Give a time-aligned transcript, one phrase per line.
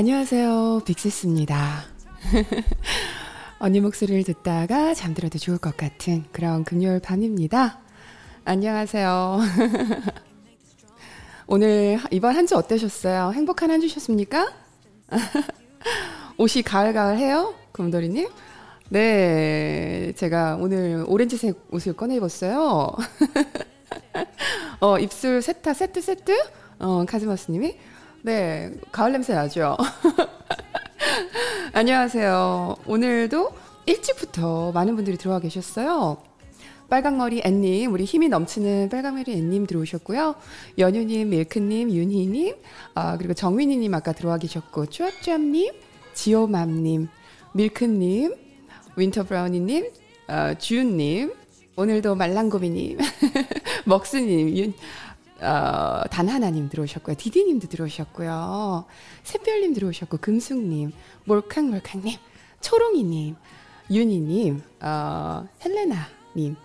[0.00, 0.82] 안녕하세요.
[0.84, 1.84] 빅시스입니다.
[3.58, 7.78] 언니 목소리를 듣다가 잠들어도 좋을 것 같은 그런 금요일 밤입니다.
[8.44, 9.38] 안녕하세요.
[11.48, 13.32] 오늘 이번 한 주 어떠셨어요?
[13.32, 14.52] 행복한 한 주셨습니까?
[16.36, 17.54] 옷이 가을가을해요?
[17.72, 18.28] 금돌이님?
[18.90, 22.94] 네, 제가 오늘 오렌지색 옷을 꺼내 입었어요.
[24.80, 26.38] 어, 입술 세타 세트 세트?
[26.80, 27.76] 어, 카즈마스님이?
[28.26, 29.76] 네, 가을 냄새 나죠?
[31.72, 32.74] 안녕하세요.
[32.84, 33.52] 오늘도
[33.86, 36.16] 일찍부터 많은 분들이 들어와 계셨어요.
[36.90, 40.34] 빨강머리 앤님, 우리 힘이 넘치는 빨강머리 앤님 들어오셨고요.
[40.76, 42.56] 연유님, 밀크님, 윤희님,
[42.96, 45.72] 아, 그리고 정민희님 아까 들어와 계셨고, 쭈압쭈압님,
[46.14, 47.06] 지오맘님,
[47.54, 48.34] 밀크님,
[48.96, 49.88] 윈터브라우니님,
[50.26, 51.32] 어, 주윤님,
[51.76, 52.98] 오늘도 말랑고비님,
[53.86, 54.74] 먹스님, 윤,
[55.40, 57.16] 어, 단 하나님 들어오셨고요.
[57.16, 58.84] 디디님도 들어오셨고요.
[59.24, 60.92] 샛별님 들어오셨고, 금숙님,
[61.24, 62.16] 몰캉몰캉님,
[62.60, 63.36] 초롱이님,
[63.90, 66.56] 윤희님, 어, 헬레나님,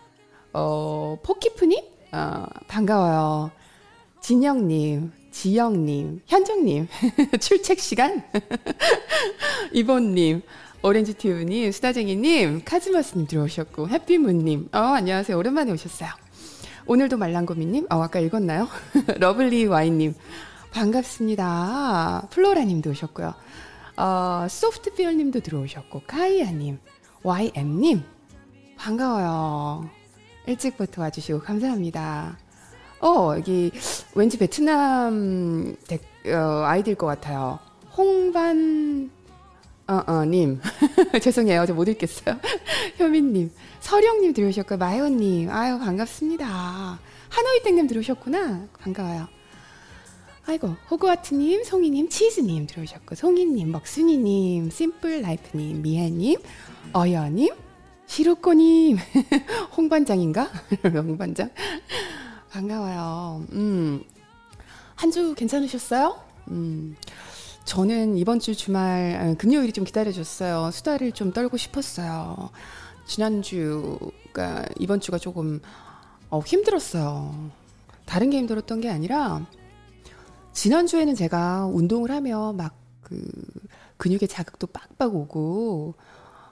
[0.53, 1.79] 어, 포키프님,
[2.13, 3.51] 어, 반가워요.
[4.21, 6.87] 진영님, 지영님, 현정님,
[7.39, 8.23] 출첵 시간,
[9.73, 10.41] 이본님,
[10.83, 15.37] 오렌지튜브님, 수다쟁이님, 카즈마스님 들어오셨고, 해피문님, 어, 안녕하세요.
[15.37, 16.09] 오랜만에 오셨어요.
[16.91, 18.67] 오늘도 말랑고미님, 어, 아까 읽었나요?
[19.17, 20.13] 러블리 와인님,
[20.71, 22.27] 반갑습니다.
[22.31, 23.33] 플로라님도 오셨고요.
[23.95, 26.79] 어, 소프트피얼님도 들어오셨고, 카이아님,
[27.23, 28.03] YM님,
[28.75, 29.89] 반가워요.
[30.45, 32.37] 일찍부터 와주시고 감사합니다.
[32.99, 33.71] 어, 여기
[34.13, 37.57] 왠지 베트남 덱, 어, 아이디일 것 같아요.
[37.95, 39.09] 홍반,
[39.91, 40.61] 어, 어, 님.
[41.21, 41.65] 죄송해요.
[41.65, 42.39] 저 못 읽겠어요.
[42.99, 43.51] 효민님.
[43.81, 45.49] 서령님 들어오셨고, 마요님.
[45.49, 46.99] 아유, 반갑습니다.
[47.29, 48.67] 하노이땡님 들어오셨구나.
[48.79, 49.27] 반가워요.
[50.47, 56.39] 아이고, 호그와트님, 송이님, 치즈님 들어오셨고, 송이님, 먹순이님, 심플라이프님, 미애님,
[56.95, 57.53] 어여님,
[58.07, 58.97] 시로코님,
[59.77, 60.49] 홍반장인가?
[60.83, 61.49] 홍반장?
[62.51, 63.45] 반가워요.
[63.51, 64.03] 음,
[64.95, 66.19] 한 주 괜찮으셨어요?
[66.49, 66.95] 음,
[67.65, 70.71] 저는 이번 주 주말, 아, 금요일이 좀 기다려줬어요.
[70.71, 72.49] 수다를 좀 떨고 싶었어요.
[73.05, 75.61] 지난주가, 이번 주가 조금,
[76.29, 77.51] 어, 힘들었어요.
[78.05, 79.45] 다른 게 힘들었던 게 아니라,
[80.53, 83.29] 지난주에는 제가 운동을 하며 막 그
[83.97, 85.95] 근육의 자극도 빡빡 오고,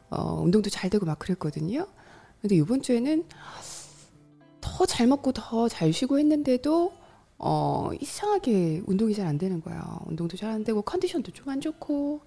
[0.10, 1.88] 어, 운동도 잘 되고 막 그랬거든요.
[2.42, 3.24] 근데 이번 주에는
[4.62, 6.92] 더 잘 먹고 더 잘 쉬고 했는데도
[7.40, 9.82] 어, 이상하게 운동이 잘 안 되는 거예요.
[10.06, 12.22] 운동도 잘 안 되고 컨디션도 좀 안 좋고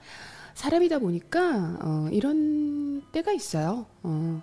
[0.55, 3.87] 사람이다 보니까 어, 이런 때가 있어요.
[4.03, 4.43] 어,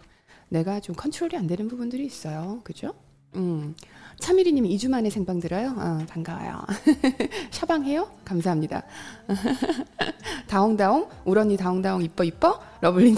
[0.49, 2.61] 내가 좀 컨트롤이 안 되는 부분들이 있어요.
[2.63, 2.93] 그죠?
[3.35, 3.75] 음.
[4.19, 5.75] 차미리님이 2주 만에 생방 들어요?
[5.77, 6.65] 어, 반가워요.
[7.51, 8.09] 샤방해요?
[8.25, 8.83] 감사합니다.
[10.47, 12.59] 다홍다홍, 우런니 다홍다홍, 이뻐, 이뻐?
[12.81, 13.17] 러블리님.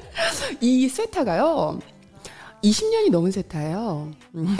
[0.60, 1.78] 이 세타가요,
[2.62, 4.10] 20년이 넘은 세타예요.
[4.34, 4.56] 음.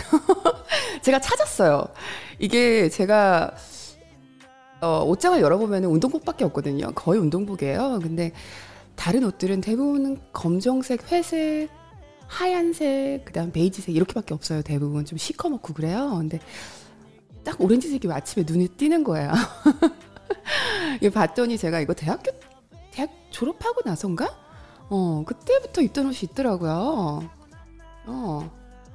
[1.02, 1.86] 제가 찾았어요.
[2.38, 3.52] 이게 제가,
[4.80, 6.92] 어, 옷장을 열어보면 운동복밖에 없거든요.
[6.94, 8.00] 거의 운동복이에요.
[8.02, 8.32] 근데
[8.96, 11.68] 다른 옷들은 대부분 검정색, 회색,
[12.26, 14.62] 하얀색, 그다음 베이지색 이렇게밖에 없어요.
[14.62, 16.14] 대부분 좀 시커멓고 그래요.
[16.18, 16.38] 근데
[17.44, 19.32] 딱 오렌지색이 아침에 눈에 띄는 거예요.
[21.02, 22.30] 이거 봤더니 제가 이거 대학교
[22.92, 24.28] 대학 졸업하고 나선가?
[24.90, 27.39] 어 그때부터 입던 옷이 있더라고요.
[28.10, 28.50] 어.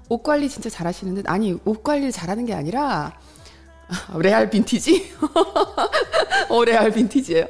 [0.10, 3.14] 옷 관리 진짜 잘하시는데 아니 옷 관리를 잘하는 게 아니라
[4.18, 5.14] 레알 빈티지?
[6.50, 7.48] 어, 레알 빈티지예요.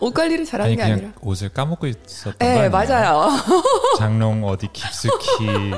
[0.00, 1.12] 옷 관리를 잘하는 아니, 게 아니라.
[1.22, 2.68] 옷을 까먹고 있었던 거 네?
[2.68, 3.30] 맞아요.
[3.98, 5.70] 장롱 어디 깊숙이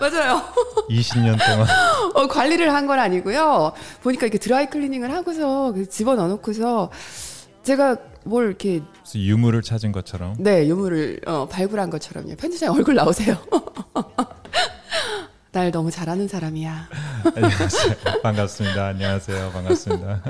[0.00, 0.42] 맞아요.
[0.90, 1.66] 20년 동안
[2.14, 3.72] 어, 관리를 한 건 아니고요.
[4.02, 6.90] 보니까 이렇게 드라이 클리닝을 하고서 그 집어 넣어놓고서
[7.62, 8.82] 제가 뭘 이렇게
[9.14, 12.34] 유물을 찾은 것처럼 네 유물을 어, 발굴한 것처럼요.
[12.36, 13.36] 편집장에 얼굴 나오세요.
[15.54, 16.88] 날 너무 잘하는 사람이야.
[17.36, 17.94] 안녕하세요
[18.24, 20.20] 반갑습니다 안녕하세요 반갑습니다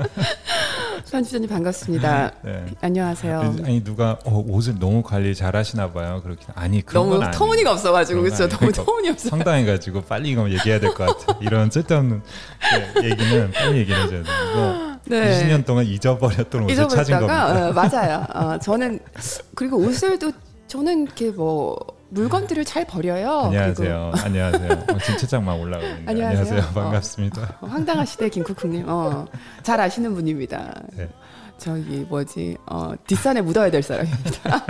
[1.11, 2.31] 편집장님 반갑습니다.
[2.43, 2.65] 네.
[2.81, 3.39] 안녕하세요.
[3.63, 8.47] 아니 누가 어, 옷을 너무 관리 잘하시나 봐요 그렇게 아니 그런 너무 터무니가 없어가지고 그렇죠.
[8.47, 9.29] 너무 그러니까 터무니 없어.
[9.29, 12.21] 황당해가지고 빨리 이거 얘기해야 될 것 같아 이런 쓸데없는
[13.01, 15.41] 네, 얘기는 빨리 얘기해줘야 되고 네.
[15.47, 18.25] 20년 동안 잊어버렸던 옷을 찾은 겁니다 잊어버렸다가 어, 맞아요.
[18.53, 18.99] 어, 저는
[19.55, 20.31] 그리고 옷을도
[20.67, 21.75] 저는 이렇게 뭐
[22.19, 23.41] 물건들을 잘 버려요.
[23.47, 26.39] 안녕하세요 안녕하세요 어, 진채장 막 올라가고 있는데 안녕하세요.
[26.41, 26.83] 안녕하세요 어.
[26.83, 28.85] 반갑습니다 그리고 황당하시대 김쿠쿠님.
[28.87, 29.25] 어,
[29.63, 30.73] 잘 아시는 분입니다.
[30.95, 31.09] 네.
[31.57, 34.65] 저기 뭐지 어, 뒷산에 묻어야 될 사람입니다.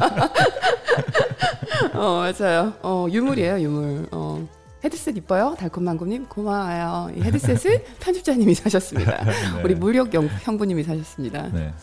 [1.93, 2.73] 어 맞아요.
[2.81, 4.07] 어 유물이에요 유물.
[4.11, 4.45] 어
[4.83, 7.11] 헤드셋 이뻐요 달콤망고님 고마워요.
[7.15, 9.23] 이 헤드셋을 편집자님이 사셨습니다.
[9.23, 9.61] 네.
[9.63, 9.75] 우리
[10.15, 11.49] 형- 형부님이 사셨습니다.
[11.53, 11.73] 네.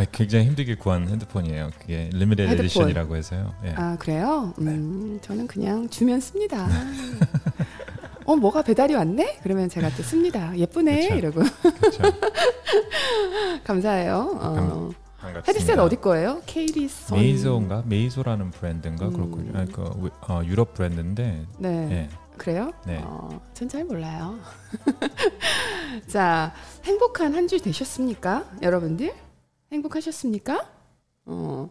[0.00, 1.70] 아, 굉장히 힘들게 구한 핸드폰이에요.
[1.78, 2.64] 그게 limited 헤드폰.
[2.64, 3.52] edition이라고 해서요.
[3.66, 3.74] 예.
[3.76, 4.54] 아 그래요?
[4.58, 6.66] 음, 저는 그냥 주면 씁니다.
[8.24, 9.40] 어 뭐가 배달이 왔네?
[9.42, 10.56] 그러면 제가 또 씁니다.
[10.56, 11.14] 예쁘네 그쵸.
[11.16, 11.42] 이러고.
[13.64, 14.38] 감사해요.
[14.40, 14.90] 어.
[15.18, 15.42] 반갑습니다.
[15.52, 16.40] 헤드셋 어디 거예요?
[16.46, 17.18] 케이리선.
[17.18, 19.12] 메이소인가 메이소라는 브랜드인가 음.
[19.12, 19.52] 그렇군요.
[19.58, 21.88] 아, 그 위- 어, 유럽 브랜드인데 네.
[21.90, 22.08] 예.
[22.38, 22.72] 그래요?
[22.86, 23.02] 네.
[23.04, 24.38] 어, 전잘 몰라요.
[26.08, 26.54] 자,
[26.84, 28.44] 행복한 한 주 되셨습니까?
[28.62, 29.12] 여러분들?
[29.72, 30.68] 행복하셨습니까?
[31.26, 31.70] 어,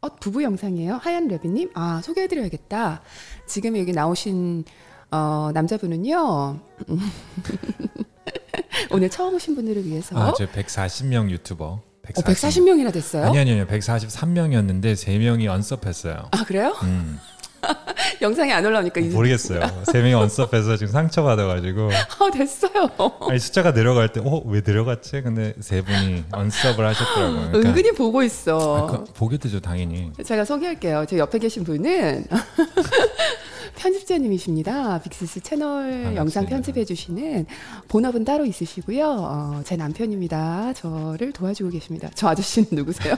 [0.00, 0.96] 어 부부 영상이에요.
[0.96, 1.70] 하얀 레비님.
[1.74, 3.02] 아, 소개해드려야겠다.
[3.46, 4.64] 지금 여기 나오신
[5.10, 6.60] 어, 남자분은요.
[8.90, 11.64] 오늘 처음 오신 분들을 위해서 아, 저 140명 유튜버.
[11.64, 12.64] 어, 140.
[12.64, 13.26] 140명이나 됐어요?
[13.26, 13.66] 아니 아니요.
[13.66, 16.28] 143명이었는데 3명이 언섭했어요.
[16.32, 16.74] 아, 그래요?
[16.82, 17.18] 음,
[18.22, 19.60] 영상이 안 올라오니까 모르겠어요.
[19.86, 22.88] 3명이 언섭해서 지금 상처 받아 가지고 아, 됐어요.
[23.28, 25.22] 아니 숫자가 내려갈 때 어, 왜 내려갔지?
[25.22, 27.48] 근데 세 분이 언섭을 하셨더라고요.
[27.50, 28.76] 그러니까 은근히 보고 있어.
[28.76, 30.12] 아, 그, 보게 되죠, 당연히.
[30.24, 31.04] 제가 소개할게요.
[31.08, 32.26] 제 옆에 계신 분은
[33.76, 35.00] 편집자님이십니다.
[35.02, 36.16] 빅시스 채널 반갑습니다.
[36.16, 37.46] 영상 편집해 주시는
[37.88, 39.06] 본업은 따로 있으시고요.
[39.08, 40.72] 어, 제 남편입니다.
[40.74, 42.08] 저를 도와주고 계십니다.
[42.14, 43.14] 저 아저씨는 누구세요?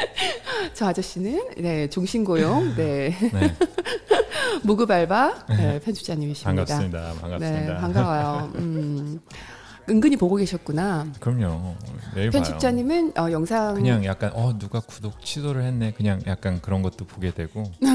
[0.74, 3.54] 저 아저씨는 네 종신고용 네 네,
[4.62, 6.64] 무급 알바 네, 편집자님이십니다.
[6.64, 7.14] 반갑습니다.
[7.20, 7.74] 반갑습니다.
[7.74, 8.52] 네, 반가워요.
[8.56, 9.20] 음,
[9.88, 11.06] 은근히 보고 계셨구나.
[11.20, 11.74] 그럼요.
[12.32, 15.92] 편집자님은 어, 영상 그냥 약간 어 누가 구독 취소를 했네.
[15.92, 17.88] 그냥 약간 그런 것도 보게 되고 네,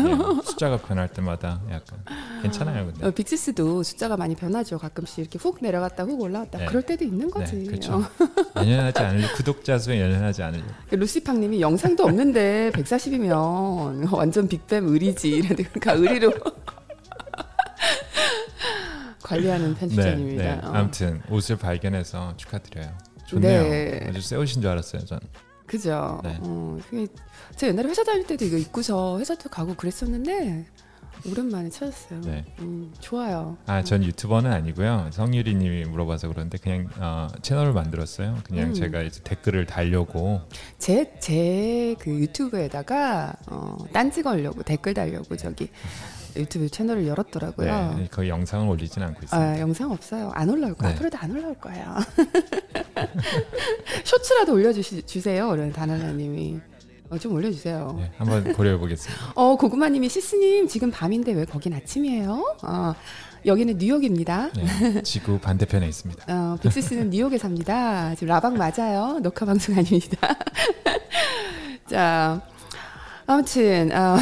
[0.43, 1.99] 숫자가 변할 때마다 약간
[2.41, 2.85] 괜찮아요.
[2.85, 4.77] 근데 어, 빅시스도 숫자가 많이 변하죠.
[4.77, 6.59] 가끔씩 이렇게 훅 내려갔다 훅 올라왔다.
[6.59, 6.65] 네.
[6.65, 7.55] 그럴 때도 있는 거지.
[7.55, 7.95] 네, 그렇죠.
[7.95, 8.03] 어.
[8.61, 10.63] 연연하지 않으려 구독자 수에 연연하지 않으려.
[10.91, 15.29] 루시팡님이 영상도 없는데 140이면 완전 빅뱀 의리지.
[15.29, 16.31] 이런데 그러니까 의리로
[19.23, 20.43] 관리하는 네, 편집자님입니다.
[20.43, 20.61] 네.
[20.63, 20.71] 어.
[20.73, 22.97] 아무튼 옷을 발견해서 축하드려요.
[23.27, 23.63] 좋네요.
[23.63, 24.05] 네.
[24.09, 25.19] 아주 새 옷인 줄 알았어요, 전.
[25.65, 26.19] 그죠.
[26.23, 26.37] 네.
[26.41, 26.77] 어,
[27.55, 30.65] 제가 옛날에 회사 다닐 때도 이거 입고서 회사도 가고 그랬었는데
[31.29, 32.19] 오랜만에 찾았어요.
[32.21, 32.43] 네.
[32.59, 33.55] 음, 좋아요.
[33.67, 35.11] 아, 전 유튜버는 아니고요.
[35.13, 38.39] 성유리 님이 물어봐서 그런데 그냥 어, 채널을 만들었어요.
[38.43, 38.73] 그냥 음.
[38.73, 40.41] 제가 이제 댓글을 달려고.
[40.79, 45.69] 제 제 그 유튜브에다가 어, 딴지 걸려고 댓글 달려고 저기
[46.35, 47.95] 유튜브 채널을 열었더라고요.
[47.97, 49.37] 네, 거의 영상을 올리진 않고 있습니다.
[49.37, 50.31] 아, 영상 없어요.
[50.33, 50.89] 안 올라올 거야.
[50.89, 50.95] 네.
[50.95, 51.95] 앞으로도 안 올라올 거예요.
[54.03, 55.49] 쇼츠라도 올려주세요.
[55.49, 56.59] 그런 다나나님이
[57.09, 57.95] 어, 좀 올려주세요.
[57.97, 59.33] 네, 한번 고려해 보겠습니다.
[59.35, 62.57] 어 고구마님이 시스님 지금 밤인데 왜 거긴 아침이에요?
[62.63, 62.93] 어,
[63.45, 64.49] 여기는 뉴욕입니다.
[64.53, 66.25] 네, 지구 반대편에 있습니다.
[66.33, 68.15] 어, 빅시스는 뉴욕에 삽니다.
[68.15, 69.19] 지금 라방 맞아요.
[69.21, 70.35] 녹화 방송 아닙니다.
[71.89, 72.41] 자,
[73.27, 74.17] 아무튼 어,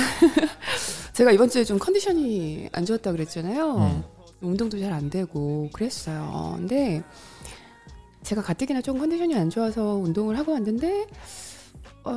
[1.14, 3.76] 제가 이번 주에 좀 컨디션이 안 좋았다 그랬잖아요.
[3.78, 4.04] 음.
[4.42, 6.54] 운동도 잘 안 되고 그랬어요.
[6.58, 7.04] 근데
[8.24, 11.08] 제가 가뜩이나 좀 컨디션이 안 좋아서 운동을 하고 왔는데
[12.06, 12.12] 어,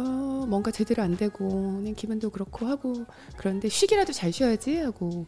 [0.48, 3.04] 뭔가 제대로 안 되고 그냥 기분도 그렇고 하고
[3.36, 5.26] 그런데 쉬기라도 잘 쉬어야지 하고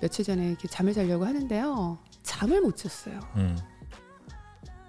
[0.00, 1.98] 며칠 전에 이렇게 잠을 자려고 하는데요.
[2.22, 3.20] 잠을 못 잤어요.
[3.36, 3.56] 음,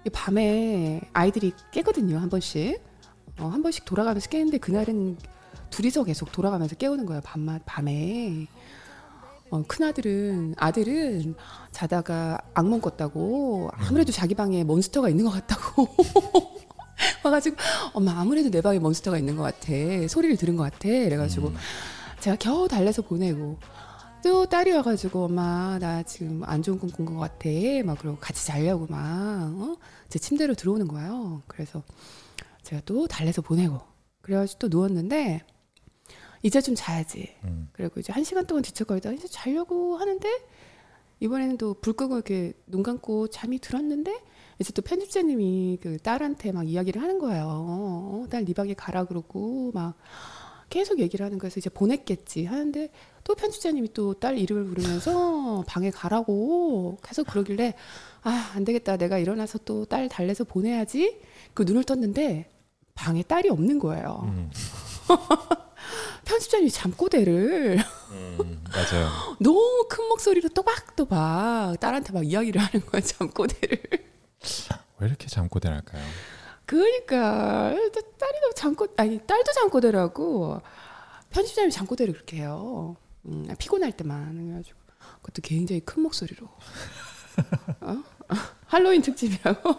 [0.04, 2.80] 이 밤에 아이들이 깨거든요 한 번씩
[3.38, 5.16] 어, 한 번씩 돌아가면서 깨는데 그날은
[5.70, 8.46] 둘이서 계속 돌아가면서 깨우는 거예요 밤마, 밤에.
[9.50, 11.34] 어, 큰 아들은 아들은
[11.70, 15.88] 자다가 악몽 꿨다고 아무래도 자기 방에 몬스터가 있는 것 같다고
[17.22, 17.56] 와가지고
[17.92, 19.72] 엄마 아무래도 내 방에 몬스터가 있는 것 같아.
[20.08, 20.88] 소리를 들은 것 같아.
[20.88, 21.56] 그래가지고 음.
[22.20, 23.58] 제가 겨우 달래서 보내고
[24.24, 27.48] 또 딸이 와가지고 엄마 나 지금 안 좋은 꿈 꾼 것 같아.
[27.84, 31.42] 막 그러고 같이 자려고 막제 침대로 들어오는 거예요.
[31.46, 31.84] 그래서
[32.64, 33.78] 제가 또 달래서 보내고
[34.22, 35.42] 그래가지고 또 누웠는데
[36.46, 37.68] 이제 좀 자야지 음.
[37.72, 40.28] 그리고 이제 한 시간 동안 뒤척거리다가 이제 자려고 하는데
[41.20, 44.20] 이번에는 또 불 끄고 이렇게 눈 감고 잠이 들었는데
[44.60, 47.44] 이제 또 편집자님이 그 딸한테 막 이야기를 하는 거예요.
[47.48, 49.94] 어, 딸네 방에 가라 그러고 막
[50.70, 52.90] 계속 얘기를 하는 거여서 이제 보냈겠지 하는데
[53.24, 57.74] 또 편집자님이 또 딸 이름을 부르면서 방에 가라고 계속 그러길래
[58.22, 61.20] 아 안 되겠다 내가 일어나서 또 딸 달래서 보내야지
[61.54, 62.50] 그 눈을 떴는데
[62.94, 64.20] 방에 딸이 없는 거예요.
[64.24, 64.50] 음,
[66.26, 67.78] 편집자님이 잠꼬대를
[68.10, 69.08] 음, 맞아요.
[69.40, 73.80] 너무 큰 목소리로 또박또박 딸한테 막 이야기를 하는 거야 잠꼬대를.
[74.98, 76.04] 왜 이렇게 잠꼬대 할까요?
[76.66, 80.60] 그러니까 딸이 도 잠꼬 아니 딸도 잠꼬대라고
[81.30, 82.96] 편집자님이 잠꼬대를 그렇게 해요.
[83.26, 84.78] 음, 피곤할 때만 그래가지고
[85.22, 86.48] 그것도 굉장히 큰 목소리로.
[87.80, 88.02] 어?
[88.68, 89.74] 할로윈 특집이라고.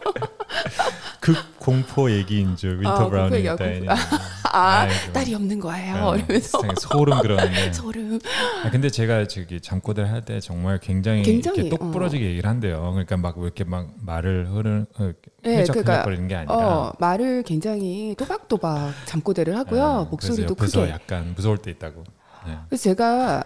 [1.20, 3.56] 극 공포 얘기인 줄 윈터 아, 공포 브라운이 있다.
[3.58, 3.92] 공포.
[4.50, 5.14] 아, 아이고.
[5.14, 5.96] 딸이 없는 거예요.
[6.06, 7.72] 어, 이러면서 소름 그러는데.
[7.74, 8.18] 소름.
[8.64, 12.92] 아, 근데 제가 저기 잠꼬대를 할 때 정말 굉장히, 굉장히, 이렇게 똑부러지게 얘기를 한대요.
[12.92, 15.14] 그러니까 막왜 이렇게 막 말을 흐르 어, 네,
[15.44, 16.56] 그러니까, 흐적흐적거리는 게 아니라.
[16.56, 20.06] 어, 말을 굉장히 또박또박 잠꼬대를 하고요.
[20.08, 20.90] 예, 목소리도 크게.
[20.90, 22.04] 약간 무서울 때 있다고.
[22.46, 22.58] 네.
[22.70, 23.44] 그래서 제가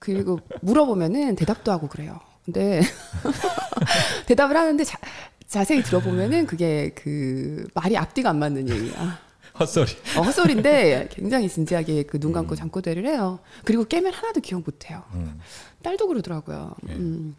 [0.00, 2.18] 그리고 물어보면은 대답도 하고 그래요.
[2.44, 2.82] 근데
[4.26, 4.98] 대답을 하는데 자,
[5.46, 9.18] 자세히 들어보면은 그게 그 말이 앞뒤가 안 맞는 얘기야.
[9.58, 9.92] 헛소리.
[10.16, 12.56] 어, 헛소리인데 굉장히 진지하게 그 눈 감고 음.
[12.56, 13.38] 잠꼬대를 해요.
[13.64, 15.02] 그리고 깨면 하나도 기억 못 해요.
[15.14, 15.40] 음.
[15.82, 16.74] 딸도 그러더라고요.
[16.82, 16.94] 네.
[16.94, 17.36] 음.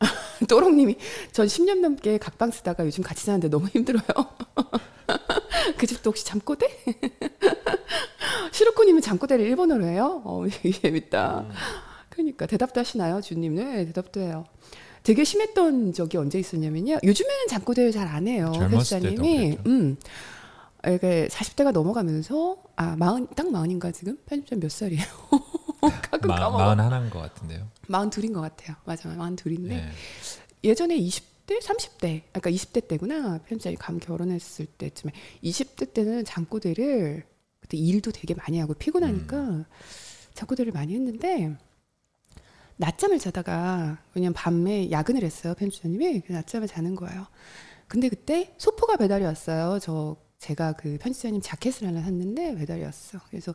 [0.48, 0.96] 또롱님이
[1.30, 4.02] 전 10년 넘게 각방 쓰다가 요즘 같이 사는데 너무 힘들어요.
[5.78, 6.66] 그 집도 혹시 잠꼬대?
[8.50, 10.22] 시루코님은 잠꼬대를 일본어로 해요?
[10.24, 11.44] 어, 되게 재밌다.
[12.42, 13.54] 그러니까 대답도 하시나요, 주님?
[13.54, 14.44] 네, 대답도 해요.
[15.02, 16.98] 되게 심했던 적이 언제 있었냐면요.
[17.02, 18.52] 요즘에는 잠꼬대를 잘 안 해요.
[18.52, 19.60] 그랬죠.
[19.66, 19.96] 음.
[20.86, 25.04] 이게 40대가 넘어가면서 아 마흔 딱 마흔인가 지금 편집자 몇 살이에요?
[26.10, 26.58] 가끔 마, 까먹어.
[26.58, 27.68] 마흔 하나인 것 같은데요.
[27.88, 28.76] 마흔 둘인 것 같아요.
[28.84, 29.88] 맞아, 마흔 둘인데 네.
[30.64, 33.38] 예전에 20대, 30대, 아까 20대 때구나.
[33.46, 35.12] 편집자님 감 결혼했을 때쯤에
[35.44, 37.24] 20대 때는 잠꼬대를
[37.60, 39.64] 그때 일도 되게 많이 하고 피곤하니까 음.
[40.34, 41.56] 잠꼬대를 많이 했는데
[42.82, 47.26] 낮잠을 자다가 왜냐면 밤에 야근을 했어요 편집자님이 낮잠을 자는 거예요.
[47.86, 49.78] 근데 그때 소포가 배달이 왔어요.
[49.80, 53.20] 저 제가 그 편집자님 자켓을 하나 샀는데 배달이 왔어.
[53.28, 53.54] 그래서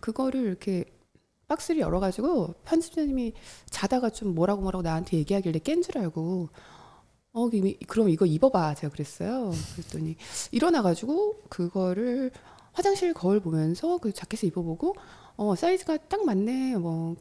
[0.00, 0.84] 그거를 이렇게
[1.48, 3.32] 박스를 열어가지고 편집자님이
[3.70, 6.50] 자다가 좀 뭐라고 뭐라고 나한테 얘기하길래 깬 줄 알고
[7.32, 7.48] 어
[7.86, 9.52] 그럼 이거 입어봐 제가 그랬어요.
[9.76, 10.16] 그랬더니
[10.50, 12.30] 일어나가지고 그거를
[12.72, 14.94] 화장실 거울 보면서 그 자켓을 입어보고
[15.36, 17.16] 어 사이즈가 딱 맞네 뭐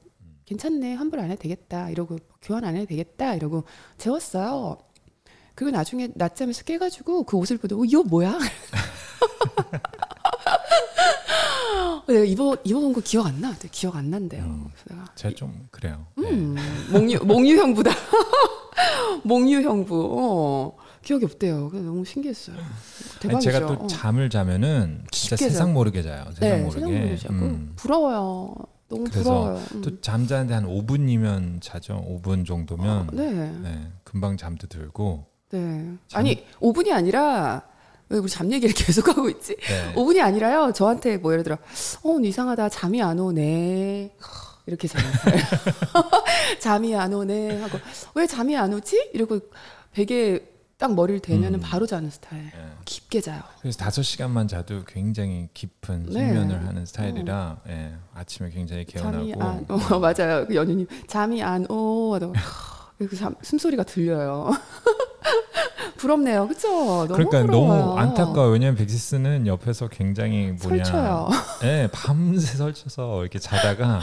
[0.45, 3.63] 괜찮네 환불 안 해도 되겠다 이러고 교환 안 해도 되겠다 이러고
[3.97, 4.77] 재웠어요.
[5.55, 8.37] 그리고 나중에 낮잠에서 깨가지고 그 옷을 보더니 어, 이거 뭐야?
[12.07, 13.53] 내가 입어 입어본 거 기억 안 나.
[13.71, 14.43] 기억 안 난대요.
[14.43, 14.67] 음.
[14.89, 16.05] 내가 제가 좀 그래요.
[16.17, 16.29] 네.
[16.29, 16.55] 음,
[16.91, 17.91] 몽유 몽유 형부다.
[19.23, 20.17] 몽유 형부.
[20.19, 21.69] 어, 기억이 없대요.
[21.73, 22.55] 너무 신기했어요.
[22.57, 22.65] 아니,
[23.19, 23.51] 대박이죠.
[23.51, 23.87] 제가 또 어.
[23.87, 25.73] 잠을 자면 진짜 세상 자요.
[25.73, 26.25] 모르게 자요.
[26.33, 26.79] 세상 네, 모르게.
[26.79, 27.73] 세상 모르게 자고 음.
[27.75, 28.55] 부러워요.
[28.91, 29.61] 너무 그래서 부러워요.
[29.75, 29.81] 음.
[29.81, 32.03] 또 잠자는데 한 5분이면 자죠.
[32.07, 35.25] 5분 정도면 네, 네, 금방 잠도 들고.
[35.51, 35.93] 네.
[36.07, 37.63] 잠- 아니 5분이 아니라
[38.09, 39.55] 왜 우리 잠 얘기를 계속 하고 있지?
[39.55, 39.93] 네.
[39.95, 40.73] 5분이 아니라요.
[40.73, 41.57] 저한테 뭐 예를 들어,
[42.03, 42.69] 어, 이상하다.
[42.69, 44.13] 잠이 안 오네.
[44.67, 45.03] 이렇게 자요.
[46.59, 47.61] 잠이 안 오네.
[47.61, 47.79] 하고,
[48.15, 49.11] 왜 잠이 안 오지?
[49.13, 49.39] 이러고
[49.93, 50.50] 베개에
[50.81, 51.61] 딱 머리를 대면 은 음.
[51.61, 52.41] 바로 자는 스타일.
[52.45, 52.51] 네.
[52.85, 53.39] 깊게 자요.
[53.61, 56.11] 그래서 다섯 시간만 자도 굉장히 깊은 네.
[56.11, 60.47] 숙면을 하는 스타일이라 예, 아침에 굉장히 잠이 개운하고 안, 어, 맞아요.
[60.47, 62.17] 그 연유님, 잠이 안 오.
[62.97, 64.49] 그 잠, 숨소리가 들려요.
[65.97, 66.47] 부럽네요.
[66.47, 66.67] 그쵸?
[66.67, 67.79] 너무 그러니까 부러워요.
[67.79, 68.47] 너무 안타까워.
[68.47, 71.29] 왜냐면 백시스는 옆에서 굉장히 뭐냐, 설쳐요.
[71.63, 74.01] 예, 밤새 설쳐서 이렇게 자다가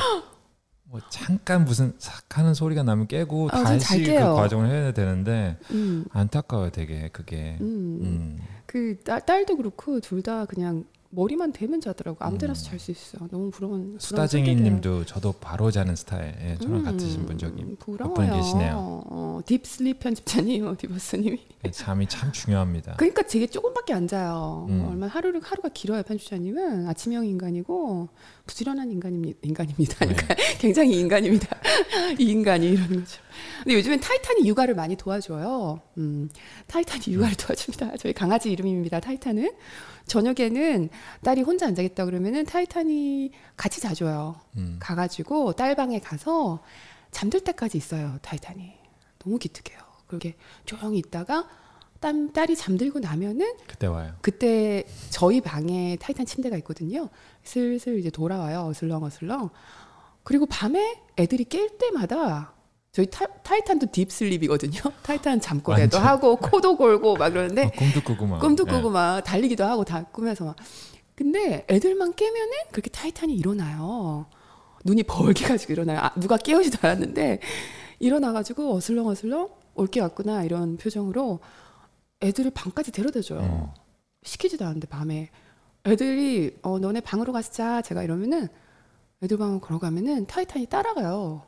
[0.91, 4.15] 뭐 잠깐 무슨 삭 하는 소리가 나면 깨고 아, 전잘 다시 그.
[4.35, 7.59] 과정을 해야 되는데 음, 안타까워요, 되게 그게.
[7.61, 7.99] 음.
[8.03, 8.39] 음.
[8.67, 12.19] 그 딸, 딸도 그렇고 둘 다 그냥 머리만 대면 자더라고.
[12.21, 12.71] 아무 데나서 음.
[12.71, 13.19] 잘수 있어.
[13.29, 13.97] 너무 부러운.
[13.99, 16.35] 수다쟁이님도 저도 바로 자는 스타일.
[16.43, 18.15] 예, 저랑 음, 같으신 분 저기 부러워요.
[18.15, 19.03] 분 계시네요.
[19.07, 21.41] 어, 딥슬립 편집자님, 어, 디버스님이.
[21.65, 22.97] 예, 잠이 참 중요합니다.
[22.97, 24.67] 그러니까 되게 조금밖에 안 자요.
[24.69, 24.87] 음.
[24.91, 28.09] 얼마 하루를 하루가 길어요 편집자님은 아침형 인간이고
[28.47, 29.39] 부지런한 인간입니다.
[29.43, 30.05] 인간입니다.
[30.05, 30.15] 네.
[30.15, 31.57] 그러니까 굉장히 인간입니다.
[32.21, 33.23] 이 인간이 이러는 거죠.
[33.63, 35.81] 근데 요즘엔 타이탄이 육아를 많이 도와줘요.
[35.97, 36.29] 음,
[36.67, 37.97] 타이탄이 육아를 도와줍니다.
[37.97, 39.01] 저희 강아지 이름입니다.
[39.01, 39.51] 타이탄은
[40.09, 40.89] 저녁에는
[41.23, 44.41] 딸이 혼자 안 자겠다 그러면은 타이탄이 같이 자줘요.
[44.57, 44.77] 음.
[44.81, 46.61] 가가지고 딸 방에 가서
[47.11, 48.73] 잠들 때까지 있어요 타이탄이
[49.19, 50.35] 너무 기특해요 그렇게
[50.67, 51.49] 조용히 있다가
[52.01, 54.15] 딸, 딸이 잠들고 나면은 그때 와요.
[54.21, 57.09] 그때 저희 방에 타이탄 침대가 있거든요
[57.43, 59.51] 슬슬 이제 돌아와요 어슬렁 어슬렁
[60.23, 62.53] 그리고 밤에 애들이 깰 때마다
[62.99, 66.03] 저희 타, 타이탄도 딥슬립이거든요 타이탄 잠꼬대도 완전.
[66.03, 68.41] 하고 코도 골고 막 그러는데 어, 꿈도 꾸고 막.
[68.41, 68.73] 꿈도 예.
[68.73, 70.57] 꾸고 막 달리기도 하고 다 꾸면서 막.
[71.15, 74.27] 근데 애들만 깨면은 그렇게 타이탄이 일어나요.
[74.85, 76.01] 눈이 벌게 가지고 일어나요.
[76.01, 77.39] 아, 누가 깨우지도 않았는데
[78.01, 81.39] 일어나가지고 어슬렁어슬렁 올게 왔구나 이런 표정으로
[82.21, 83.41] 애들을 방까지 데려다 줘요.
[83.43, 83.81] 음.
[84.25, 85.31] 시키지도 않는데 밤에
[85.87, 88.49] 애들이 어 너네 방으로 가서 자 제가 이러면은
[89.23, 91.43] 애들 방으로 걸어가면은 타이탄이 따라가요.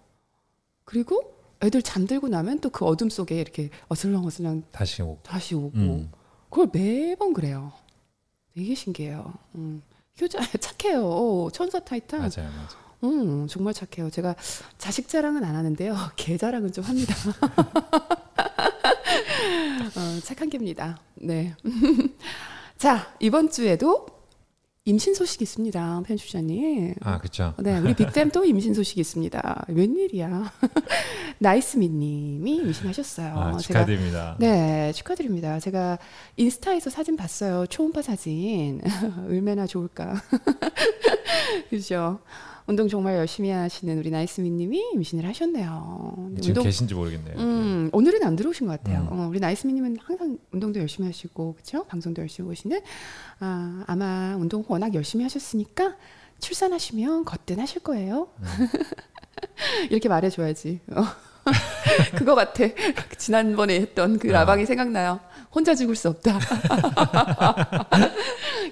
[0.85, 5.19] 그리고 애들 잠들고 나면 또 그 어둠 속에 이렇게 어슬렁어슬렁 다시 오고.
[5.23, 6.11] 다시 오고 음.
[6.49, 7.73] 그걸 매번 그래요.
[8.55, 9.33] 되게 신기해요.
[9.57, 9.83] 음.
[10.21, 11.07] 효자 착해요.
[11.07, 12.21] 어, 천사 타이탄.
[12.21, 12.91] 맞아요, 맞아요.
[13.05, 14.11] 음, 정말 착해요.
[14.11, 14.35] 제가
[14.79, 15.97] 자식 자랑은 안 하는데요.
[16.17, 17.15] 개 자랑은 좀 합니다.
[19.97, 20.99] 어, 착한 개입니다.
[21.15, 21.55] 네.
[22.79, 24.07] 자, 이번 주에도
[24.87, 26.95] 임신 소식이 있습니다, 편집자님.
[27.03, 27.53] 아, 그렇죠.
[27.59, 29.67] 네, 우리 빅쌤 또 임신 소식이 있습니다.
[29.69, 30.53] 웬일이야.
[31.39, 33.35] 나이스미님이 임신하셨어요.
[33.39, 34.37] 아, 축하드립니다.
[34.41, 35.61] 제가, 네, 축하드립니다.
[35.61, 35.99] 제가
[36.37, 37.67] 인스타에서 사진 봤어요.
[37.67, 38.81] 초음파 사진.
[39.29, 40.15] 얼마나 좋을까.
[41.69, 42.21] 그죠.
[42.71, 46.15] 운동 정말 열심히 하시는 우리 나이스미님이 임신을 하셨네요.
[46.41, 47.35] 지금 운동, 계신지 모르겠네요.
[47.37, 49.09] 음, 오늘은 안 들어오신 것 같아요.
[49.11, 49.19] 음.
[49.19, 51.83] 어, 우리 나이스미님은 항상 운동도 열심히 하시고, 그렇죠?
[51.87, 52.81] 방송도 열심히 보시는.
[53.41, 55.97] 아, 아마 운동 워낙 열심히 하셨으니까
[56.39, 58.29] 출산하시면 거뜬하실 거예요.
[58.39, 58.47] 음.
[59.91, 60.79] 이렇게 말해줘야지.
[60.93, 61.03] 어.
[62.17, 62.65] 그거 같아.
[63.19, 64.33] 지난번에 했던 그 아.
[64.33, 65.19] 라방이 생각나요.
[65.53, 66.39] 혼자 죽을 수 없다.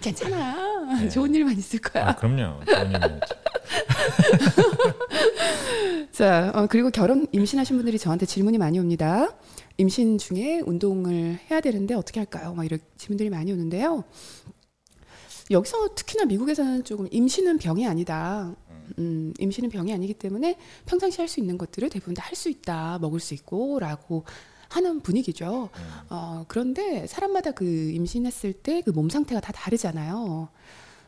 [0.01, 0.95] 괜찮아.
[1.01, 1.09] 네.
[1.09, 2.09] 좋은 일만 있을 거야.
[2.11, 2.65] 아, 그럼요.
[2.65, 3.21] 좋은 일만
[6.13, 9.29] 자, 어, 그리고 결혼 임신하신 분들이 저한테 질문이 많이 옵니다.
[9.77, 12.55] 임신 중에 운동을 해야 되는데 어떻게 할까요?
[12.55, 14.05] 막 이런 질문들이 많이 오는데요.
[15.51, 18.55] 여기서 특히나 미국에서는 조금 임신은 병이 아니다.
[18.99, 20.57] 음, 임신은 병이 아니기 때문에
[20.87, 24.25] 평상시 할 수 있는 것들을 대부분 다 할 수 있다, 먹을 수 있고 라고
[24.69, 25.71] 하는 분위기죠.
[25.75, 25.83] 음.
[26.11, 30.49] 어, 그런데 사람마다 그 임신했을 때 그 몸 상태가 다 다르잖아요.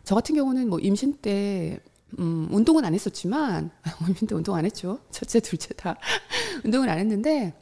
[0.05, 1.79] 저 같은 경우는 뭐 임신 때
[2.19, 3.71] 음, 운동은 안 했었지만
[4.09, 4.99] 임신 때 운동 안 했죠.
[5.11, 5.97] 첫째, 둘째 다
[6.65, 7.55] 운동을 안 했는데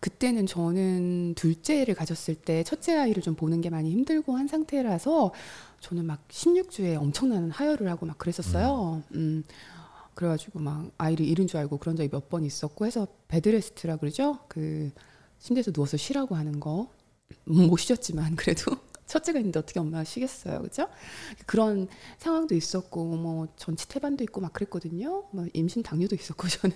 [0.00, 5.32] 그때는 저는 둘째를 가졌을 때 첫째 아이를 좀 보는 게 많이 힘들고 한 상태라서
[5.80, 9.02] 저는 막 16주에 엄청난 하혈을 하고 막 그랬었어요.
[9.12, 9.16] 음.
[9.18, 9.44] 음.
[10.18, 14.40] 그래가지고 막 아이를 잃은 줄 알고 그런 적이 몇 번 있었고 해서 베드레스트라 그러죠.
[14.48, 14.90] 그
[15.38, 16.90] 침대에서 누워서 쉬라고 하는 거.
[17.44, 20.88] 못 쉬었지만 그래도 첫째가 있는데 어떻게 엄마가 쉬겠어요, 그죠?
[21.46, 21.86] 그런
[22.18, 25.28] 상황도 있었고 뭐 전치 태반도 있고 막 그랬거든요.
[25.30, 26.74] 뭐 임신 당뇨도 있었고 저는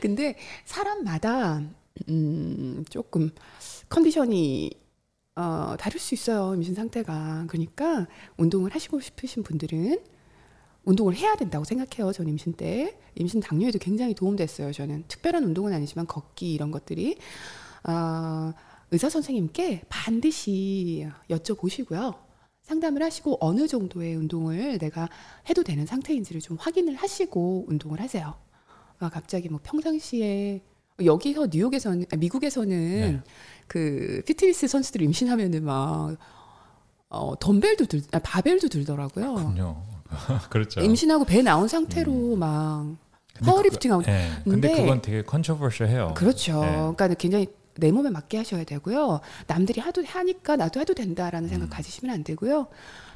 [0.00, 1.62] 근데 사람마다
[2.08, 3.30] 음 조금
[3.88, 4.72] 컨디션이
[5.36, 9.98] 어 다를 수 있어요 임신 상태가 그러니까 운동을 하시고 싶으신 분들은
[10.84, 12.12] 운동을 해야 된다고 생각해요.
[12.12, 14.72] 전 임신 때 임신 당뇨에도 굉장히 도움됐어요.
[14.72, 17.18] 저는 특별한 운동은 아니지만 걷기 이런 것들이
[17.84, 18.52] 어,
[18.90, 22.16] 의사 선생님께 반드시 여쭤보시고요.
[22.62, 25.08] 상담을 하시고 어느 정도의 운동을 내가
[25.50, 28.34] 해도 되는 상태인지를 좀 확인을 하시고 운동을 하세요.
[28.98, 30.62] 아, 갑자기 뭐 평상시에
[31.04, 33.20] 여기서 뉴욕에서는 아, 미국에서는 네.
[33.66, 36.16] 그 피트니스 선수들 임신하면은 막
[37.10, 39.34] 어, 덤벨도 들, 아, 바벨도 들더라고요.
[39.34, 39.93] 그렇군요.
[40.50, 40.80] 그렇죠.
[40.80, 42.38] 임신하고 배 나온 상태로 음.
[42.38, 42.96] 막
[43.44, 44.02] 파워리프팅하고.
[44.02, 44.30] 네.
[44.44, 46.14] 근데, 근데 그건 되게 컨트로버시해요.
[46.14, 46.60] 그렇죠.
[46.60, 46.70] 네.
[46.72, 49.20] 그러니까 굉장히 내 몸에 맞게 하셔야 되고요.
[49.46, 51.70] 남들이 하도 하니까 나도 해도 된다라는 생각 음.
[51.70, 52.68] 가지시면 안 되고요.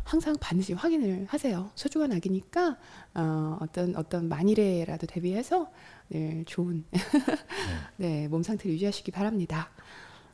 [0.02, 1.70] 항상 반드시 확인을 하세요.
[1.74, 2.76] 소중한 아기니까
[3.14, 5.70] 어, 어떤 어떤 만일에라도 대비해서
[6.08, 6.84] 네, 좋은
[7.96, 9.70] 네, 몸 상태를 유지하시기 바랍니다.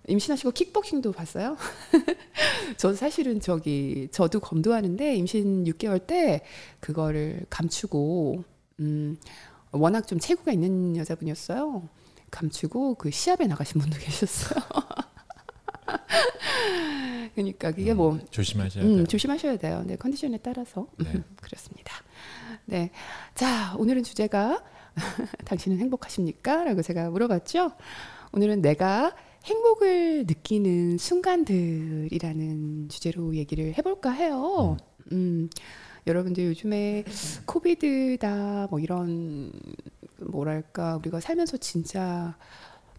[0.06, 1.56] 임신하시고 킥복싱도 봤어요?
[2.76, 6.42] 저도 사실은 저기 저도 검도하는데 임신 6개월 때
[6.80, 8.44] 그거를 감추고
[8.80, 9.16] 음
[9.72, 11.88] 워낙 좀 체구가 있는 여자분이었어요.
[12.30, 14.62] 감추고 그 시합에 나가신 분도 계셨어요.
[17.34, 19.06] 그러니까 그게 뭐 음, 조심하셔야 음, 돼요.
[19.06, 19.82] 조심하셔야 돼요.
[19.86, 21.12] 네, 컨디션에 따라서 네.
[21.40, 21.94] 그렇습니다.
[22.66, 22.90] 네,
[23.34, 24.62] 자 오늘은 주제가
[25.44, 27.72] 당신은 행복하십니까?라고 제가 물어봤죠.
[28.32, 29.14] 오늘은 내가
[29.44, 34.76] 행복을 느끼는 순간들이라는 주제로 얘기를 해볼까 해요.
[35.12, 35.50] 음, 음
[36.07, 37.04] 여러분들 요즘에
[37.46, 39.52] 코비드다 뭐 이런
[40.18, 42.37] 뭐랄까 우리가 살면서 진짜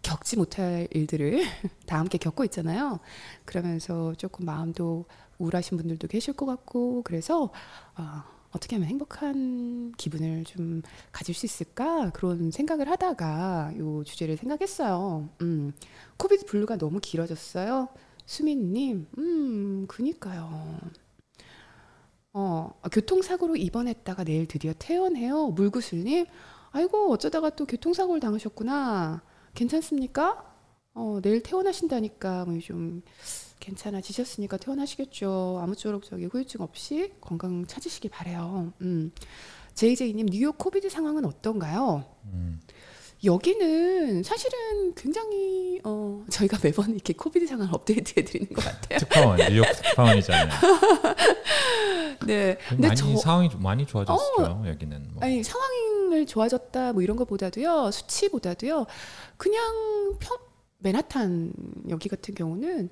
[0.02, 1.42] 겪지 못할 일들을
[1.88, 3.00] 다 함께 겪고 있잖아요.
[3.46, 5.06] 그러면서 조금 마음도
[5.40, 7.52] 우울하신 분들도 계실 것 같고 그래서
[7.98, 8.24] 어,
[8.56, 15.28] 어떻게 하면 행복한 기분을 좀 가질 수 있을까 그런 생각을 하다가 요 주제를 생각했어요.
[15.42, 15.74] 음,
[16.16, 17.90] COVID blue가 너무 길어졌어요.
[18.26, 20.80] 수민님, 음, 그니까요.
[22.34, 25.48] 어, 교통사고로 입원했다가 내일 드디어 퇴원해요.
[25.50, 26.26] 물구슬님,
[26.72, 29.22] 아이고 어쩌다가 또 교통사고를 당하셨구나.
[29.54, 30.54] 괜찮습니까?
[30.94, 33.02] 어, 내일 퇴원하신다니까 뭐 좀
[33.66, 35.60] 괜찮아지셨으니까 퇴원하시겠죠.
[35.62, 38.74] 아무쪼록 저기 후유증 없이 건강 찾으시기 바래요.
[38.82, 39.12] 음.
[39.74, 42.06] JJ님 뉴욕 COVID 상황은 어떤가요?
[42.26, 42.62] 음.
[43.24, 49.00] 여기는 사실은 굉장히 어 저희가 매번 이렇게 COVID 상황 업데이트 해 드리는 것 같아요.
[49.00, 50.50] 특파원 뉴욕 특파원이잖아요.
[52.28, 54.44] 네, 근데 많이 저, 상황이 많이 좋아졌죠.
[54.44, 55.24] 어, 여기는 뭐.
[55.24, 58.86] 아니 상황을 좋아졌다 뭐 이런 것보다도요 수치보다도요
[59.38, 60.38] 그냥 평
[60.80, 61.52] 맨하탄
[61.90, 62.90] 여기 같은 경우는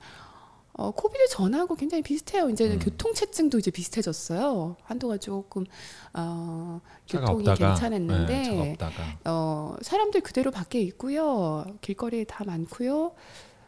[0.76, 2.50] 어, 코비드 전하고 굉장히 비슷해요.
[2.50, 2.80] 이제는 음.
[2.80, 4.76] 교통체증도 이제 비슷해졌어요.
[4.84, 5.66] 한동안 조금
[6.14, 8.78] 어, 교통이 없다가, 괜찮았는데 네,
[9.26, 11.66] 어, 사람들 그대로 밖에 있고요.
[11.82, 13.14] 길거리에 다 많고요.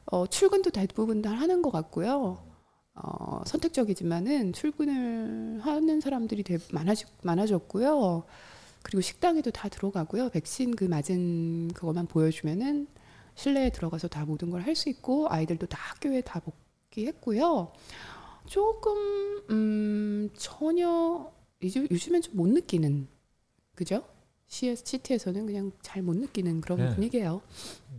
[0.07, 2.39] 어, 출근도 대부분 다 하는 것 같고요.
[2.95, 8.23] 어, 선택적이지만은 출근을 하는 사람들이 되, 많아지, 많아졌고요.
[8.81, 10.29] 그리고 식당에도 다 들어가고요.
[10.29, 12.87] 백신 그 맞은 그것만 보여주면은
[13.35, 16.41] 실내에 들어가서 다 모든 걸 할 수 있고 아이들도 다 학교에 다
[16.95, 17.71] 복귀했고요.
[18.47, 18.95] 조금
[19.49, 21.31] 음 전혀
[21.61, 23.07] 이제 요즘엔 좀 못 느끼는
[23.75, 24.03] 그죠?
[24.47, 26.93] CS 시티에서는 그냥 잘 못 느끼는 그런 네.
[26.93, 27.41] 분위기예요.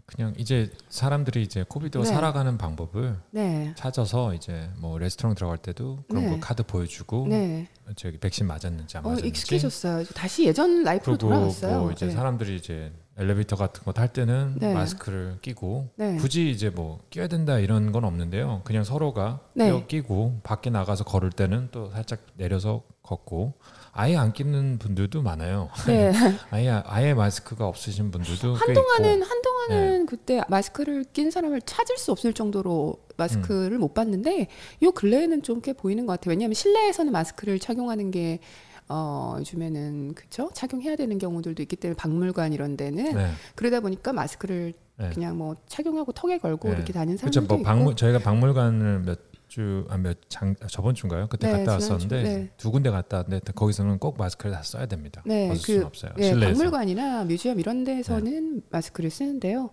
[0.07, 2.11] 그냥 이제 사람들이 이제 코비드와 네.
[2.11, 3.75] 살아가는 방법을 네.
[3.77, 6.31] 찾아서 이제 뭐 레스토랑 들어갈 때도 그런 네.
[6.31, 7.69] 거 카드 보여주고 네.
[7.97, 10.05] 저기 백신 맞았는지 안 어, 맞았는지 익숙해졌어요.
[10.15, 11.81] 다시 예전 라이프로 그리고 돌아왔어요.
[11.81, 12.13] 뭐 이제 네.
[12.13, 14.75] 사람들이 이제 엘리베이터 같은 거 탈 때는 네.
[14.75, 16.17] 마스크를 끼고 네.
[16.17, 18.61] 굳이 이제 뭐 끼워야 된다 이런 건 없는데요.
[18.65, 19.67] 그냥 서로가 네.
[19.67, 23.55] 끼워 끼고 밖에 나가서 걸을 때는 또 살짝 내려서 걷고
[23.93, 25.71] 아예 안 끼는 분들도 많아요.
[25.87, 26.13] 네.
[26.51, 29.23] 아예 아예 마스크가 없으신 분들도 꽤 한동안은.
[29.23, 30.05] 한동안은 네.
[30.07, 33.13] 그때 마스크를 낀 사람을 찾을 수 없을 정도로 음.
[33.17, 34.49] 마스크를 못 봤는데
[34.83, 36.33] 요 근래에는 좀 꽤 보이는 것 같아요.
[36.33, 38.41] 왜냐하면 실내에서는 마스크를 착용하는 게
[38.89, 43.31] 어, 요즘에는 그쵸 착용해야 되는 경우들도 있기 때문에 박물관 이런 데는 네.
[43.55, 45.11] 그러다 보니까 마스크를 네.
[45.11, 46.75] 그냥 뭐 착용하고 턱에 걸고 네.
[46.77, 47.17] 이렇게 다니는.
[47.19, 51.27] 사람들도 뭐 있고 박물 저희가 박물관을 몇주몇장 저번 주인가요?
[51.29, 52.51] 그때 네, 갔다 왔었는데 네.
[52.57, 55.23] 두 군데 갔다 왔는데 거기서는 꼭 마스크를 다 써야 됩니다.
[55.27, 56.13] 네, 벗을 그- 수는 없어요.
[56.19, 56.53] 예, 실내에서.
[56.55, 59.71] 박물관이나 뮤지엄 이런 데서는 마스크를 쓰는데요.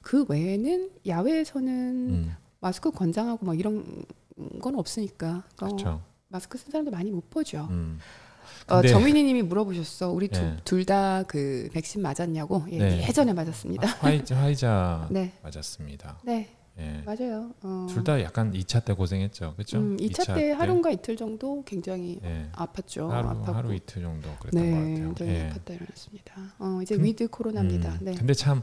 [0.00, 1.68] 그 외에는 야외에서는
[2.10, 4.04] 음, 마스크 권장하고 막 이런
[4.60, 6.02] 건 없으니까 어, 그렇죠.
[6.28, 7.68] 마스크 쓴 사람도 많이 못 보죠.
[7.70, 7.98] 음.
[8.68, 10.10] 어, 근데- 정민희님이 물어보셨어.
[10.10, 10.56] 우리 예.
[10.64, 12.64] 둘다 그 백신 맞았냐고?
[12.70, 13.06] 예, 네.
[13.08, 13.86] 예전에 맞았습니다.
[13.88, 16.18] 아, 화이자 화이자 네, 맞았습니다.
[16.24, 16.48] 네,
[16.78, 17.02] 예.
[17.04, 17.50] 맞아요.
[17.62, 19.52] 어, 둘다 약간 2차 때 고생했죠.
[19.54, 19.78] 그렇죠?
[19.78, 22.48] 음, 2차, 때 하루인가 이틀 정도 굉장히 예.
[22.52, 23.08] 아팠죠.
[23.08, 23.52] 하루 아팠고.
[23.52, 25.14] 하루 이틀 정도 그랬던 것 네, 같아요.
[25.14, 25.50] 좀 예.
[25.50, 26.34] 아팠다 일어났습니다.
[26.58, 27.90] 어, 이제 근- 위드 코로나입니다.
[27.92, 28.14] 음, 네.
[28.14, 28.62] 근데 참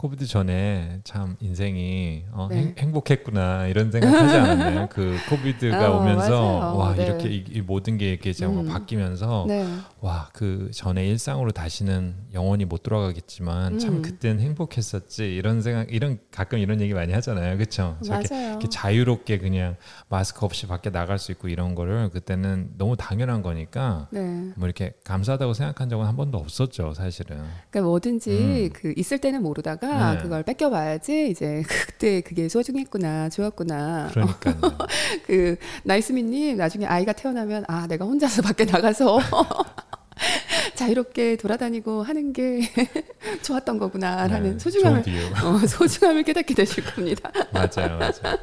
[0.00, 2.74] COVID 전에 참 인생이 어, 네.
[2.78, 4.88] 행, 복했구나 이런 생각하지 않았나요?
[4.90, 6.76] 그 COVID가 어, 오면서 맞아요.
[6.78, 7.04] 와 네.
[7.04, 8.66] 이렇게 이, 이 모든 게 이렇게 막 음.
[8.66, 9.66] 바뀌면서 네.
[10.00, 14.02] 와그 전에 일상으로 다시는 영원히 못 돌아가겠지만 참 음.
[14.02, 17.98] 그땐 행복했었지 이런 생각 이런 가끔 이런 얘기 많이 하잖아요, 그렇죠?
[18.08, 18.52] 맞아요.
[18.52, 19.76] 이렇게 자유롭게 그냥
[20.08, 24.22] 마스크 없이 밖에 나갈 수 있고 이런 거를 그때는 너무 당연한 거니까 네.
[24.56, 27.42] 뭐 이렇게 감사하다고 생각한 적은 한 번도 없었죠, 사실은.
[27.68, 28.70] 그러니까 뭐든지 음.
[28.72, 30.22] 그 있을 때는 모르다가 네.
[30.22, 34.10] 그걸 뺏겨봐야지 이제 그때 그게 소중했구나, 좋았구나.
[34.12, 34.56] 그러니까요.
[35.26, 39.18] 그 나이스미님 나중에 아이가 태어나면 아 내가 혼자서 밖에 나가서
[40.74, 42.60] 자유롭게 돌아다니고 하는 게
[43.42, 45.00] 좋았던 거구나라는 네, 소중함을.
[45.44, 47.30] 어, 소중함을 깨닫게 되실 겁니다.
[47.52, 48.38] 맞아요, 맞아요.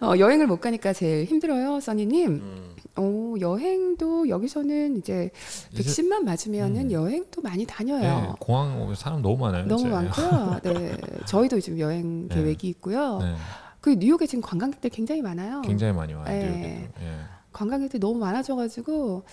[0.00, 2.28] 어, 여행을 못 가니까 제일 힘들어요, 써니님.
[2.28, 5.30] 음, 오, 여행도 여기서는 이제
[5.76, 6.92] 백신만 맞으면은 음.
[6.92, 8.36] 여행도 많이 네, 다녀요.
[8.38, 9.66] 공항 오면 사람 너무 많아요.
[9.66, 9.88] 너무 이제.
[9.90, 10.60] 많고요.
[10.62, 12.34] 네, 저희도 지금 여행 네.
[12.36, 13.18] 계획이 있고요.
[13.18, 13.34] 네,
[13.80, 15.62] 그 뉴욕에 지금 관광객들 굉장히 많아요.
[15.62, 16.24] 굉장히 많이 와요.
[16.26, 16.88] 네.
[17.00, 17.18] 예.
[17.52, 19.24] 관광객들이 너무 많아져가지고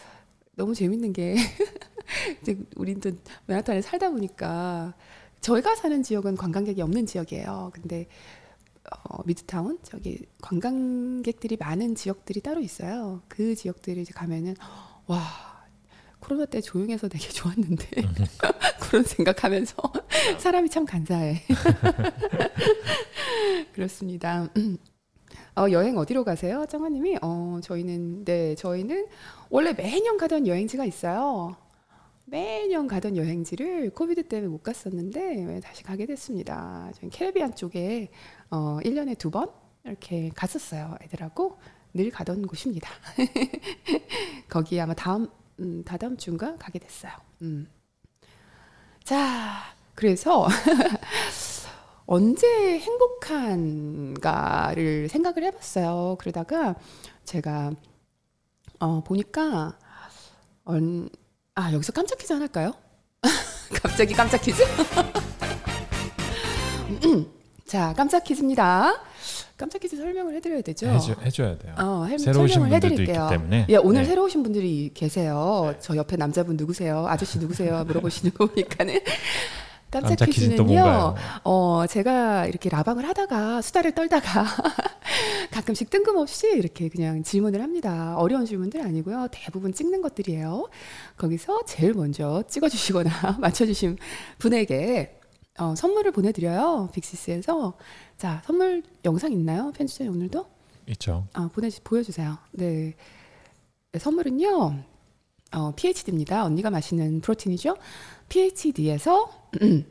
[0.56, 1.36] 너무 재밌는 게
[2.41, 3.12] 이제 우린 또
[3.45, 4.93] 맨하탄에 살다 보니까
[5.39, 7.71] 저희가 사는 지역은 관광객이 없는 지역이에요.
[7.74, 8.08] 근데
[8.91, 13.21] 어, 미드타운 저기 관광객들이 많은 지역들이 따로 있어요.
[13.27, 14.56] 그 지역들이 이제 가면은
[15.08, 15.21] 와
[16.19, 17.88] 코로나 때 조용해서 되게 좋았는데
[18.82, 19.75] 그런 생각하면서
[20.39, 21.41] 사람이 참 간사해.
[23.73, 24.49] 그렇습니다.
[25.56, 26.65] 어, 여행 어디로 가세요?
[26.69, 29.08] 정아님이 어, 저희는 네 저희는
[29.49, 31.56] 원래 매년 가던 여행지가 있어요.
[32.25, 36.89] 매년 가던 여행지를 코비드 때문에 못 갔었는데 다시 가게 됐습니다.
[36.95, 38.10] 저희 캐리비안 쪽에
[38.51, 39.49] 어, 1년에 두 번
[39.83, 40.95] 이렇게 갔었어요.
[41.01, 41.57] 애들하고
[41.93, 42.89] 늘 가던 곳입니다.
[44.49, 45.27] 거기 아마 다음
[45.59, 47.11] 음, 다다음 주인가 가게 됐어요.
[47.41, 47.67] 음.
[49.03, 50.47] 자, 그래서
[52.05, 54.19] 언제 행복한가를
[55.09, 56.17] 생각을 해봤어요.
[56.19, 56.75] 그러다가
[57.25, 57.71] 제가
[58.79, 59.77] 어, 보니까
[60.63, 61.09] 언,
[61.55, 62.73] 아 여기서 깜짝 퀴즈 하나 할까요?
[63.81, 64.63] 갑자기 깜짝 퀴즈?
[67.71, 69.01] 자, 깜짝 퀴즈입니다.
[69.55, 70.88] 깜짝 퀴즈 설명을 해드려야 되죠.
[70.88, 71.73] 해줘, 해줘 야 돼요.
[71.77, 73.05] 어, 해, 새로 오신 분들도 있기.
[73.05, 73.65] 때문에.
[73.69, 74.10] 예, 오늘 네.
[74.10, 75.73] 새로 오신 분들이 계세요.
[75.79, 77.05] 저 옆에 남자분 누구세요?
[77.07, 77.86] 아저씨 누구세요?
[77.86, 78.99] 물어보시는 거 보니까는
[79.89, 81.15] 깜짝, 깜짝 퀴즈는 퀴즈는요.
[81.45, 84.45] 어, 제가 이렇게 라방을 하다가 수다를 떨다가
[85.51, 88.15] 가끔씩 뜬금없이 이렇게 그냥 질문을 합니다.
[88.17, 89.29] 어려운 질문들 아니고요.
[89.31, 90.67] 대부분 찍는 것들이에요.
[91.15, 93.97] 거기서 제일 먼저 찍어주시거나 맞춰주신
[94.39, 95.20] 분에게
[95.62, 96.89] 어, 선물을 보내드려요.
[96.91, 97.74] 빅시스에서.
[98.17, 99.71] 자, 선물 영상 있나요?
[99.76, 100.43] 편집자님 오늘도?
[100.88, 101.28] 있죠.
[101.34, 102.39] 아, 보내 보여주세요.
[102.52, 102.95] 네.
[103.91, 104.84] 네, 선물은요.
[105.54, 106.45] 어, PHD입니다.
[106.45, 107.78] 언니가 마시는 프로틴이죠.
[108.30, 109.30] PHD에서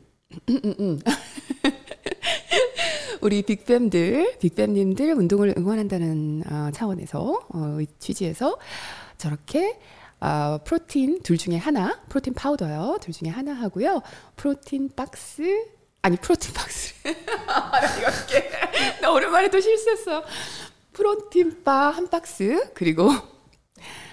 [3.21, 8.57] 우리 빅뱀들, 빅뱀님들 운동을 응원한다는 어, 차원에서 어, 취지에서
[9.17, 9.79] 저렇게
[10.21, 12.97] 어, 프로틴 둘 중에 하나, 프로틴 파우더요.
[13.01, 14.01] 둘 중에 하나 하고요.
[14.35, 15.41] 프로틴 박스
[16.03, 16.93] 아니 프로틴 박스.
[17.47, 18.49] 나 이렇게
[19.01, 20.23] 나 오랜만에 또 실수했어.
[20.93, 23.09] 프로틴 바 한 박스 그리고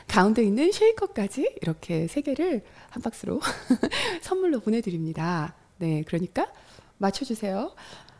[0.07, 3.41] 가운데 있는 쉐이커까지 이렇게 세 개를 한 박스로
[4.23, 5.55] 선물로 보내드립니다.
[5.77, 6.51] 네, 그러니까
[6.97, 7.75] 맞춰주세요.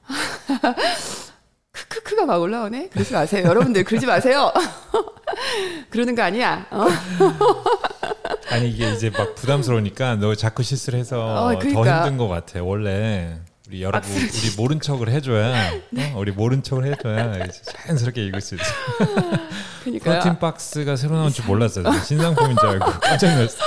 [1.89, 2.89] 크크크가 막 올라오네.
[2.89, 3.47] 그러지 마세요.
[3.47, 4.53] 여러분들 그러지 마세요.
[5.91, 6.67] 그러는 거 아니야.
[6.71, 6.87] 어?
[8.51, 11.85] 아니 이게 이제 막 부담스러우니까 너 자꾸 실수를 해서 어, 그러니까.
[11.85, 12.63] 더 힘든 것 같아.
[12.63, 13.39] 원래
[13.69, 16.13] 우리 여러분 우리 모른 척을 해줘야 네.
[16.15, 16.19] 어?
[16.19, 18.65] 우리 모른 척을 해줘야 자연스럽게 읽을 수 있어.
[19.85, 21.85] 그러니까 프로틴 박스가 새로 나온 줄 몰랐어요.
[22.05, 23.59] 신상품인 줄 알고 깜짝 놀랐어.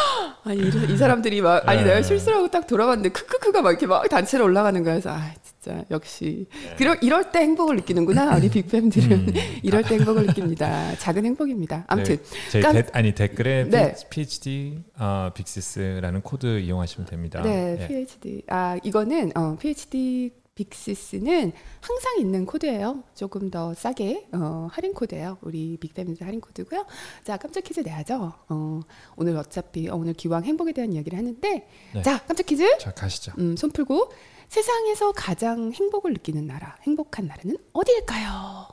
[0.43, 1.89] 아니 이, 이 사람들이 막 아니 네.
[1.89, 6.97] 내가 실수하고 딱 돌아봤는데 크크크가 막 이렇게 막 단체로 올라가는 거여서 아 진짜 역시 그럴
[7.03, 9.33] 이럴 때 행복을 느끼는구나 우리 빅팸들은 음.
[9.61, 13.95] 이럴 때 행복을 느낍니다 작은 행복입니다 아무튼 네, 제 깜- 데, 아니 댓글에 네.
[14.09, 17.41] PhD 어, 빅시스라는 코드 이용하시면 됩니다.
[17.43, 17.87] 네 예.
[17.87, 25.37] PhD 아 이거는 어, PhD 빅시스는 항상 있는 코드예요 조금 더 싸게 어, 할인 코드예요
[25.41, 26.85] 우리 빅팸들 할인 코드고요
[27.23, 28.79] 자 깜짝 퀴즈 내야죠 어,
[29.15, 32.01] 오늘 어차피 어, 오늘 기왕 행복에 대한 이야기를 하는데 네.
[32.01, 33.33] 자 깜짝 퀴즈 자 가시죠.
[33.37, 34.11] 음, 손 풀고
[34.51, 38.67] 세상에서 가장 행복을 느끼는 나라, 행복한 나라는 어디일까요?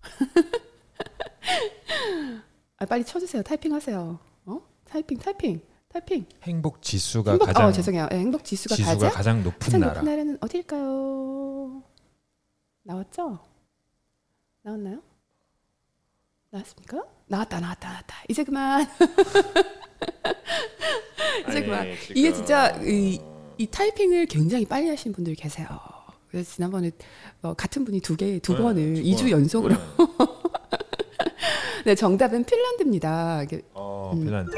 [2.78, 3.42] 아, 빨리 쳐주세요.
[3.42, 4.20] 타이핑하세요.
[4.46, 4.60] 어?
[4.84, 6.24] 타이핑, 타이핑, 타이핑.
[6.44, 8.08] 행복 지수가 행복, 가장 어, 죄송해요.
[8.12, 9.94] 예, 행복 지수가, 지수가 가장, 가장 높은 가장 나라.
[9.94, 11.82] 높은 나라는 어디일까요?
[12.84, 13.40] 나왔죠?
[14.62, 15.02] 나왔나요?
[16.50, 17.02] 나왔습니까?
[17.26, 18.16] 나왔다, 나왔다, 나왔다.
[18.28, 18.86] 이제 그만.
[21.50, 21.88] 이제 그만.
[22.14, 23.20] 이게 진짜 이,
[23.58, 25.66] 이 타이핑을 굉장히 빨리 하신 분들 계세요.
[26.30, 26.90] 그래서 지난번에
[27.42, 29.30] 어, 같은 분이 두 개, 두 번을 두이주 번.
[29.30, 29.76] 연속으로.
[31.84, 33.44] 네, 정답은 핀란드입니다.
[33.74, 34.24] 어, 음.
[34.24, 34.56] 핀란드.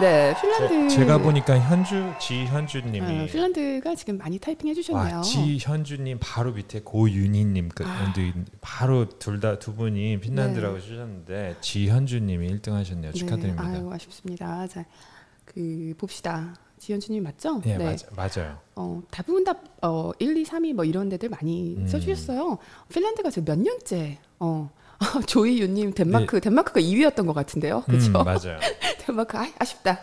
[0.00, 0.88] 네, 핀란드.
[0.88, 5.16] 제, 가 보니까 현주 지현주님이 어, 핀란드가 지금 많이 타이핑 해 주셨네요.
[5.16, 8.12] 와 지현주님 바로 밑에 고윤희님 그 아.
[8.60, 13.12] 바로 둘 다 두 분이 핀란드라고 주셨는데 지현주님이 1등 하셨네요.
[13.12, 13.68] 축하드립니다.
[13.68, 14.66] 네, 아유, 아쉽습니다.
[14.68, 14.84] 자,
[15.44, 16.54] 그 봅시다.
[16.86, 17.60] 지현주님 맞죠?
[17.60, 18.58] 네, 맞아, 맞아요.
[18.74, 21.86] 어, 대부분 다 어, 1, 2, 3위 뭐 이런 데들 많이 음.
[21.86, 22.58] 써주셨어요.
[22.92, 24.68] 핀란드가 지금 몇 년째 어,
[25.28, 28.08] 조이유님 덴마크 덴마크가 2위였던 것 같은데요, 그렇죠?
[28.08, 28.58] 음, 맞아요.
[29.06, 30.00] 덴마크 아, 아쉽다.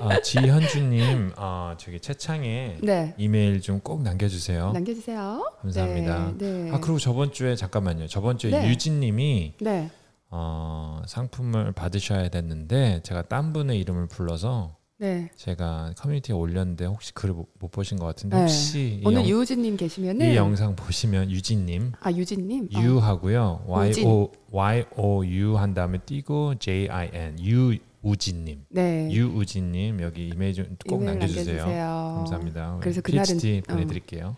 [0.00, 4.72] 아, 지현주님 아, 저기 채창에 네, 이메일 좀 꼭 남겨주세요.
[4.72, 5.52] 남겨주세요.
[5.62, 6.32] 감사합니다.
[6.36, 6.70] 네, 네.
[6.72, 8.08] 아 그리고 저번 주에 잠깐만요.
[8.08, 8.68] 저번 주에 네.
[8.68, 9.88] 유진님이 네.
[10.30, 15.30] 어, 상품을 받으셔야 됐는데 제가 딴 분의 이름을 불러서 네.
[15.36, 18.42] 제가 커뮤니티에 올렸는데 혹시 글을 못, 못 보신 것 같은데 네.
[18.42, 22.82] 혹시 이, 오늘 영, 유우진님 계시면은 이 영상 보시면 유진님 아 유진님 어.
[22.82, 24.06] 유하고요 Y 우진.
[24.06, 29.08] O Y O U 한 다음에 띄고 J I N 유우진님 네.
[29.12, 31.56] 유우진님 여기 이메일 좀꼭 이메일 남겨주세요.
[31.58, 32.14] 남겨주세요.
[32.18, 32.78] 감사합니다.
[32.80, 33.72] 그래서 그날은, PhD 어.
[33.72, 34.36] 보내드릴게요.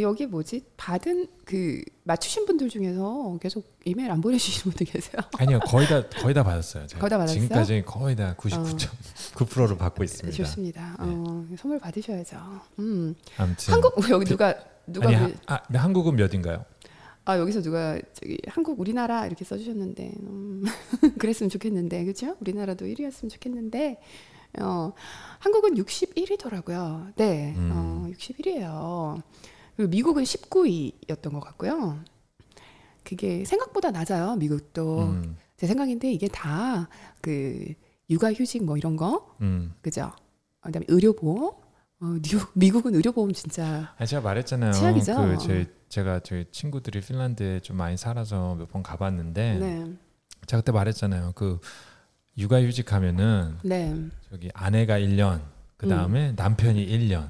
[0.00, 5.20] 여기 뭐지 받은 그 맞추신 분들 중에서 계속 이메일 안 보내주시는 분들 계세요.
[5.38, 6.86] 아니요 거의 다 거의 다 받았어요.
[6.98, 7.40] 거의 다 받았어요?
[7.40, 10.34] 지금까지 거의 다 99.9%를 받고 있습니다.
[10.36, 10.96] 좋습니다.
[10.98, 12.38] 어, 선물 받으셔야죠.
[12.78, 13.14] 음.
[13.36, 14.54] 아무튼 한국 뭐 여기 누가
[14.86, 16.64] 누가 아니 그- 하, 아, 한국은 몇인가요?
[17.24, 20.64] 아 여기서 누가 저기 한국 우리나라 이렇게 써주셨는데 음,
[21.18, 22.36] 그랬으면 좋겠는데 그렇죠?
[22.40, 24.00] 우리나라도 1위였으면 좋겠는데
[24.60, 24.92] 어,
[25.38, 27.12] 한국은 61위더라고요.
[27.16, 27.70] 네, 음.
[27.72, 29.22] 어, 61위예요.
[29.82, 31.98] 그리고 미국은 19위였던 것 같고요.
[33.02, 34.36] 그게 생각보다 낮아요.
[34.36, 36.88] 미국도 음, 제 생각인데 이게 다
[37.20, 37.72] 그
[38.10, 39.72] 육아휴직 뭐 이런 거 음.
[39.80, 40.06] 그죠?
[40.60, 41.54] 어, 그다음에 의료보험.
[42.00, 44.72] 어, 미국, 미국은 의료보험 진짜 아 제가 말했잖아요.
[44.72, 45.16] 최악이죠.
[45.16, 49.92] 그 제, 제가 저희 친구들이 핀란드에 좀 많이 살아서 몇 번 가봤는데 네,
[50.46, 51.32] 제가 그때 말했잖아요.
[51.36, 51.58] 그
[52.38, 53.94] 육아휴직 하면은 네,
[54.30, 55.40] 저기 아내가 1년,
[55.76, 57.28] 그 다음에 남편이 1년.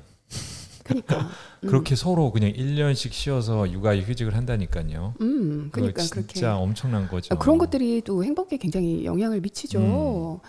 [0.84, 1.30] 그러니까
[1.62, 1.68] 음.
[1.68, 5.14] 그렇게 서로 그냥 1년씩 쉬어서 육아 휴직을 한다니까요.
[5.20, 7.34] 음, 그러니까 그렇게 진짜 엄청난 거죠.
[7.34, 10.40] 아, 그런 것들이 또 행복에 굉장히 영향을 미치죠.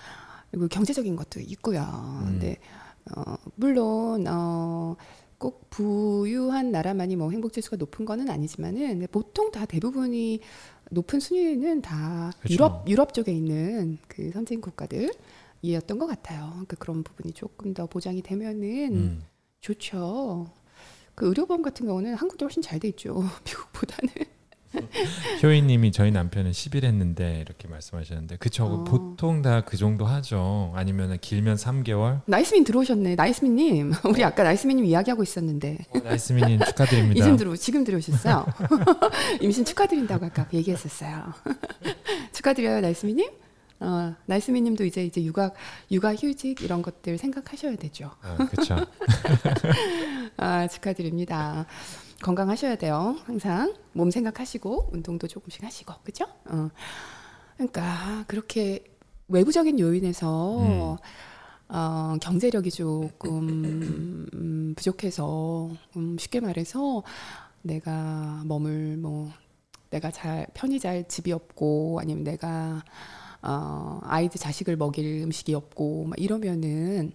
[0.52, 1.82] 그리고 경제적인 것도 있고요.
[1.82, 2.26] 음.
[2.26, 2.58] 근데
[3.16, 4.96] 어, 물론 어,
[5.38, 10.40] 꼭 부유한 나라만이 뭐 행복 지수가 높은 거는 아니지만은 보통 다 대부분이
[10.92, 12.54] 높은 순위는 다 그렇죠.
[12.54, 15.12] 유럽 유럽 쪽에 있는 그 선진 국가들
[15.62, 16.50] 이었던 것 같아요.
[16.52, 19.24] 그러니까 그런 부분이 조금 더 보장이 되면은 음.
[19.68, 20.48] 좋죠.
[21.16, 23.24] 그 의료보험 같은 경우는 한국이 훨씬 잘 돼 있죠.
[23.46, 24.14] 미국보다는.
[25.44, 28.84] 효인님이 저희 남편은 10일 했는데 이렇게 말씀하셨는데 그쵸 어.
[28.84, 30.74] 보통 다 그 정도 하죠.
[30.76, 32.22] 아니면 길면 3개월.
[32.26, 33.14] 나이스민 들어오셨네.
[33.16, 33.94] 나이스민님.
[34.10, 35.78] 우리 아까 나이스민님 이야기하고 있었는데.
[35.92, 37.20] 어, 나이스민님 축하드립니다.
[37.24, 38.46] 이즘 들어 지금 들어오셨어요.
[39.42, 41.32] 임신 축하드린다고 아까 얘기했었어요.
[42.34, 43.30] 축하드려요, 나이스민님.
[43.84, 45.52] 어, 나이스민님도 이제 이제 육아
[45.92, 48.12] 육아 휴직 이런 것들 생각하셔야 되죠.
[48.24, 48.78] 어, 그렇죠.
[50.38, 51.66] 아, 축하드립니다.
[52.24, 53.18] 건강하셔야 돼요.
[53.26, 56.26] 항상 몸 생각하시고 운동도 조금씩 하시고 그죠?
[56.46, 56.70] 어.
[57.58, 58.86] 그러니까 그렇게
[59.28, 60.98] 외부적인 요인에서
[61.68, 67.04] 어, 경제력이 조금 음, 부족해서 음, 쉽게 말해서
[67.62, 69.32] 내가 머물 뭐
[69.90, 72.84] 내가 잘 편히 잘 집이 없고 아니면 내가
[73.44, 77.14] 어, 아이들 자식을 먹일 음식이 없고 막 이러면은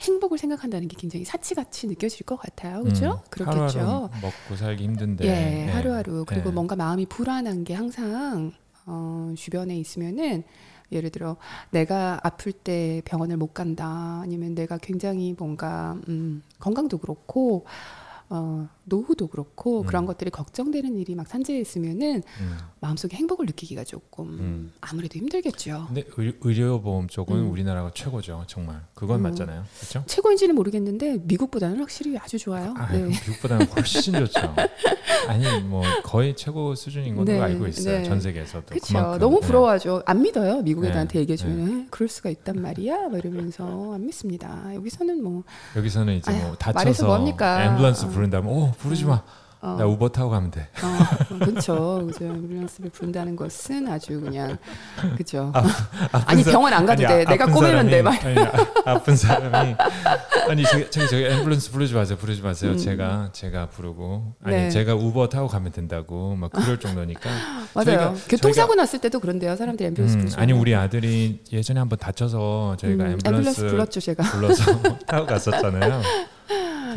[0.00, 2.82] 행복을 생각한다는 게 굉장히 사치같이 느껴질 것 같아요.
[2.82, 3.10] 그렇죠?
[3.12, 4.10] 음, 그렇겠죠.
[4.20, 5.24] 먹고 살기 힘든데.
[5.24, 5.66] 예, 네.
[5.66, 6.54] 하루하루 그리고 네.
[6.54, 8.52] 뭔가 마음이 불안한 게 항상
[8.86, 10.42] 어, 주변에 있으면은
[10.90, 11.36] 예를 들어
[11.70, 17.64] 내가 아플 때 병원을 못 간다 아니면 내가 굉장히 뭔가 음, 건강도 그렇고
[18.28, 19.86] 어, 노후도 그렇고 음.
[19.86, 22.58] 그런 것들이 걱정되는 일이 막 산재해 있으면은 음.
[22.80, 24.72] 마음속에 행복을 느끼기가 조금 음.
[24.80, 25.84] 아무래도 힘들겠죠.
[25.86, 27.50] 근데 의, 의료보험 쪽은 음.
[27.50, 28.82] 우리나라가 최고죠, 정말.
[28.94, 29.22] 그건 음.
[29.22, 30.04] 맞잖아요, 그렇죠?
[30.06, 32.74] 최고인지는 모르겠는데 미국보다는 확실히 아주 좋아요.
[32.76, 33.04] 아, 네.
[33.04, 34.40] 미국보다는 훨씬 좋죠.
[35.28, 38.04] 아니 뭐 거의 최고 수준인 걸로 네, 알고 있어요, 네.
[38.04, 38.66] 전 세계에서도.
[38.66, 39.18] 그렇죠.
[39.18, 39.46] 너무 네.
[39.46, 40.02] 부러워하죠.
[40.06, 40.62] 안 믿어요.
[40.62, 43.08] 미국 네, 애들한테 얘기해 주면 에, 그럴 수가 있단 말이야.
[43.08, 44.74] 막 이러면서 안 믿습니다.
[44.74, 45.44] 여기서는 뭐
[45.76, 47.76] 여기서는 이제 아휴, 뭐 다쳐서 뭡니까?
[47.78, 48.08] 앰뷸런스 어.
[48.08, 49.22] 부른다면 오 부르지 마.
[49.64, 50.68] 어, 나 우버 타고 가면 돼.
[50.82, 52.04] 어, 그렇죠.
[52.04, 52.24] 그죠.
[52.24, 54.58] 앰뷸런스를 부른다는 것은 아주 그냥
[55.16, 55.52] 그죠.
[56.26, 57.24] 아니 사- 병원 안 가도 아니, 돼.
[57.30, 58.02] 내가 아픈 꼬매면 돼.
[58.02, 58.10] 막.
[58.18, 58.40] 사람이- 아니,
[58.84, 59.76] 아, 아픈 사람이
[60.48, 62.18] 아니 저기 저기 저기 앰뷸런스 부르지 마세요.
[62.18, 62.72] 부르지 마세요.
[62.72, 62.76] 음.
[62.76, 64.70] 제가 제가 부르고 아니 네.
[64.70, 67.30] 제가 우버 타고 가면 된다고 막 그럴 정도니까.
[67.74, 68.14] 맞아요.
[68.16, 69.54] 저희가- 교통사고 났을 때도 그런데요.
[69.54, 70.40] 사람들이 앰뷸런스 음, 부르죠.
[70.40, 74.24] 아니 우리 아들이 예전에 한번 다쳐서 저희가 음, 앰뷸런스 앰뷸런스 불렀죠 제가.
[74.24, 74.64] 불러서
[75.06, 76.02] 타고 갔었잖아요.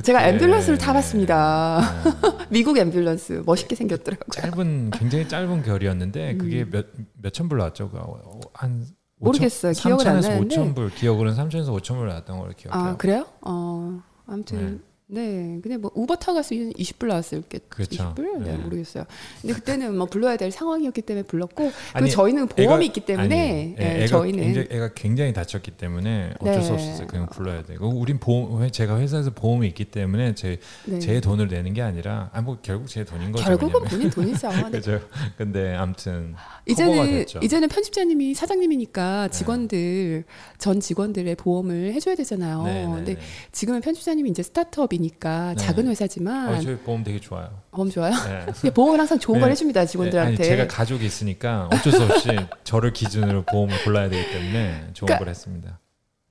[0.03, 1.81] 제가 앰뷸런스를 타봤습니다.
[2.03, 2.45] 네.
[2.49, 4.29] 미국 앰뷸런스 멋있게 생겼더라고요.
[4.31, 6.69] 짧은 굉장히 짧은 결이었는데 그게 음.
[6.71, 6.85] 몇
[7.21, 7.89] 몇천 불 나왔죠.
[7.89, 8.85] 그, 어, 한
[9.17, 9.73] 모르겠어요.
[9.73, 10.55] 기억은 안 3천에서 나는데.
[10.55, 12.83] 5천 불 기억으로는 3천에서 5천 불 나왔던 걸로 기억해요.
[12.83, 13.25] 아 그래요?
[13.41, 14.77] 어 아무튼 네.
[15.07, 18.15] 근데 뭐 우버 타고 갔을 때 20불 나왔을겠 그렇죠.
[18.15, 18.39] 20불?
[18.43, 18.57] 네, 네.
[18.57, 19.05] 모르겠어요.
[19.39, 23.75] 근데 그때는 뭐 불러야 될 상황이었기 때문에 불렀고 그리고 아니, 저희는 보험이 애가- 있기 때문에
[23.77, 26.73] 아니, 예, 애가 저희는 굉장히, 애가 굉장히 다쳤기 때문에 어쩔 수 네.
[26.73, 27.07] 없었어요.
[27.07, 30.97] 그냥 불러야 되고 우린 보험 회- 제가 회사에서 보험이 있기 때문에 제, 네.
[30.99, 33.43] 제 돈을 내는 게 아니라 아 뭐 결국 제 돈인 거죠.
[33.45, 33.83] 결국은.
[33.83, 34.49] 본인 돈이죠.
[34.49, 34.69] 네.
[34.71, 35.01] 그죠.
[35.37, 36.33] 근데 아무튼
[36.67, 36.95] 이제는.
[37.05, 37.25] 네.
[37.43, 40.23] 이제는 편집자님이 사장님이니까 직원들
[40.57, 42.63] 전 직원들의 보험을 해줘야 되잖아요.
[42.63, 43.21] 네, 네, 근데 네.
[43.51, 45.63] 지금은 편집자님이 이제 스타트업 이니까 네.
[45.63, 47.49] 작은 회사지만 어, 저희 보험 되게 좋아요.
[47.71, 48.11] 보험 좋아요.
[48.13, 48.45] 네.
[48.53, 49.51] 근데 보험은 항상 좋은 걸 네.
[49.51, 50.35] 해줍니다 직원들한테.
[50.35, 52.29] 아니, 제가 가족이 있으니까 어쩔 수 없이
[52.63, 55.79] 저를 기준으로 보험을 골라야 되기 때문에 좋은 그러니까 걸 했습니다.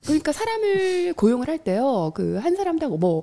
[0.04, 3.22] 그러니까 사람을 고용을 할 때요, 그 한 사람당 뭐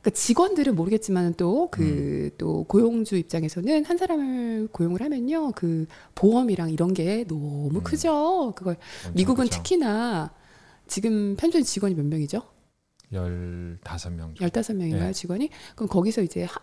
[0.00, 2.64] 그러니까 직원들은 모르겠지만 또 그또 음.
[2.66, 7.82] 고용주 입장에서는 한 사람을 고용을 하면요, 그 보험이랑 이런 게 너무 음.
[7.82, 8.52] 크죠.
[8.56, 8.76] 그걸
[9.14, 9.56] 미국은 크죠.
[9.58, 10.30] 특히나
[10.86, 12.40] 지금 편집 직원이 몇 명이죠?
[13.12, 14.36] 15명.
[14.36, 15.12] 15명인가요, 네.
[15.12, 15.50] 직원이?
[15.74, 16.60] 그럼 거기서 이제 하,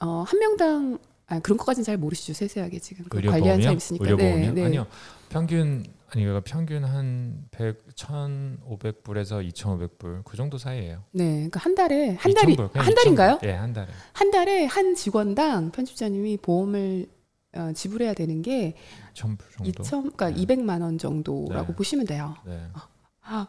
[0.00, 3.62] 어, 한 명당 아, 그런 것까지는 잘 모르시죠, 세세하게 지금 그 관리하는?
[3.62, 4.04] 사람 있으니까.
[4.04, 4.52] 의료보험이요?
[4.52, 4.64] 네, 네.
[4.64, 4.86] 아니요.
[5.28, 11.02] 평균 아니 그러니까 평균 한 100, 1,500불에서 2,500불 그 정도 사이예요.
[11.10, 13.38] 네, 그러니까 한 달에 한 달이 2,000불, 그냥 한 달인가요?
[13.38, 13.46] 2,000불.
[13.48, 13.88] 예, 한 달에.
[14.12, 17.08] 한 달에 한 직원당 편집자님이 보험을
[17.56, 18.74] 어, 지불해야 되는 게
[19.14, 19.82] 1,000불 정도.
[19.82, 20.44] 2천, 그러니까 네.
[20.44, 21.74] 200만 원 정도라고 네.
[21.76, 22.36] 보시면 돼요.
[22.44, 22.60] 네.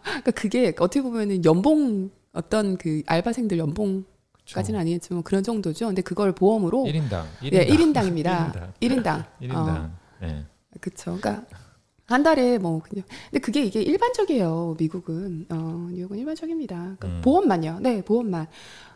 [0.04, 4.06] 그러니까 그게 어떻게 보면은 연봉 어떤 그 알바생들 연봉
[4.54, 4.82] 까지는 그쵸.
[4.82, 5.88] 아니겠지만 그런 정도죠.
[5.88, 7.26] 근데 그걸 보험으로 1인당.
[7.42, 7.54] 1인당.
[7.54, 8.72] 예, 1인당입니다.
[8.80, 9.04] 1인당.
[9.04, 9.26] 1인당.
[9.42, 9.92] 1인당.
[10.24, 10.46] 예.
[10.80, 11.18] 그렇죠.
[11.18, 11.46] 그러니까
[12.06, 14.78] 한 달에 뭐 그냥 근데 그게 이게 일반적이에요.
[14.80, 16.76] 미국은 어, 뉴욕은 일반적입니다.
[16.98, 17.22] 그러니까 음.
[17.22, 17.80] 보험만요.
[17.82, 18.48] 네, 보험만.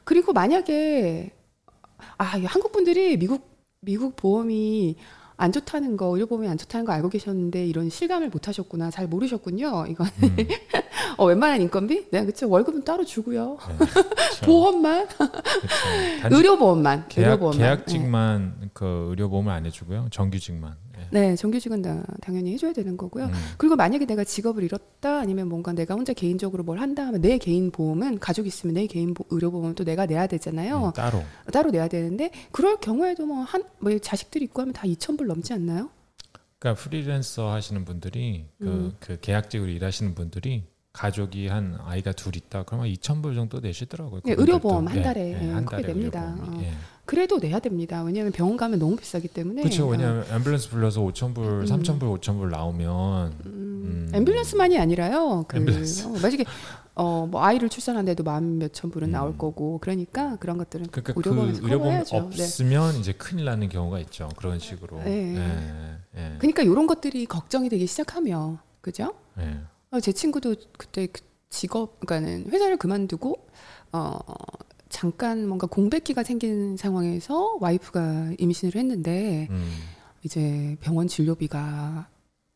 [0.06, 1.32] 그리고 만약에
[2.18, 3.50] 아, 이 한국 분들이 미국
[3.82, 4.96] 미국 보험이
[5.38, 8.92] 안 좋다는 거, 의료보험이 안 좋다는 거 알고 계셨는데 이런 실감을 못 하셨구나.
[8.92, 9.86] 잘 모르셨군요.
[9.90, 10.38] 이건 음.
[11.18, 12.08] 어, 웬만한 인건비?
[12.12, 12.50] 네, 그렇죠.
[12.50, 13.58] 월급은 따로 주고요.
[13.68, 13.76] 네.
[14.32, 14.46] 그쵸.
[14.46, 16.36] 보험만, 그쵸.
[16.36, 17.58] 의료보험만, 계약, 의료보험만.
[17.58, 17.64] 네.
[17.64, 20.08] 계약직만 그 의료보험을 안 해주고요.
[20.12, 20.76] 정규직만.
[21.14, 21.20] 예.
[21.20, 23.26] 네, 정규직은 다 당연히 해줘야 되는 거고요.
[23.26, 23.32] 음.
[23.58, 27.72] 그리고 만약에 내가 직업을 잃었다 아니면 뭔가 내가 혼자 개인적으로 뭘 한다 하면 내 개인
[27.72, 30.88] 보험은 가족 있으면 내 개인 보- 의료 보험은 또 내가 내야 되잖아요.
[30.88, 31.24] 음, 따로.
[31.52, 35.90] 따로 내야 되는데 그럴 경우에도 뭐한뭐 자식들 있고 하면 다 2,000불 넘지 않나요?
[36.60, 38.96] 그러니까 프리랜서 하시는 분들이 그, 음.
[39.00, 44.20] 그 계약직으로 일하시는 분들이 가족이 한 아이가 둘 있다 그러면 2천 불 정도 내시더라고요.
[44.26, 44.42] 네, 그분들도.
[44.42, 45.94] 의료보험 한 예, 달에, 예, 예, 한 그렇게 달에.
[45.98, 46.42] 의료보험이.
[46.42, 46.62] 어.
[46.64, 46.72] 예.
[47.06, 48.04] 그래도 내야 됩니다.
[48.04, 49.64] 왜냐하면 병원 가면 너무 비싸기 때문에.
[49.64, 49.86] 그렇죠.
[49.86, 51.66] 어, 왜냐하면 앰뷸런스 불러서 5천 불, 음.
[51.66, 54.12] 3천 불, 5천 불 나오면 음, 음.
[54.14, 55.46] 앰뷸런스만이 아니라요.
[55.48, 56.06] 그 앰뷸런스.
[56.06, 56.46] 어, 만약에
[56.96, 59.12] 어, 뭐 아이를 출산한데도 만 몇천 불은 음.
[59.12, 62.04] 나올 거고 그러니까 그런 것들은 그러니까 의료보험에서 그 의료보험.
[62.04, 62.44] 네.
[62.44, 64.30] 없으면 이제 큰일 나는 경우가 있죠.
[64.36, 65.02] 그런 식으로.
[65.04, 65.36] 네.
[65.36, 69.14] 예, 예, 그러니까 이런 것들이 걱정이 되기 시작하며 그죠?
[69.40, 69.58] 예.
[69.92, 73.48] 어, 제 친구도 그때 그 직업, 그러니까는 회사를 그만두고
[73.94, 74.20] 어
[74.92, 79.72] 잠깐 뭔가 공백기가 생긴 상황에서 와이프가 임신을 했는데 음,
[80.24, 82.08] 이제 병원 진료비가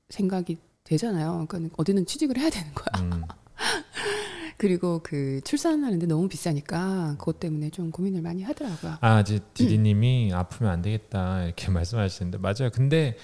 [0.10, 1.46] 생각이 되잖아요.
[1.48, 3.04] 그러니까 어디는 취직을 해야 되는 거야.
[3.04, 3.24] 음.
[4.58, 8.98] 그리고 그 출산하는데 너무 비싸니까 그것 때문에 좀 고민을 많이 하더라고요.
[9.02, 12.70] 아, 이제 디디님이 아프면 안 되겠다 이렇게 말씀하시는데 맞아요.
[12.72, 13.18] 근데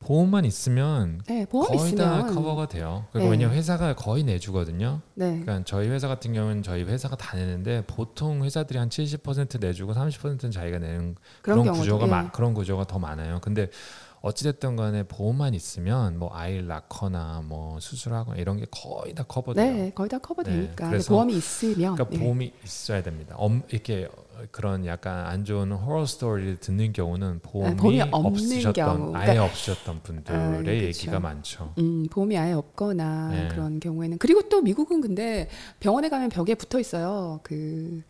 [0.00, 3.06] 보험만 있으면 네, 보험 거의 다 있으면 커버가 돼요.
[3.12, 3.30] 그리고 네.
[3.32, 5.00] 왜냐면 회사가 거의 내주거든요.
[5.14, 5.40] 네.
[5.40, 10.50] 그러니까 저희 회사 같은 경우는 저희 회사가 다 내는데 보통 회사들이 한 70% 내주고 30%는
[10.50, 12.10] 자기가 내는 그런 그런, 구조가 예.
[12.10, 13.40] 마- 그런 구조가 더 많아요.
[13.42, 13.68] 근데
[14.20, 19.72] 어찌됐든 간에 보험만 있으면 뭐 아이를 낳거나 뭐 수술하거나 이런 게 거의 다 커버돼요.
[19.72, 22.18] 네, 거의 다 커버되니까 네, 그래서- 보험이 있으면 그러니까 네.
[22.18, 23.34] 보험이 있어야 됩니다.
[23.38, 24.08] 엄, 이렇게
[24.50, 29.16] 그런 약간 안 좋은 호러 스토리를 듣는 경우는 보험이, 없는 없으셨던 경우.
[29.16, 30.70] 아예 그러니까- 없으셨던 분들의 아, 그쵸.
[30.72, 31.72] 얘기가 많죠.
[31.78, 33.48] 음, 보험이 아예 없거나 네.
[33.48, 35.48] 그런 경우에는 그리고 또 미국은 근데
[35.80, 37.40] 병원에 가면 벽에 붙어 있어요.
[37.42, 38.02] 그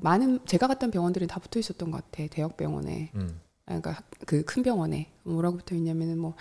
[0.00, 2.26] 많은 제가 갔던 병원들은 다 붙어 있었던 것 같아.
[2.30, 3.10] 대형 병원에.
[3.14, 6.34] 음, 아, 그러니까 그 큰 병원에 뭐라고 붙어 있냐면은 뭐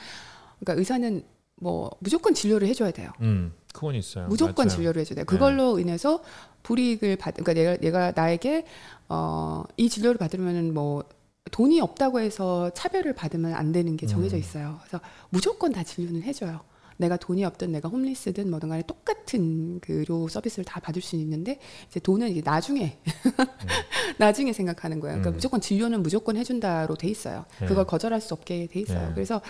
[0.59, 1.23] 그러니까 의사는
[1.57, 3.11] 뭐 무조건 진료를 해줘야 돼요.
[3.21, 4.27] 음, 그건 있어요.
[4.27, 4.75] 무조건 맞아요.
[4.75, 5.25] 진료를 해줘야 돼요.
[5.25, 6.21] 그걸로 인해서
[6.65, 8.65] 불이익을 받, 그러니까 내가 내가 나에게
[9.07, 11.03] 어, 이 진료를 받으면은 뭐
[11.51, 14.39] 돈이 없다고 해서 차별을 받으면 안 되는 게 정해져 음.
[14.39, 14.79] 있어요.
[14.81, 14.99] 그래서
[15.29, 16.61] 무조건 다 진료는 해줘요.
[16.97, 21.59] 내가 돈이 없든 내가 홈리스든 뭐든 간에 똑같은 그 의료 서비스를 다 받을 수 있는데
[21.87, 22.97] 이제 돈은 이제 나중에
[24.17, 25.15] 나중에 생각하는 거예요.
[25.15, 25.33] 그러니까 음.
[25.33, 27.45] 무조건 진료는 무조건 해준다로 돼 있어요.
[27.59, 27.67] 네.
[27.67, 29.09] 그걸 거절할 수 없게 돼 있어요.
[29.09, 29.13] 네.
[29.13, 29.41] 그래서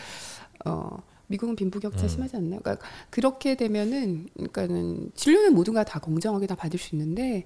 [0.66, 0.98] 어
[1.28, 2.08] 미국은 빈부격차 음.
[2.08, 2.60] 심하지 않나요?
[2.62, 7.46] 그러니까 그렇게 되면은 그러니까는 진료는 모두가 다 공정하게 다 받을 수 있는데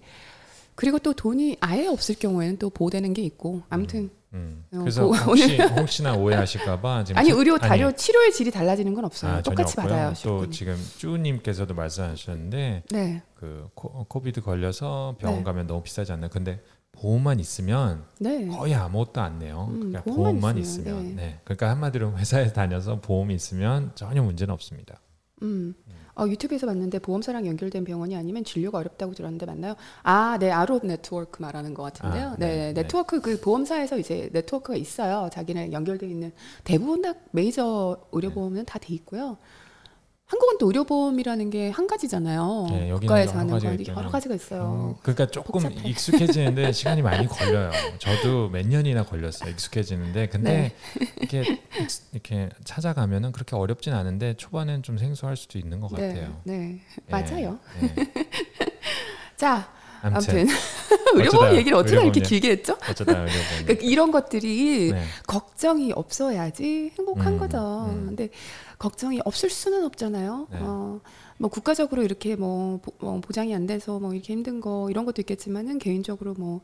[0.75, 4.63] 그리고 또 돈이 아예 없을 경우에는 또 보호되는 게 있고 아무튼 음.
[4.71, 8.93] 어, 그래서 보- 혹시 혹시나 오해하실까봐 지금 아니 첫- 의료 아니, 다료 치료의 질이 달라지는
[8.93, 9.31] 건 없어요.
[9.33, 9.75] 아, 똑같이.
[9.75, 10.13] 받아요.
[10.23, 10.49] 또 실제로.
[10.51, 15.43] 지금 쭈님께서도 말씀하셨는데 네, 그 코, 코비드 걸려서 병원 네.
[15.43, 16.29] 가면 너무 비싸지 않나요?
[16.29, 16.61] 근데
[16.99, 18.47] 보험만 있으면 네.
[18.47, 19.67] 거의 아무것도 안 내요.
[19.69, 21.15] 음, 그러니까 보험만 보험만 있으면, 있으면.
[21.15, 21.21] 네.
[21.27, 21.39] 네.
[21.43, 24.99] 그러니까 한마디로 회사에 다녀서 보험이 있으면 전혀 문제는 없습니다.
[25.41, 25.73] 음.
[26.15, 29.75] 어, 유튜브에서 봤는데 보험사랑 연결된 병원이 아니면 진료가 어렵다고 들었는데 맞나요?
[30.03, 32.27] 아, 네, 아롯 네트워크 말하는 것 같은데요.
[32.31, 32.81] 아, 네, 네, 네.
[32.81, 35.29] 네트워크 그 보험사에서 이제 네트워크가 있어요.
[35.31, 36.33] 자기네 연결돼 있는
[36.65, 39.37] 대부분 다 메이저 의료보험은 다 돼 있고요.
[40.29, 42.67] 한국은 또 의료보험이라는 게 한 가지잖아요.
[42.69, 43.85] 네, 여기는 국가에서 여러 하는.
[43.87, 44.95] 여러 가지가 음, 있어요.
[45.01, 45.89] 그러니까 조금 복잡해.
[45.89, 47.71] 익숙해지는데 시간이 많이 걸려요.
[47.97, 49.49] 저도 몇 년이나 걸렸어요.
[49.49, 50.75] 익숙해지는데 근데 네.
[51.17, 51.59] 이렇게 익-
[52.13, 56.41] 이렇게 찾아가면은 그렇게 어렵진 않은데 초반엔 좀 생소할 수도 있는 것 네, 같아요.
[56.43, 57.57] 네, 예, 맞아요.
[57.81, 58.13] 예.
[59.35, 59.71] 자,
[60.01, 60.47] 아무튼
[61.15, 62.21] 의료보험 얘기를 어쩌다 이렇게.
[62.21, 62.77] 길게 했죠?
[62.89, 63.25] 어쩌다.
[63.63, 65.03] 그러니까 이런 것들이 네.
[65.27, 67.87] 걱정이 없어야지 행복한 음, 거죠.
[67.89, 68.05] 음.
[68.07, 68.29] 근데
[68.77, 70.47] 걱정이 없을 수는 없잖아요.
[70.51, 70.57] 네.
[70.61, 71.01] 어,
[71.37, 75.21] 뭐 국가적으로 이렇게 뭐, 보, 뭐 보장이 안 돼서 뭐 이렇게 힘든 거 이런 것도
[75.21, 76.61] 있겠지만은 개인적으로 뭐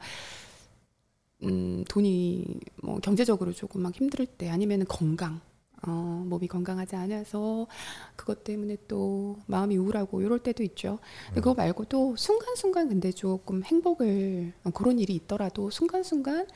[1.44, 2.46] 음, 돈이
[2.82, 5.42] 뭐 경제적으로 조금 막 힘들 때 아니면은 건강
[5.84, 7.68] 어, 몸이 건강하지 않아서
[8.16, 11.00] 그것 때문에 또 마음이 우울하고 이럴 때도 있죠.
[11.28, 16.48] 근데 그거 말고도 순간순간 근데 조금 행복을 어, 그런 일이 있더라도 순간순간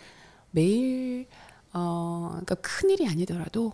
[0.52, 1.28] 매일
[1.74, 3.74] 어, 그러니까 큰 일이 아니더라도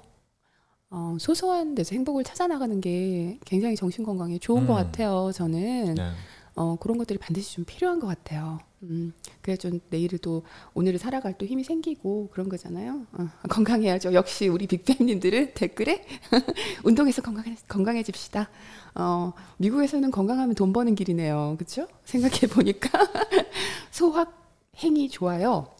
[0.89, 4.83] 어, 소소한 데서 행복을 찾아 나가는 게 굉장히 정신 건강에 좋은 것 음.
[4.83, 5.31] 같아요.
[5.33, 6.11] 저는 네.
[6.56, 8.60] 어, 그런 것들이 반드시 좀 필요한 것 같아요.
[8.84, 10.43] 음, 그래야 좀 내일을 또
[10.74, 13.06] 오늘을 살아갈 또 힘이 생기고 그런 거잖아요.
[13.12, 14.14] 어, 건강해야죠.
[14.14, 16.06] 역시 우리 빅뱀님들은 댓글에
[16.84, 18.49] 운동해서 건강해, 건강해집시다.
[18.95, 21.56] 어, 미국에서는 건강하면 돈 버는 길이네요.
[21.58, 21.88] 그렇죠?
[22.06, 22.89] 생각해 보니까
[23.91, 24.41] 소확
[24.78, 25.76] 행이 좋아요.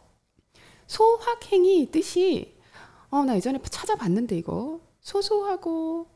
[0.88, 2.56] 소확 행이 뜻이
[3.10, 6.08] 어, 나 예전에 찾아봤는데 이거 소소하고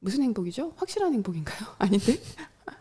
[0.00, 0.72] 무슨 행복이죠?
[0.76, 1.74] 확실한 행복인가요?
[1.78, 2.18] 아닌데?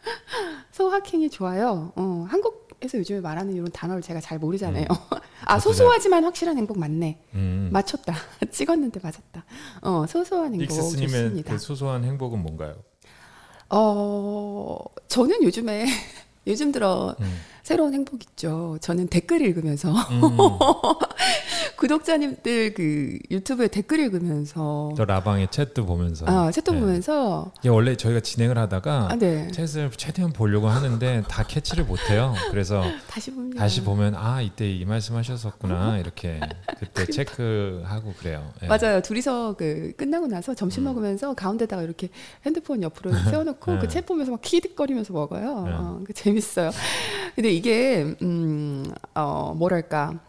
[0.71, 1.91] 소확행이 좋아요.
[1.95, 4.85] 어, 한국에서 요즘에 말하는 이런 단어를 제가 잘 모르잖아요.
[5.45, 7.21] 아, 저도 소소하지만 확실한 행복 맞네.
[7.35, 7.69] 음.
[7.71, 8.13] 맞췄다.
[8.51, 9.45] 찍었는데 맞았다.
[9.81, 11.43] 어, 소소한 행복 익스스님의.
[11.43, 12.75] 그 소소한 행복은 뭔가요?
[13.69, 15.87] 어, 저는 요즘에
[16.47, 17.39] 요즘 들어 음.
[17.67, 18.77] 새로운 행복 있죠.
[18.79, 20.21] 저는 댓글 읽으면서 음.
[21.75, 26.25] 구독자님들 그 유튜브에 댓글 읽으면서 또 라방의 챗도 보면서.
[26.27, 26.79] 아, 챗도 네.
[26.79, 29.49] 보면서 이게 원래 저희가 진행을 하다가 아, 네.
[29.51, 32.33] 챗을 최대한 보려고 하는데 다 캐치를 못해요.
[32.51, 33.59] 그래서 다시 봅니다.
[33.59, 36.39] 다시 보면 아 이때 이 말씀하셨었구나 이렇게
[36.79, 38.49] 그때 체크하고 그래요.
[38.63, 38.67] 예.
[38.67, 39.01] 맞아요.
[39.01, 40.85] 둘이서 그 끝나고 나서 점심 음.
[40.85, 42.07] 먹으면서 가운데다가 이렇게
[42.45, 43.79] 핸드폰 옆으로 세워놓고 네.
[43.79, 45.63] 그책 보면서 막 키득거리면서 먹어요.
[45.65, 45.71] 네.
[45.73, 46.71] 어, 그 재밌어요.
[47.35, 48.85] 근데 이게 음,
[49.15, 50.19] 어, 뭐랄까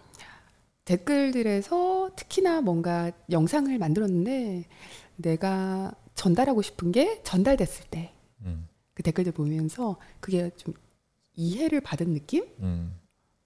[0.84, 4.64] 댓글들에서 특히나 뭔가 영상을 만들었는데
[5.16, 8.12] 내가 전달하고 싶은 게 전달됐을 때그
[8.42, 8.68] 음,
[9.02, 10.74] 댓글들 보면서 그게 좀
[11.34, 12.44] 이해를 받은 느낌?
[12.60, 12.94] 음,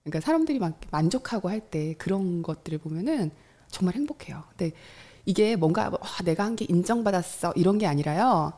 [0.05, 3.31] 그러니까 사람들이 막 만족하고 할 때 그런 것들을 보면은
[3.69, 4.45] 정말 행복해요.
[4.51, 4.73] 근데
[5.25, 8.53] 이게 뭔가 와, 내가 한 게 인정받았어 이런 게 아니라요.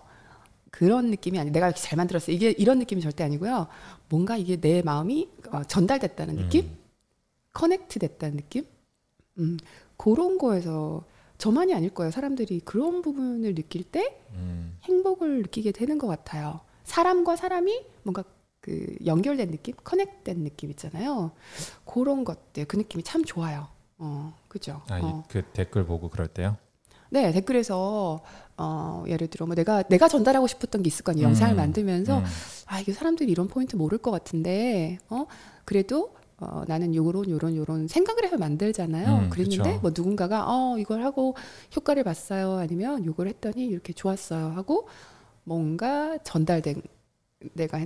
[0.75, 3.69] 그런 느낌이 아니 내가 이렇게 잘 만들었어 이게 이런 느낌이 절대 아니고요.
[4.09, 6.79] 뭔가 이게 내 마음이 어, 전달됐다는 느낌, 음.
[7.53, 8.67] 커넥트 됐다는 느낌,
[9.39, 9.57] 음,
[9.97, 11.05] 그런 거에서
[11.39, 12.11] 저만이 아닐 거예요.
[12.11, 16.59] 사람들이 그런 부분을 느낄 때 음, 행복을 느끼게 되는 것 같아요.
[16.83, 18.25] 사람과 사람이 뭔가
[18.61, 21.31] 그 연결된 느낌, 커넥된 느낌 있잖아요.
[21.85, 23.69] 그런 것들, 그 느낌이 참 좋아요.
[23.99, 24.83] 어, 그죠?
[24.89, 25.23] 아, 이- 어.
[25.29, 26.57] 그 댓글 보고 그럴 때요.
[27.15, 28.23] 네, 댓글에서
[28.57, 31.29] 어, 예를 들어 뭐 내가 내가 전달하고 싶었던 게 있을 거 아니에요.
[31.29, 32.25] 영상을 음, 만들면서 음,
[32.67, 35.27] 아 이게 사람들이 이런 포인트 모를 것 같은데, 어
[35.65, 39.27] 그래도 어, 나는 요런 요런 요런 생각을 해서 만들잖아요.
[39.27, 39.81] 음, 그랬는데 그쵸.
[39.81, 41.37] 뭐 누군가가 어 이걸 하고
[41.77, 42.55] 효과를 봤어요.
[42.55, 44.49] 아니면 요걸 했더니 이렇게 좋았어요.
[44.57, 44.89] 하고
[45.45, 46.83] 뭔가 전달된
[47.55, 47.79] 내가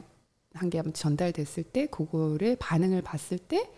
[0.55, 3.71] 한 게 전달됐을 때 그거를 반응을 봤을 때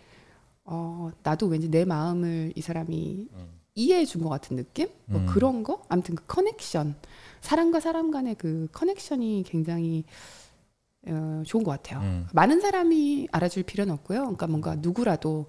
[0.63, 3.60] 어, 나도 왠지 내 마음을 이 사람이 음.
[3.75, 4.89] 이해해 준 것 같은 느낌?
[5.05, 5.25] 뭐 음.
[5.27, 5.81] 그런 거?
[5.89, 6.95] 아무튼 그 커넥션.
[7.41, 10.03] 사람과 사람 간의 그 커넥션이 굉장히
[11.07, 11.99] 어, 좋은 것 같아요.
[12.01, 12.27] 음.
[12.33, 14.19] 많은 사람이 알아줄 필요는 없고요.
[14.21, 15.47] 그러니까 뭔가 누구라도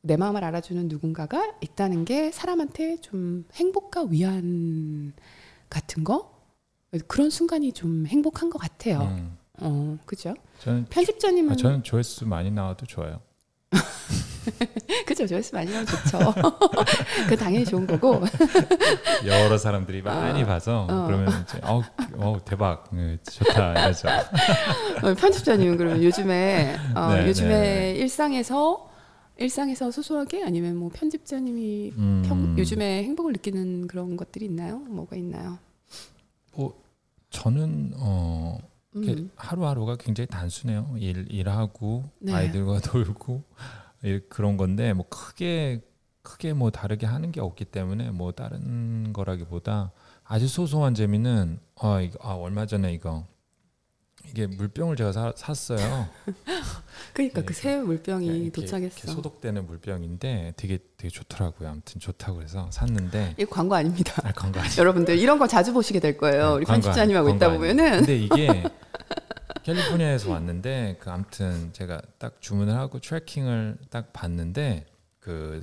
[0.00, 5.12] 내 마음을 알아주는 누군가가 있다는 게 사람한테 좀 행복과 위안
[5.68, 6.34] 같은 거?
[7.08, 9.00] 그런 순간이 좀 행복한 것 같아요.
[9.02, 9.36] 음.
[9.58, 10.34] 어, 그죠?
[10.60, 13.20] 저는 편집자님은 아, 저는 조회수 많이 나와도 좋아요.
[15.06, 15.26] 그죠?
[15.26, 16.18] 조회수 많이 나면 좋죠.
[17.28, 18.22] 그 당연히 좋은 거고.
[19.26, 21.06] 여러 사람들이 많이 봐서 어.
[21.06, 21.82] 그러면 이제 어,
[22.16, 24.08] 어 대박 네, 좋다 이러죠.
[25.02, 27.94] 어, 편집자님은 그러면 요즘에 어, 네, 요즘에 네.
[27.96, 28.90] 일상에서
[29.38, 32.22] 일상에서 소소하게 아니면 뭐 편집자님이 음.
[32.26, 34.78] 평, 요즘에 행복을 느끼는 그런 것들이 있나요?
[34.78, 35.58] 뭐가 있나요?
[36.54, 36.82] 뭐
[37.30, 38.58] 저는 어
[38.96, 39.30] 음.
[39.36, 40.94] 하루하루가 굉장히 단순해요.
[40.98, 42.32] 일 일하고 네.
[42.32, 43.85] 아이들과 놀고 일-
[44.28, 45.80] 그런 건데 뭐 크게
[46.22, 49.92] 크게 뭐 다르게 하는 게 없기 때문에 뭐 다른 거라기보다
[50.24, 53.26] 아주 소소한 재미는 아 이거 아 얼마 전에 이거
[54.28, 56.08] 이게 물병을 제가 사, 샀어요.
[57.12, 58.96] 그러니까 네, 그새 물병이 이렇게- 도착했어.
[58.98, 61.68] 이렇게 소독되는 물병인데 되게 되게 좋더라고요.
[61.68, 64.12] 아무튼 좋다고 해서 샀는데 이거 광고 아닙니다.
[64.24, 66.54] 아, 광고 아니 여러분들 이런 거 자주 보시게 될 거예요.
[66.54, 68.64] 우리 네, 광고 편집자님하고 있다 보면은 근데 이게
[69.66, 74.86] 캘리포니아에서 왔는데 그 아무튼 제가 딱 주문을 하고 tracking을 딱 봤는데
[75.18, 75.60] 그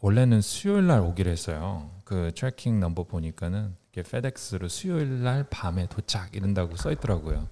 [0.00, 1.90] 원래는 수요일 날 오기로 했어요.
[2.04, 7.48] 그 tracking number 보니까는 이게 FedEx로 수요일 날 밤에 도착 이런다고 써 있더라고요.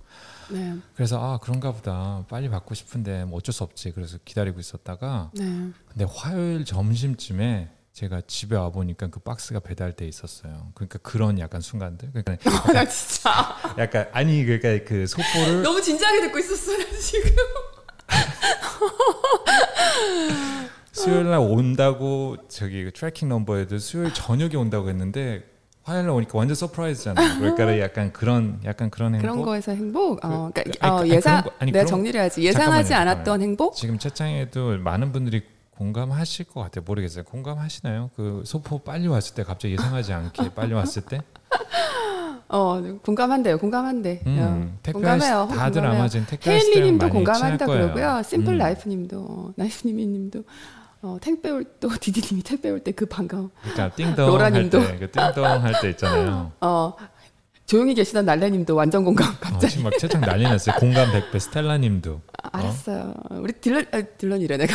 [0.50, 5.30] 네, 그래서 아 그런가 보다 빨리 받고 싶은데 뭐 어쩔 수 없지 그래서 기다리고 있었다가
[5.34, 5.44] 네.
[5.88, 10.68] 근데 화요일 점심쯤에 제가 집에 와 보니까 그 박스가 배달돼 있었어요.
[10.74, 12.11] 그러니까 그런 약간 순간들.
[12.12, 12.36] 그러니까
[12.72, 17.30] 나 진짜 약간 아니 그러니까 그 소포를 너무 진지하게 듣고 있었어 나 지금.
[20.93, 25.43] 수요일 날 온다고 저기 그 tracking number에도 수요일 저녁에 온다고 했는데
[25.82, 27.38] 화요일 날 오니까 완전 surprise잖아요.
[27.41, 29.22] 그러니까 약간 그런 약간 그런 행복.
[29.30, 30.24] 그런 거에서 행복.
[30.24, 32.43] 어, 그러니까 그- 어, 아니, 그- 예상 아니, 그런 거- 아니, 내가 정리를 해야지.
[32.43, 33.74] 예상하지 않았던 행복.
[33.74, 35.43] 지금 채창에도 많은 분들이
[35.80, 36.84] 공감하실 것 같아요.
[36.86, 37.24] 모르겠어요.
[37.24, 38.10] 공감하시나요?
[38.14, 41.22] 그 소포 빨리 왔을 때 갑자기 예상하지 않게 빨리 왔을 때.
[42.48, 43.56] 어, 공감한대요.
[43.56, 44.20] 공감한대.
[44.26, 45.48] 음, 어, 공감해요.
[45.50, 46.00] 다들 공감해요.
[46.00, 47.64] 아마 지금 때 헤일리님도 공감한다.
[47.64, 48.22] 그러고요.
[48.22, 48.58] 심플 음.
[48.58, 50.44] 라이프님도 어, 나이프님이님도
[51.02, 53.48] 어, 택배 올또 디디님이 택배 올 때 그 반가움.
[53.62, 54.78] 그러니까 띵동 로라님도.
[54.80, 56.52] 할 때 그 띵동 할 때 있잖아요.
[56.60, 56.94] 어,
[57.64, 59.30] 조용히 계시던 날래님도 완전 공감.
[59.30, 60.74] 어, 갑자기 지금 막 채창 난리 났어요.
[60.78, 62.20] 공감 100배 스텔라님도.
[62.42, 63.14] 아, 알았어요.
[63.30, 64.74] 우리 딜런 아, 딜런이래 내가.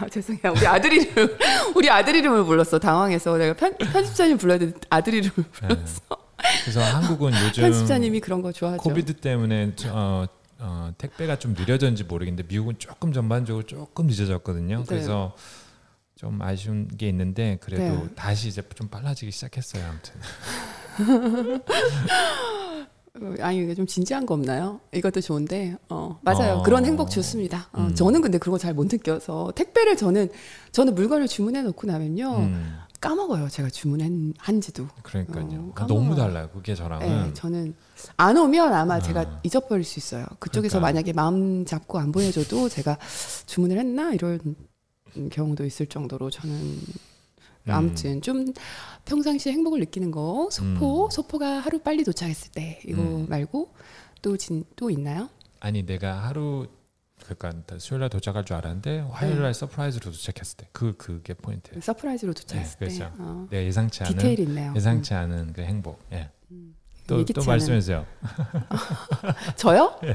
[0.00, 0.52] 아, 죄송해요.
[0.56, 1.36] 우리 아들 이름
[1.74, 2.78] 우리 아들 이름을 불렀어.
[2.78, 4.72] 당황해서 내가 편, 편집자님 불러야 돼.
[4.90, 6.00] 아들 이름을 불렀어.
[6.62, 8.82] 그래서 한국은 요즘 편집자님이 그런 거 좋아하죠.
[8.82, 10.26] 코비드 때문에 저- 어,
[10.60, 14.78] 어, 택배가 좀 느려졌는지 모르겠는데 미국은 조금 전반적으로 조금 늦어졌거든요.
[14.78, 14.84] 네.
[14.86, 15.34] 그래서
[16.16, 18.08] 좀 아쉬운 게 있는데 그래도 네.
[18.16, 19.84] 다시 이제 좀 빨라지기 시작했어요.
[19.88, 22.86] 아무튼 어,
[23.40, 24.80] 아니 이게 좀 진지한 거 없나요?
[24.92, 26.62] 이것도 좋은데 어 맞아요 어.
[26.62, 27.68] 그런 행복 좋습니다.
[27.72, 27.94] 어, 음.
[27.94, 30.28] 저는 근데 그런 거 잘 못 느껴서 택배를 저는
[30.72, 34.86] 저는 물건을 주문해 놓고 나면요 음, 까먹어요 제가 주문한 한지도.
[35.02, 35.46] 그러니까요.
[35.60, 36.14] 어, 아, 너무.
[36.16, 36.48] 달라요.
[36.52, 37.06] 그게 저랑은.
[37.28, 37.74] 네, 저는
[38.16, 39.00] 안 오면 아마 아.
[39.00, 40.24] 제가 잊어버릴 수 있어요.
[40.38, 40.88] 그쪽에서 그러니까.
[40.88, 42.98] 만약에 마음 잡고 안 보내줘도 제가
[43.46, 44.40] 주문을 했나 이런
[45.30, 46.78] 경우도 있을 정도로 저는
[47.72, 47.74] 음.
[47.74, 48.52] 아무튼 좀
[49.04, 51.10] 평상시에 행복을 느끼는 거 소포 음.
[51.10, 53.26] 소포가 하루 빨리 도착했을 때 이거 음.
[53.28, 53.72] 말고
[54.22, 55.28] 또진또 있나요?
[55.60, 56.66] 아니 내가 하루
[57.24, 61.80] 그러니까 수요일 날 도착할 줄 알았는데 화요일 날 surprise로 도착했을 때 그 그게 포인트예요.
[61.80, 63.14] surprise로 도착했을 네, 때 그렇죠.
[63.18, 64.72] 어, 내가 예상치 않은 디테일이 있네요.
[64.76, 66.00] 예상치 않은 그 행복.
[66.12, 66.30] 예.
[66.52, 66.74] 음.
[67.06, 67.42] 또 또.
[67.44, 68.06] 말씀해 주세요.
[69.56, 69.98] 저요?
[70.04, 70.14] 예.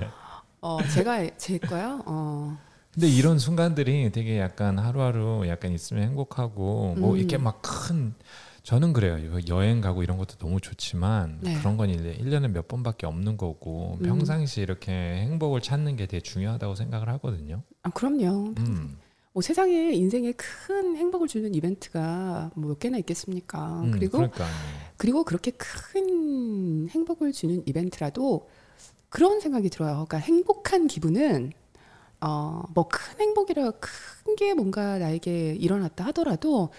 [0.62, 2.01] 어 제가 제 거요.
[2.06, 2.58] 어
[2.93, 7.17] 근데 이런 순간들이 되게 약간 하루하루 약간 있으면 행복하고 뭐 음.
[7.17, 8.13] 이렇게 막 큰
[8.61, 9.17] 저는 그래요.
[9.49, 11.55] 여행 가고 이런 것도 너무 좋지만 네.
[11.59, 14.05] 그런 건 이제 1년에 몇 번밖에 없는 거고 음.
[14.05, 17.61] 평상시 이렇게 행복을 찾는 게 되게 중요하다고 생각을 하거든요.
[17.81, 18.53] 아, 그럼요.
[18.59, 18.97] 음.
[19.33, 23.81] 뭐 세상에 인생에 큰 행복을 주는 이벤트가 뭐 몇 개나 있겠습니까?
[23.81, 24.45] 음, 그리고 그러니까
[24.95, 28.47] 그리고 그렇게 큰 행복을 주는 이벤트라도
[29.09, 30.05] 그런 생각이 들어요.
[30.07, 31.51] 그러니까 행복한 기분은
[32.24, 36.69] 어, 뭐 큰 행복이라 큰 게 뭔가 나에게 일어났다 하더라도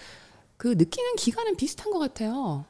[0.56, 2.64] 그 느끼는 기간은 비슷한 것 같아요.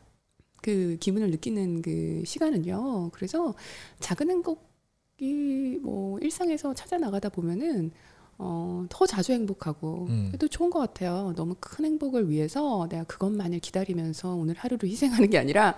[0.62, 3.10] 그 기분을 느끼는 그 시간은요.
[3.12, 3.54] 그래서
[4.00, 7.92] 작은 행복이 뭐 일상에서 찾아 나가다 보면은
[8.38, 10.32] 어, 더 자주 행복하고 음.
[10.40, 11.32] 또 좋은 것 같아요.
[11.36, 15.76] 너무 큰 행복을 위해서 내가 그것만을 기다리면서 오늘 하루를 희생하는 게 아니라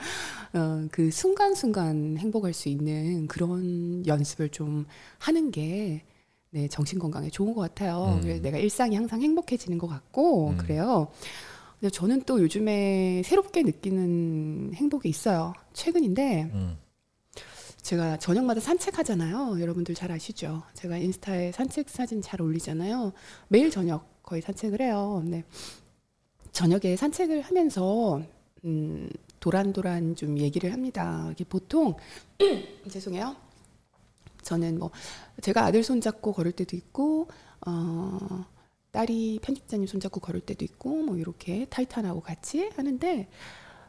[0.55, 4.86] 어, 그 순간순간 행복할 수 있는 그런 연습을 좀
[5.18, 6.05] 하는 게
[6.57, 8.14] 네, 정신 건강에 좋은 것 같아요.
[8.16, 8.22] 음.
[8.22, 10.57] 그래서 내가 일상이 항상 행복해지는 것 같고 음.
[10.57, 11.09] 그래요.
[11.78, 15.52] 근데 저는 또 요즘에 새롭게 느끼는 행복이 있어요.
[15.74, 16.78] 최근인데 음.
[17.82, 19.61] 제가 저녁마다 산책하잖아요.
[19.61, 20.62] 여러분들 잘 아시죠?
[20.72, 23.12] 제가 인스타에 산책 사진 잘 올리잖아요.
[23.48, 25.20] 매일 저녁 거의 산책을 해요.
[25.22, 25.44] 근데
[26.52, 28.22] 저녁에 산책을 하면서
[28.64, 31.28] 음, 도란도란 좀 얘기를 합니다.
[31.32, 31.94] 이게 보통
[32.88, 33.36] 죄송해요.
[34.47, 34.90] 저는 뭐
[35.42, 37.28] 제가 아들 손잡고 걸을 때도 있고
[37.66, 38.44] 어,
[38.92, 43.28] 딸이 편집자님 손잡고 걸을 때도 있고 뭐 이렇게 타이탄하고 같이 하는데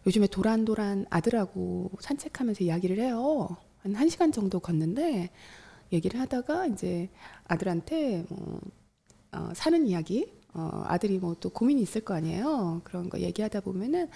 [0.05, 3.47] 요즘에 도란도란 아들하고 산책하면서 이야기를 해요.
[3.80, 5.30] 한 1시간 정도 걷는데
[5.93, 7.10] 얘기를 하다가 이제
[7.45, 8.60] 아들한테 뭐
[9.32, 12.82] 어, 사는 이야기 어, 아들이 뭐 또 고민이 있을 거 아니에요.
[12.84, 14.10] 그런 거 얘기하다 보면은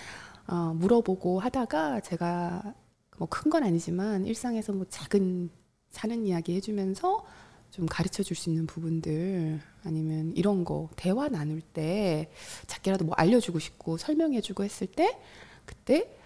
[0.48, 2.74] 어, 물어보고 하다가 제가
[3.18, 5.50] 뭐 큰 건 아니지만 일상에서 뭐 작은
[5.92, 7.26] 사는 이야기 해주면서
[7.72, 12.30] 좀 가르쳐 줄 수 있는 부분들 아니면 이런 거 대화 나눌 때
[12.68, 15.18] 작게라도 뭐 알려주고 싶고 설명해주고 했을 때
[15.66, 16.18] 그때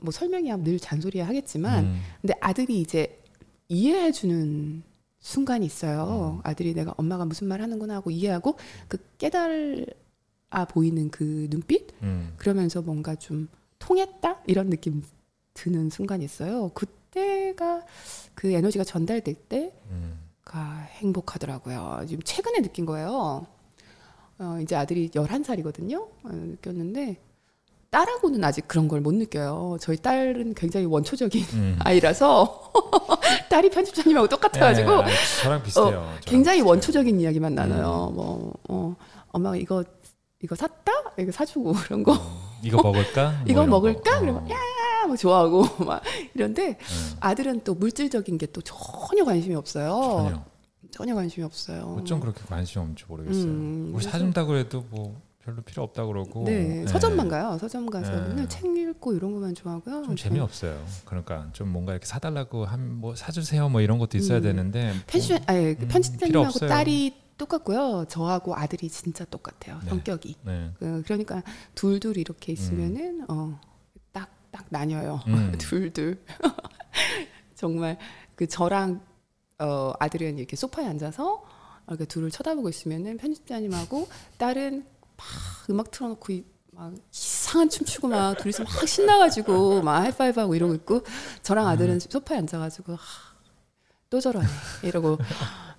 [0.00, 2.00] 뭐 설명이야 늘 잔소리야 하겠지만 음.
[2.20, 3.20] 근데 아들이 이제
[3.68, 4.82] 이해해 주는
[5.20, 6.40] 순간이 있어요.
[6.44, 8.56] 아들이 내가 엄마가 무슨 말 하는구나 하고 이해하고
[8.86, 12.32] 그 깨달아 보이는 그 눈빛 음.
[12.38, 13.48] 그러면서 뭔가 좀
[13.78, 15.02] 통했다 이런 느낌
[15.54, 16.70] 드는 순간이 있어요.
[16.74, 17.82] 그 때가
[18.34, 20.18] 그 에너지가 전달될 때가 음.
[20.98, 22.04] 행복하더라고요.
[22.08, 23.46] 지금 최근에 느낀 거예요.
[24.38, 26.00] 어, 이제 아들이 11살이거든요.
[26.00, 27.16] 어, 느꼈는데
[27.90, 29.78] 딸하고는 아직 그런 걸 못 느껴요.
[29.80, 31.76] 저희 딸은 굉장히 원초적인 음.
[31.80, 32.72] 아이라서
[33.48, 35.86] 딸이 편집자님하고 똑같아가지고 예, 예, 아, 저랑 비슷해요.
[35.98, 36.68] 어, 굉장히 비슷해요.
[36.70, 38.12] 원초적인 이야기만 나눠요.
[38.14, 38.94] 뭐 어,
[39.28, 39.82] 엄마가 이거
[40.40, 40.92] 이거 샀다?
[41.18, 42.16] 이거 사주고 그런 거.
[42.62, 43.30] 이거 먹을까?
[43.40, 44.10] 뭐 이거 이런 먹을까?
[44.14, 44.20] 거.
[44.20, 44.50] 그러면 어.
[44.50, 44.56] 야,
[45.08, 46.02] 뭐 좋아하고 막
[46.34, 47.16] 이런데 음.
[47.20, 49.88] 아들은 또 물질적인 게 또 전혀 관심이 없어요.
[50.00, 50.44] 전혀.
[50.90, 51.96] 전혀 관심이 없어요.
[52.00, 53.44] 어쩜 그렇게 관심 없는지 모르겠어요.
[53.44, 56.44] 음, 뭐 사준다고 해도 뭐 별로 필요 없다 그러고.
[56.44, 56.86] 네, 예.
[56.86, 57.58] 서점만 가요.
[57.60, 58.28] 서점 가서 네.
[58.28, 60.02] 맨날 책 읽고 이런 것만 좋아하고요.
[60.04, 60.82] 좀 재미없어요.
[61.04, 64.42] 그러니까 좀 뭔가 이렇게 사달라고 한 뭐 사주세요 뭐 이런 것도 있어야 음.
[64.42, 66.68] 되는데 편집 아니 그 음, 편집자님하고 없어요.
[66.70, 68.06] 딸이 똑같고요.
[68.08, 69.78] 저하고 아들이 진짜 똑같아요.
[69.84, 69.88] 네.
[69.90, 70.36] 성격이.
[70.44, 70.70] 네.
[70.78, 71.42] 그, 그러니까
[71.74, 73.60] 둘둘 이렇게 있으면은 어,
[74.50, 75.20] 딱딱 나뉘어요.
[75.26, 75.52] 음.
[75.58, 76.22] 둘둘.
[77.54, 77.98] 정말
[78.34, 79.00] 그 저랑
[79.58, 81.44] 어, 아들은 이렇게 소파에 앉아서
[81.88, 84.86] 이렇게 둘을 쳐다보고 있으면은 편집자님하고 딸은
[85.16, 85.26] 막
[85.70, 91.00] 음악 틀어놓고 이- 막 이상한 춤 추고 막 둘이서 막 신나가지고 막 하이파이브하고 이러고 있고
[91.42, 92.98] 저랑 아들은 소파에 앉아가지고 하,
[94.10, 94.46] 또 저러네
[94.84, 95.18] 이러고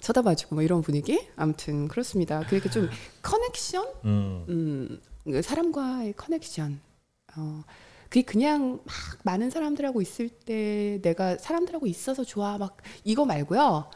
[0.02, 2.42] 쳐다봐주고 뭐 이런 분위기 아무튼 그렇습니다.
[2.42, 2.90] 그렇게 좀
[3.22, 4.46] 커넥션 음.
[4.50, 6.82] 음, 그 사람과의 커넥션.
[7.38, 7.64] 어,
[8.10, 13.90] 그게 그냥 막 많은 사람들하고 있을 때 내가 사람들하고 있어서 좋아 막 이거 말고요.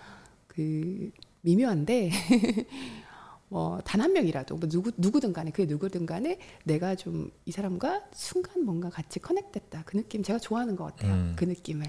[0.48, 1.12] 그
[1.42, 2.12] 미묘한데
[3.50, 8.04] 뭐 단 한 명이라도 뭐 누구 누구든 간에 그게 누구든 간에 내가 좀 이 사람과
[8.14, 11.14] 순간 뭔가 같이 커넥됐다 그 느낌 제가 좋아하는 것 같아요.
[11.14, 11.34] 음.
[11.36, 11.86] 그 느낌을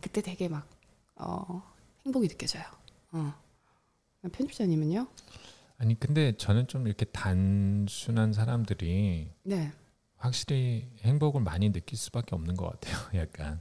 [0.00, 0.68] 그때 되게 막
[1.16, 1.62] 어,
[2.04, 2.62] 행복이 느껴져요.
[3.12, 3.32] 어.
[4.32, 5.06] 편집자님은요?
[5.78, 9.72] 아니 근데 저는 좀 이렇게 단순한 사람들이 네.
[10.24, 12.96] 확실히 행복을 많이 느낄 수밖에 없는 것 같아요.
[13.22, 13.60] 약간.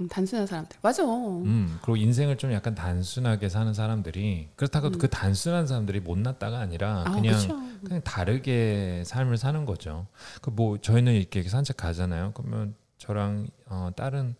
[0.00, 0.78] 음, 단순한 사람들.
[0.82, 1.02] 맞아.
[1.04, 4.98] 음 그리고 인생을 좀 약간 단순하게 사는 사람들이 그렇다고 음.
[4.98, 7.60] 그 단순한 사람들이 못났다가 아니라 아, 그냥 그쵸.
[7.84, 10.06] 그냥 다르게 삶을 사는 거죠.
[10.42, 12.32] 그 뭐 저희는 이렇게 산책 가잖아요.
[12.34, 14.34] 그러면 저랑 어, 다른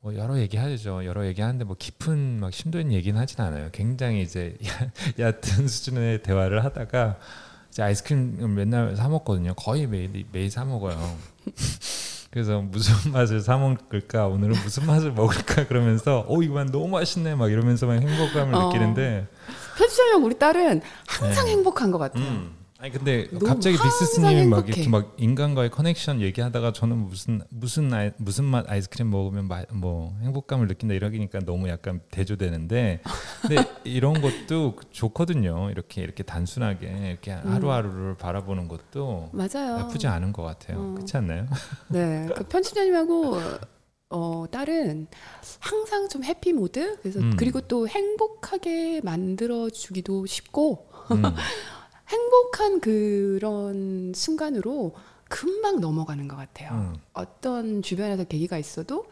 [0.00, 1.04] 뭐 여러 얘기 하죠.
[1.04, 3.70] 여러 얘기 하는데 뭐 깊은 막 심도 있는 얘기는 하진 않아요.
[3.72, 4.92] 굉장히 이제 야-
[5.32, 7.22] 얕은 수준의 대화를 하다가 이
[7.76, 9.52] 제 아이스크림을 맨날 사 먹거든요.
[9.52, 10.96] 거의 매일 매일 사 먹어요.
[12.30, 17.52] 그래서 무슨 맛을 사 먹을까 오늘은 무슨 맛을 먹을까 그러면서 어 이거 너무 맛있네 막
[17.52, 18.68] 이러면서 막 행복감을 어.
[18.68, 19.28] 느끼는데
[19.76, 21.50] 편집자님 우리 딸은 항상 네.
[21.50, 22.24] 행복한 것 같아요.
[22.24, 22.54] 음.
[22.78, 24.68] 아니 근데 갑자기 항상 빅스스님이 막.
[24.68, 30.14] 이렇게 막 인간과의 커넥션 얘기하다가 저는 무슨 무슨 아이, 무슨 맛 아이스크림 먹으면 마, 뭐
[30.20, 33.00] 행복감을 느낀다 이러니까 너무 약간 대조되는데
[33.42, 35.70] 근데 이런 것도 좋거든요.
[35.70, 39.78] 이렇게 이렇게 단순하게 이렇게 하루하루를 바라보는 것도 맞아요.
[39.78, 40.78] 나쁘지 않은 것 같아요.
[40.78, 40.94] 어.
[40.94, 41.46] 그렇지 않나요?
[41.88, 43.38] 네, 그 편집자님하고
[44.10, 45.06] 어, 딸은
[45.60, 46.98] 항상 좀 해피 모드.
[47.00, 47.32] 그래서 음.
[47.36, 51.22] 그리고 또 행복하게 만들어 주기도 쉽고 음,
[52.08, 54.94] 행복한 그런 순간으로
[55.28, 56.70] 금방 넘어가는 것 같아요.
[56.72, 56.96] 음.
[57.12, 59.06] 어떤 주변에서 계기가 있어도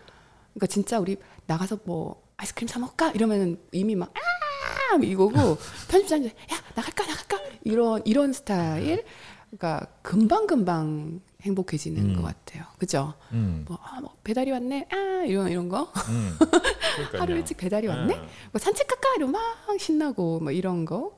[0.52, 1.16] 그러니까 진짜 우리
[1.46, 4.96] 나가서 뭐 아이스크림 사 먹을까 이러면 이미 막 아!
[5.02, 5.32] 이거고
[5.90, 6.32] 편집자님 야
[6.74, 9.04] 나갈까 나갈까 이런 이런 스타일
[9.50, 12.16] 그러니까 금방 금방 행복해지는 음.
[12.16, 12.64] 것 같아요.
[12.78, 13.14] 그죠?
[13.32, 14.88] 음, 뭐, 아, 뭐 배달이 왔네.
[14.90, 15.92] 아, 이런 이런 거.
[16.08, 16.38] 음.
[17.18, 18.14] 하루 일찍 배달이 왔네.
[18.14, 19.10] 아, 뭐 산책 갈까?
[19.16, 21.16] 이러면 막 신나고 뭐 이런 거.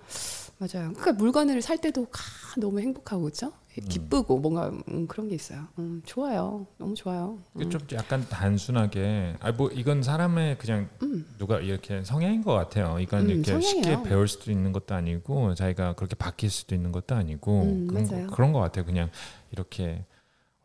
[0.58, 0.92] 맞아요.
[0.94, 3.52] 그러니까 물건을 살 때도 아, 너무 행복하고 그죠?
[3.90, 5.66] 기쁘고 뭔가 음, 그런 게 있어요.
[5.78, 6.66] 음, 좋아요.
[6.78, 7.38] 너무 좋아요.
[7.60, 7.68] 음.
[7.68, 10.88] 좀 약간 단순하게 아 뭐 이건 사람의 그냥
[11.36, 12.98] 누가 이렇게 성향인 것 같아요.
[13.00, 13.82] 이건 음, 이렇게 성향이에요.
[13.82, 18.06] 쉽게 배울 수도 있는 것도 아니고 자기가 그렇게 바뀔 수도 있는 것도 아니고 음, 그런,
[18.08, 18.26] 맞아요.
[18.28, 18.86] 거, 그런 것 같아요.
[18.86, 19.10] 그냥
[19.50, 20.06] 이렇게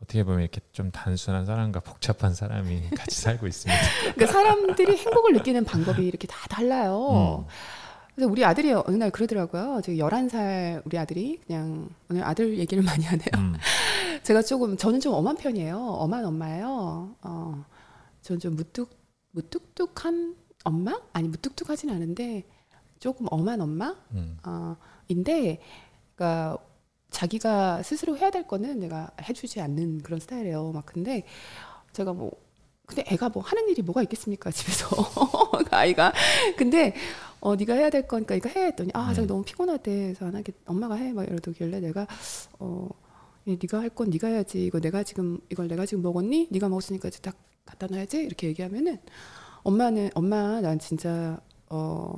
[0.02, 3.80] 어떻게 보면 이렇게 좀 단순한 사람과 복잡한 사람이 같이 살고 있습니다.
[4.14, 7.46] 그러니까 사람들이 행복을 느끼는 방법이 이렇게 다 달라요.
[8.12, 8.14] 음.
[8.14, 9.80] 그래서 우리 아들이 어느 날 그러더라고요.
[9.84, 13.26] 저기 11살 우리 아들이 그냥 오늘 아들 얘기를 많이 하네요.
[13.36, 13.54] 음,
[14.22, 15.78] 제가 조금 저는 좀 엄한 편이에요.
[15.78, 17.14] 엄한 엄마예요.
[17.22, 17.64] 어,
[18.22, 18.90] 저는 좀 무뚝
[19.32, 21.00] 무뚝뚝한 엄마?
[21.12, 22.44] 아니 무뚝뚝하진 않은데
[23.00, 23.96] 조금 엄한 엄마?
[24.12, 24.76] 음, 어,
[25.08, 25.60] 인데
[26.14, 26.58] 그러니까
[27.10, 30.72] 자기가 스스로 해야 될 거는 내가 해 주지 않는 그런 스타일이에요.
[30.72, 31.24] 막 근데
[31.92, 32.30] 제가 뭐
[32.86, 34.88] 근데 애가 뭐 하는 일이 뭐가 있겠습니까 집에서
[35.50, 36.12] 그 아이가
[36.56, 36.94] 근데
[37.44, 39.26] 어 네가 해야 될 거니까 이거 해 했더니 아 제가 음.
[39.26, 42.06] 너무 피곤하대 그래서 안 하겠 엄마가 해 막 이러더길래 내가
[42.60, 42.88] 어
[43.48, 47.08] 예, 네가 할 건 네가 해야지 이거 내가 지금 이걸 내가 지금 먹었니 네가 먹었으니까
[47.08, 47.36] 이제 딱
[47.66, 48.98] 갖다 놔야지 이렇게 얘기하면은
[49.64, 52.14] 엄마는 엄마 난 진짜 어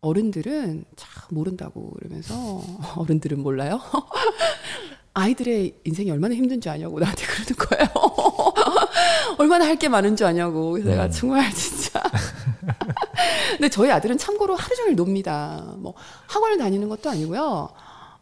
[0.00, 2.34] 어른들은 참 모른다고 그러면서
[2.96, 3.80] 어른들은 몰라요?
[5.14, 7.88] 아이들의 인생이 얼마나 힘든 줄 아냐고 나한테 그러는 거예요.
[9.38, 10.72] 얼마나 할 게 많은 줄 아냐고.
[10.72, 11.10] 그래서 내가 음.
[11.10, 12.02] 정말 진짜.
[13.52, 15.74] 근데 저희 아들은 참고로 하루 종일 놉니다.
[15.78, 15.94] 뭐
[16.26, 17.70] 학원을 다니는 것도 아니고요.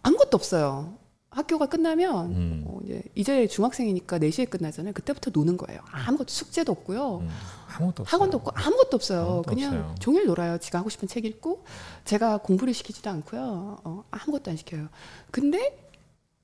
[0.02, 0.94] 아무것도 없어요.
[1.30, 2.64] 학교가 끝나면 음.
[2.66, 4.94] 어, 이제 이제 중학생이니까 4시에 끝나잖아요.
[4.94, 5.80] 그때부터 노는 거예요.
[5.92, 7.18] 아무것도 숙제도 없고요.
[7.18, 7.28] 음.
[7.76, 8.06] 아무것도 없어요.
[8.14, 9.20] 학원도 없고 아무것도 없어요.
[9.20, 9.94] 아무것도 그냥 없어요.
[10.00, 10.56] 종일 놀아요.
[10.58, 11.64] 지가 하고 싶은 책 읽고
[12.06, 13.78] 제가 공부를 시키지도 않고요.
[13.84, 14.88] 어, 아무것도 안 시켜요.
[15.30, 15.76] 근데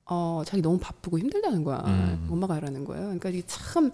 [0.05, 1.83] 어, 자기 너무 바쁘고 힘들다는 거야.
[1.87, 2.27] 음.
[2.29, 3.03] 엄마가 하라는 거예요.
[3.05, 3.91] 그러니까 이게 참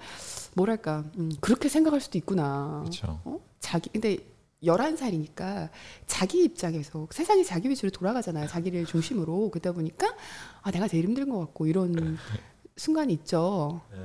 [0.55, 2.79] 뭐랄까 음, 그렇게 생각할 수도 있구나.
[2.81, 3.19] 그렇죠.
[3.25, 3.39] 어?
[3.59, 4.17] 자기 근데
[4.63, 5.69] 11살이니까
[6.07, 8.47] 자기 입장에서 세상이 자기 위주로 돌아가잖아요.
[8.47, 9.51] 자기를 중심으로.
[9.51, 10.13] 그러다 보니까
[10.61, 12.17] 아, 내가 제일 힘든 것 같고 이런
[12.75, 13.81] 순간이 있죠.
[13.91, 13.97] 네.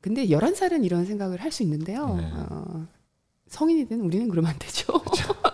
[0.00, 2.14] 근데 11살은 이런 생각을 할 수 있는데요.
[2.16, 2.30] 네.
[2.32, 2.86] 어,
[3.48, 4.92] 성인이 된 우리는 그러면 안 되죠.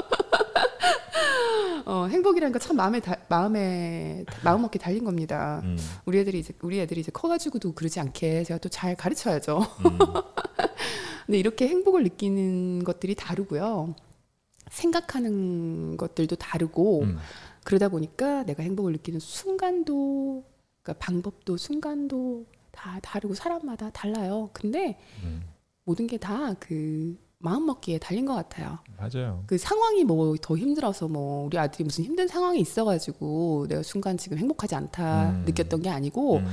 [1.88, 5.62] 어, 행복이라는 거 참 마음에 다, 마음에 마음 먹게 달린 겁니다.
[5.64, 9.58] 음, 우리 애들이 이제 우리 애들이 이제 커가지고도 그러지 않게 제가 또 잘 가르쳐야죠.
[9.58, 9.98] 음,
[11.26, 13.94] 근데 이렇게 행복을 느끼는 것들이 다르고요.
[14.70, 17.18] 생각하는 것들도 다르고 음.
[17.64, 20.44] 그러다 보니까 내가 행복을 느끼는 순간도
[20.82, 24.50] 그러니까 방법도 순간도 다 다르고 사람마다 달라요.
[24.52, 25.42] 근데 음.
[25.84, 28.78] 모든 게 다 그 마음 먹기에 달린 것 같아요.
[28.96, 29.44] 맞아요.
[29.46, 34.38] 그 상황이 뭐 더 힘들어서 뭐 우리 아들이 무슨 힘든 상황이 있어가지고 내가 순간 지금
[34.38, 35.44] 행복하지 않다 음.
[35.46, 36.46] 느꼈던 게 아니고 음,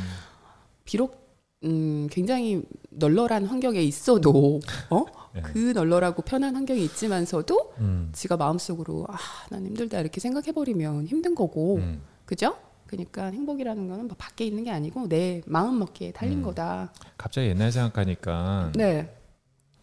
[0.84, 1.26] 비록
[1.64, 2.62] 음 굉장히
[2.92, 4.60] 널널한 환경에 있어도
[4.92, 5.06] 어?
[5.34, 5.42] 네.
[5.42, 9.08] 그 널널하고 편한 환경에 있지만서도 음, 지가 마음속으로
[9.50, 12.02] 아난 힘들다 이렇게 생각해 버리면 힘든 거고 음.
[12.26, 12.56] 그죠?
[12.86, 16.44] 그러니까 행복이라는 거는 뭐 밖에 있는 게 아니고 내 마음 먹기에 달린 음.
[16.44, 16.94] 거다.
[17.18, 19.12] 갑자기 옛날 생각하니까 네.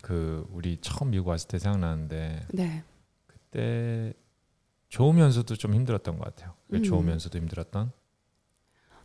[0.02, 2.82] 그 우리 처음 미국 왔을 때 생각나는데 네.
[3.26, 4.12] 그때
[4.88, 6.52] 좋으면서도 좀 힘들었던 것 같아요.
[6.70, 6.82] 그 음.
[6.82, 7.92] 좋으면서도 힘들었던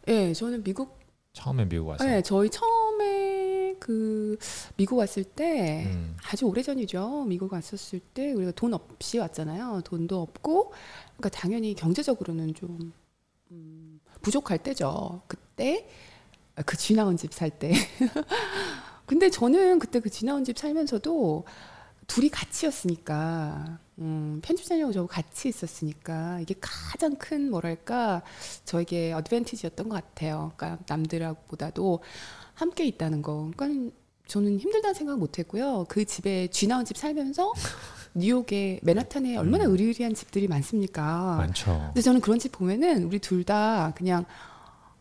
[0.09, 0.99] 예, 저는 미국
[1.33, 2.03] 처음에 미국 와서.
[2.05, 4.37] 네, 저희 처음에 그
[4.75, 6.17] 미국 왔을 때 음.
[6.31, 7.25] 아주 오래 전이죠.
[7.25, 9.81] 미국 왔었을 때 우리가 돈 없이 왔잖아요.
[9.85, 10.73] 돈도 없고
[11.17, 12.91] 그러니까 당연히 경제적으로는 좀
[13.51, 15.21] 음, 부족할 때죠.
[15.27, 15.87] 그때
[16.55, 17.71] 아, 그 쥐 나온 집 살 때.
[19.07, 21.45] 근데 저는 그때 그 쥐나온 집 살면서도
[22.05, 28.21] 둘이 같이였으니까 음, 편집자님하고 저하고 같이 있었으니까 이게 가장 큰 뭐랄까
[28.65, 30.51] 저에게 어드밴티지였던 것 같아요.
[30.55, 32.01] 그러니까 남들보다도
[32.53, 33.49] 함께 있다는 거.
[33.55, 33.91] 그러니까
[34.27, 35.85] 저는 힘들다는 생각 못했고요.
[35.87, 37.53] 그 집에 쥐 나온 집 살면서
[38.13, 39.71] 뉴욕에 맨하탄에 얼마나 음.
[39.71, 41.37] 의리의리한 집들이 많습니까?
[41.37, 41.79] 많죠.
[41.87, 44.25] 근데 저는 그런 집 보면은 우리 둘 다 그냥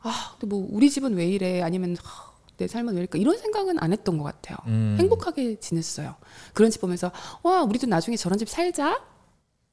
[0.01, 1.63] 아, 근데 뭐 우리 집은 왜 이래?
[1.63, 2.26] 아니면 하,
[2.57, 3.19] 내 삶은 왜 이럴까?
[3.19, 4.57] 이런 생각은 안 했던 것 같아요.
[4.67, 4.97] 음.
[4.99, 6.15] 행복하게 지냈어요.
[6.55, 7.11] 그런 집 보면서
[7.43, 9.03] 와 우리도 나중에 저런 집 살자.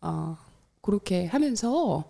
[0.02, 0.38] 어
[0.82, 2.04] 그렇게 하면서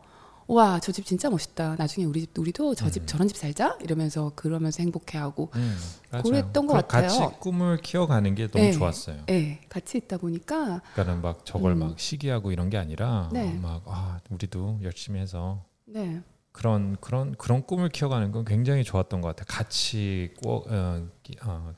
[0.48, 1.76] 와 저 집 진짜 멋있다.
[1.78, 3.08] 나중에 우리 집 우리도 저집 음.
[3.08, 5.78] 저런 집 살자 이러면서 그러면서 행복해하고 음.
[6.24, 7.08] 그랬던 것그 같아요.
[7.08, 8.72] 같이 꿈을 키워가는 게 너무 네.
[8.72, 9.24] 좋았어요.
[9.30, 11.80] 예 같이 있다 보니까 그러니까는 막 저걸 음.
[11.80, 13.54] 막 시기하고 이런 게 아니라 네.
[13.62, 16.22] 막 아, 우리도 열심히 해서 네
[16.54, 19.46] 그런 그런 그런 꿈을 키워가는 건 굉장히 좋았던 것 같아요.
[19.50, 21.74] 같이 꿔 어, 끼- 어,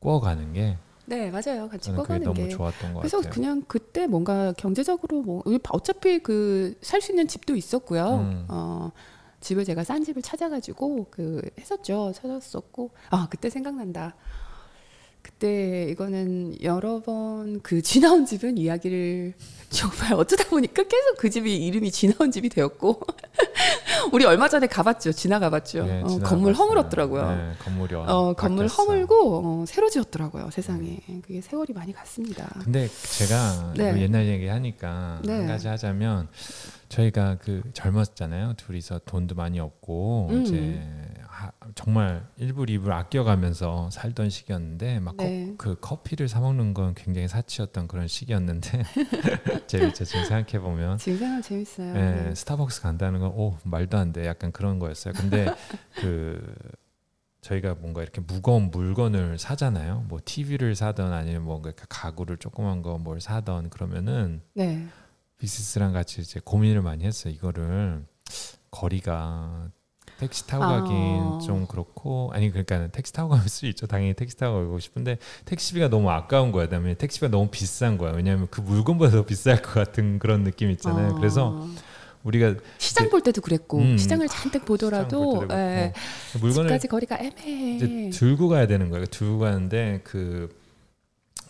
[0.00, 1.90] 꿔가는 게 네, 맞아요 같이
[2.24, 3.32] 너무 게 좋았던 것 그래서 같아요.
[3.32, 8.04] 그냥 그때 뭔가 경제적으로 뭐 어차피 그 살 수 있는 집도 있었고요.
[8.16, 8.46] 음.
[8.48, 8.90] 어
[9.40, 12.12] 집을 제가 싼 집을 찾아가지고 그 했었죠.
[12.14, 14.14] 찾았었고 아 그때 생각난다.
[15.24, 19.32] 그때 이거는 여러 번 그 쥐나온 집은 이야기를
[19.70, 23.00] 정말 어쩌다 보니까 계속 그 집이 이름이 쥐나온 집이 되었고
[24.12, 25.12] 우리 얼마 전에 가봤죠.
[25.12, 25.84] 지나 가봤죠.
[25.84, 26.18] 네, 어.
[26.20, 27.28] 건물 허물었더라고요.
[27.30, 28.82] 네, 건물이 어, 건물 바뀌었어.
[28.82, 30.50] 허물고 어, 새로 지었더라고요.
[30.52, 32.48] 세상에 그게 세월이 많이 갔습니다.
[32.62, 33.90] 근데 제가 네.
[33.90, 35.32] 이거 옛날 얘기 하니까 네.
[35.32, 36.28] 한 가지 하자면
[36.88, 38.54] 저희가 그 젊었잖아요.
[38.56, 40.42] 둘이서 돈도 많이 없고 음.
[40.42, 40.80] 이제
[41.44, 45.54] 하- 정말 일불 이불 아껴가면서 살던 시기였는데 막 네.
[45.58, 48.82] 그 커피를 사 먹는 건 굉장히 사치였던 그런 시기였는데
[49.66, 50.04] 재밌죠.
[50.04, 51.92] 지금 생각해 보면 지금 생각 재밌어요.
[51.94, 52.34] 네, 네.
[52.34, 54.26] 스타벅스 간다는 건 오 말도 안 돼.
[54.26, 55.14] 약간 그런 거였어요.
[55.14, 55.46] 근데
[56.00, 56.54] 그
[57.40, 60.06] 저희가 뭔가 이렇게 무거운 물건을 사잖아요.
[60.08, 64.86] 뭐 TV를 사던 아니면 뭔가 이렇게 가구를 조그만 거 뭘 사던 그러면은 네.
[65.38, 67.32] 비스스랑 같이 이제 고민을 많이 했어요.
[67.34, 68.04] 이거를
[68.70, 69.68] 거리가
[70.20, 70.80] 택시 타고 아.
[70.80, 73.86] 가긴 좀 그렇고 아니 그러니까 택시 타고 가면 수 있죠.
[73.86, 76.66] 당연히 택시 타고 가고 싶은데 택시비가 너무 아까운 거야.
[76.66, 78.12] 그다음에 택시비가 너무 비싼 거야.
[78.12, 81.12] 왜냐하면 그 물건보다 더 비쌀 것 같은 그런 느낌 있잖아요.
[81.12, 81.66] 어, 그래서
[82.22, 85.92] 우리가 시장 이제- 볼 때도 그랬고 음, 시장을 잔뜩 보더라도 시장 예,
[86.40, 87.76] 물건을 집까지 거리가 애매해.
[87.76, 89.04] 이제 들고 가야 되는 거예요.
[89.06, 90.48] 들고 가는데 그,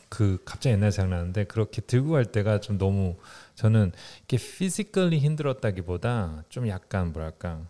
[0.08, 3.16] 그 갑자기 옛날 생각나는데 그렇게 들고 갈 때가 좀 너무
[3.54, 3.92] 저는
[4.24, 7.60] 이게 physically 힘들었다기보다 좀 약간 뭐랄까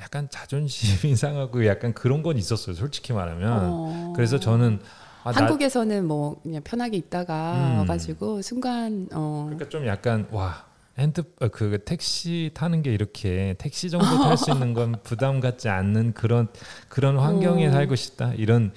[0.00, 2.74] 약간 자존심이 상하고 약간 그런 건 있었어요.
[2.74, 3.60] 솔직히 말하면.
[3.64, 4.12] 어.
[4.14, 4.80] 그래서 저는
[5.24, 7.78] 아, 나- 한국에서는 뭐 그냥 편하게 있다가 음.
[7.78, 10.64] 와가지고 순간 어 그러니까 좀 약간 와
[10.98, 15.68] 핸드 어, 그 택시 타는 게 이렇게 택시 정도 탈 수 있는 건 부담 갖지
[15.68, 16.48] 않는 그런
[16.88, 17.72] 그런 환경에 어.
[17.72, 18.72] 살고 싶다 이런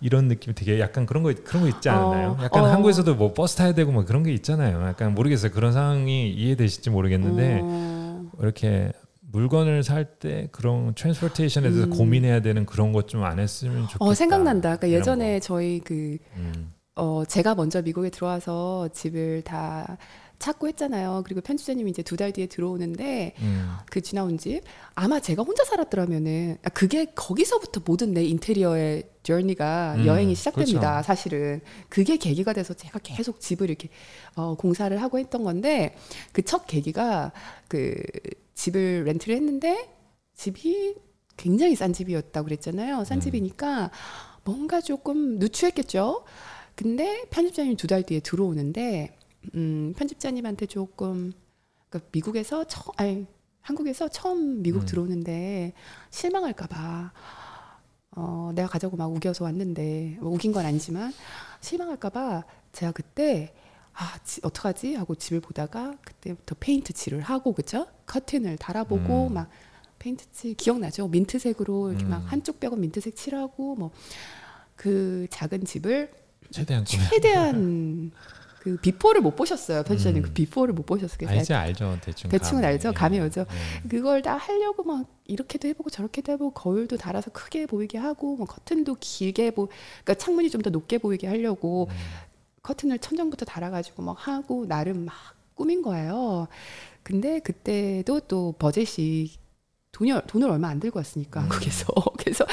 [0.00, 2.36] 이런 느낌 되게 약간 그런 거 그런 거 있지 않나요?
[2.40, 2.66] 어, 약간 어.
[2.68, 4.80] 한국에서도 뭐 버스 타야 되고 뭐 그런 게 있잖아요.
[4.86, 5.50] 약간 모르겠어요.
[5.52, 8.92] 그런 상황이 이해되실지 모르겠는데 어, 이렇게
[9.32, 11.90] 물건을 살 때 그런 transportation에 대해서 음.
[11.90, 14.04] 고민해야 되는 그런 것 좀 안 했으면 좋겠다.
[14.04, 14.76] 어, 생각난다.
[14.76, 15.44] 그러니까 예전에 거.
[15.44, 16.72] 저희 그 음.
[16.94, 19.96] 어, 제가 먼저 미국에 들어와서 집을 다
[20.38, 21.22] 찾고 했잖아요.
[21.24, 23.70] 그리고 편집자님이 이제 두 달 뒤에 들어오는데 음.
[23.86, 24.60] 그 지나온 집
[24.96, 30.80] 아마 제가 혼자 살았더라면은 아, 그게 거기서부터 모든 내 인테리어의 저니가 음, 여행이 시작됩니다.
[30.94, 31.06] 그렇죠.
[31.06, 33.88] 사실은 그게 계기가 돼서 제가 계속 집을 이렇게
[34.34, 35.94] 어, 공사를 하고 했던 건데
[36.32, 37.30] 그 첫 계기가
[37.68, 37.94] 그
[38.54, 39.94] 집을 렌트를 했는데
[40.34, 40.94] 집이
[41.36, 43.04] 굉장히 싼 집이었다고 그랬잖아요.
[43.04, 43.20] 싼 음.
[43.20, 43.90] 집이니까
[44.44, 46.24] 뭔가 조금 누추했겠죠.
[46.74, 49.16] 근데 편집자님 두달 뒤에 들어오는데
[49.54, 51.32] 음, 편집자님한테 조금
[51.88, 53.26] 그러니까 미국에서 처 아니
[53.60, 54.86] 한국에서 처음 미국 음.
[54.86, 55.72] 들어오는데
[56.10, 57.12] 실망할까봐
[58.16, 61.12] 어, 내가 가자고 막 우겨서 왔는데 뭐 우긴 건 아니지만
[61.60, 63.54] 실망할까봐 제가 그때
[63.94, 69.34] 아 지, 어떡하지 하고 집을 보다가 그때부터 페인트 칠을 하고 그죠 커튼을 달아보고 음.
[69.34, 69.50] 막
[69.98, 72.26] 페인트 칠 기억나죠 민트색으로 이렇게 막 음.
[72.26, 73.90] 한쪽 벽은 민트색 칠하고 뭐
[74.82, 76.10] 그 작은 집을
[76.50, 76.84] 최대한.
[76.84, 78.10] 최대한
[78.58, 79.82] 그 before를 못 보셨어요.
[79.84, 80.26] 편집자님 음.
[80.26, 81.28] 그 before를 못 보셨어요.
[81.28, 82.72] 알지 알죠 대충 대충은 감이.
[82.72, 82.92] 알죠.
[82.92, 83.44] 감이 오죠.
[83.44, 83.88] 네.
[83.88, 88.96] 그걸 다 하려고 막 이렇게도 해보고 저렇게도 해보고 거울도 달아서 크게 보이게 하고 뭐 커튼도
[89.00, 89.68] 길게 보,
[90.04, 91.96] 그러니까 창문이 좀 더 높게 보이게 하려고 음.
[92.62, 95.14] 커튼을 천장부터 달아가지고 막 하고 나름 막
[95.54, 96.46] 꾸민 거예요.
[97.02, 99.30] 근데 그때도 또 버젯이
[99.90, 101.44] 돈이 얼- 돈을 얼마 안 들고 왔으니까 음.
[101.50, 101.86] 한국에서
[102.18, 102.46] 그래서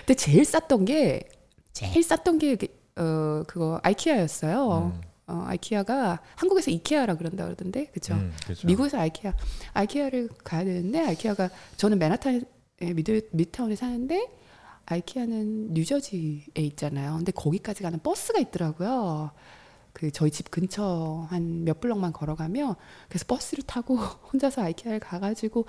[0.00, 1.28] 근데 제일 쌌던 게
[1.72, 2.56] 제일 쌌던 게
[2.96, 4.92] 어 그거 IKEA였어요.
[4.96, 5.00] 음.
[5.28, 8.14] 어 IKEA가 한국에서 이케아라 그런다 그러던데 그죠?
[8.14, 8.32] 음.
[8.64, 9.32] 미국에서 IKEA
[9.74, 12.44] IKEA를 가야 되는데 IKEA가 저는 맨하탄
[12.80, 14.26] 미드 미드타운에 사는데
[14.94, 17.14] IKEA는 뉴저지에 있잖아요.
[17.16, 19.30] 근데 거기까지 가는 버스가 있더라고요.
[19.92, 22.74] 그 저희 집 근처 한 몇 블럭만 걸어가면
[23.08, 23.96] 그래서 버스를 타고
[24.32, 25.66] 혼자서 IKEA를 가가지고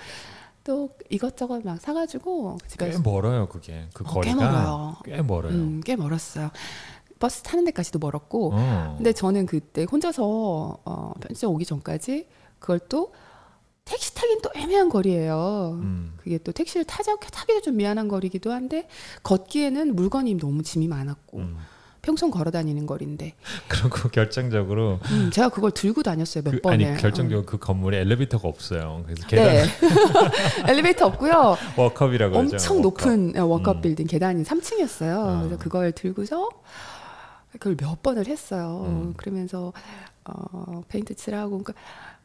[0.63, 4.95] 또 이것저것 막 사가지고 꽤 집에 멀어요 그게 그 어, 꽤 거리가 멀어요.
[5.03, 5.53] 꽤 멀어요.
[5.53, 6.51] 음, 꽤 멀었어요.
[7.19, 8.93] 버스 타는 데까지도 멀었고 어.
[8.97, 10.24] 근데 저는 그때 혼자서
[10.86, 12.28] 어, 편집점 오기 전까지
[12.59, 13.13] 그걸 또
[13.92, 15.78] 택시 타긴 또 애매한 거리예요.
[15.82, 16.14] 음.
[16.18, 18.88] 그게 또 택시를 타자 타기도 좀 미안한 거리기도 한데
[19.24, 21.58] 걷기에는 물건이 너무 짐이 많았고 음.
[22.02, 23.34] 평생 걸어 다니는 거리인데
[23.68, 26.86] 그리고 결정적으로 음, 제가 그걸 들고 다녔어요 몇 그, 번을.
[26.86, 29.04] 아니 결정적으로 그 건물에 엘리베이터가 없어요.
[29.06, 29.28] 그래서 어.
[29.28, 29.66] 계단 네.
[30.72, 31.58] 엘리베이터 없고요.
[31.76, 32.56] walk-up이라고 그러죠.
[32.56, 32.82] 엄청 walk-up.
[32.82, 33.82] 높은 어, walk-up 음.
[33.82, 35.16] 빌딩 계단이 3층이었어요.
[35.18, 35.38] 어.
[35.42, 36.48] 그래서 그걸 들고서
[37.52, 38.86] 그걸 몇 번을 했어요.
[38.88, 39.14] 음.
[39.18, 39.74] 그러면서
[40.26, 41.74] 어, 페인트 칠하고 그러니까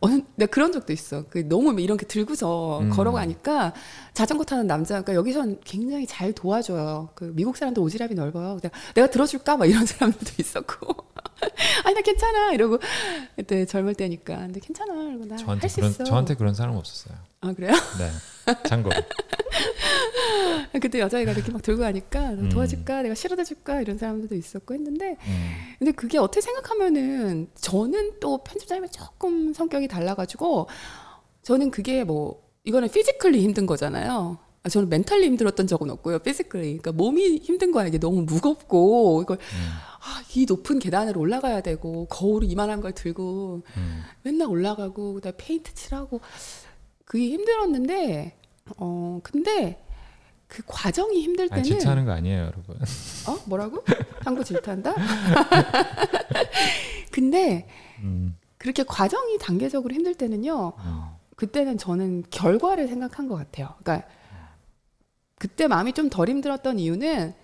[0.00, 1.24] 어느 내가 그런 적도 있어.
[1.28, 2.90] 그 너무 이렇게 들고서 음.
[2.90, 3.72] 걸어가니까
[4.12, 7.10] 자전거 타는 남자가 그러니까 여기선 굉장히 잘 도와줘요.
[7.14, 8.58] 그 미국 사람들 오지랖이 넓어요.
[8.60, 11.06] 내가, 내가 들어줄까 막 이런 사람들도 있었고.
[11.84, 12.78] 아니 나 괜찮아 이러고
[13.36, 16.04] 그때 젊을 때니까 근데 괜찮아 이러고 나 저한테 할 수 그런 있어.
[16.04, 17.16] 저한테 그런 사람 없었어요.
[17.40, 17.72] 아 그래요?
[17.98, 18.54] 네.
[18.68, 18.96] 참고로.
[20.80, 22.48] 그때 여자애가 이렇게 막 들고 가니까 음.
[22.50, 25.52] 도와줄까 내가 실어다 줄까 이런 사람들도 있었고 했는데 음.
[25.78, 30.68] 근데 그게 어떻게 생각하면은 저는 또 편집자님이 조금 성격이 달라가지고
[31.42, 34.38] 저는 그게 뭐 이거는 physically 힘든 거잖아요.
[34.64, 36.18] 아, 저는 mentally 힘들었던 적은 없고요.
[36.18, 37.86] physically 그러니까 몸이 힘든 거야.
[37.86, 39.70] 이게 너무 무겁고 이걸 음.
[40.06, 44.02] 아, 이 높은 계단을 올라가야 되고 거울 이만한 걸 들고 음.
[44.22, 46.20] 맨날 올라가고 그다음에 페인트 칠하고
[47.04, 48.38] 그게 힘들었는데
[48.78, 49.82] 어 근데
[50.46, 52.76] 그 과정이 힘들 아, 때는 질투하는 거 아니에요, 여러분.
[52.76, 53.84] 어 뭐라고
[54.20, 54.94] 한국 질투한다
[57.10, 57.66] 근데
[58.00, 58.36] 음.
[58.58, 61.02] 그렇게 과정이 단계적으로 힘들 때는요 음.
[61.34, 64.06] 그때는 저는 결과를 생각한 것 같아요 그러니까
[65.38, 67.34] 그때 마음이 좀 덜 힘들었던 이유는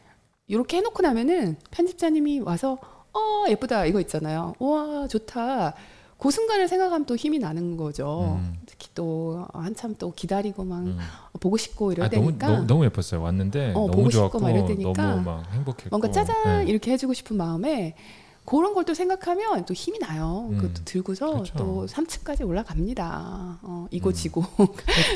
[0.48, 2.78] 이렇게 해놓고 나면은 편집자님이 와서
[3.14, 5.74] 어 예쁘다 이거 있잖아요 우와 좋다
[6.18, 8.54] 그 순간을 생각하면 또 힘이 나는 거죠 음.
[8.66, 10.98] 특히 또 한참 또 기다리고 막 음.
[11.40, 13.20] 보고 싶고 이럴 아, 때니까 너무 너무 예뻤어요.
[13.22, 16.70] 왔는데 어, 너무 보고 싶고 좋았고 막 이럴 때니까 너무 막 행복했고 뭔가 짜잔 네.
[16.70, 17.96] 이렇게 해주고 싶은 마음에
[18.44, 20.48] 그런 걸 또 생각하면 또 힘이 나요.
[20.50, 21.54] 음, 그것도 들고서 그렇죠.
[21.56, 23.58] 또 3층까지 올라갑니다.
[23.62, 24.14] 어, 이고 음.
[24.14, 24.44] 지고.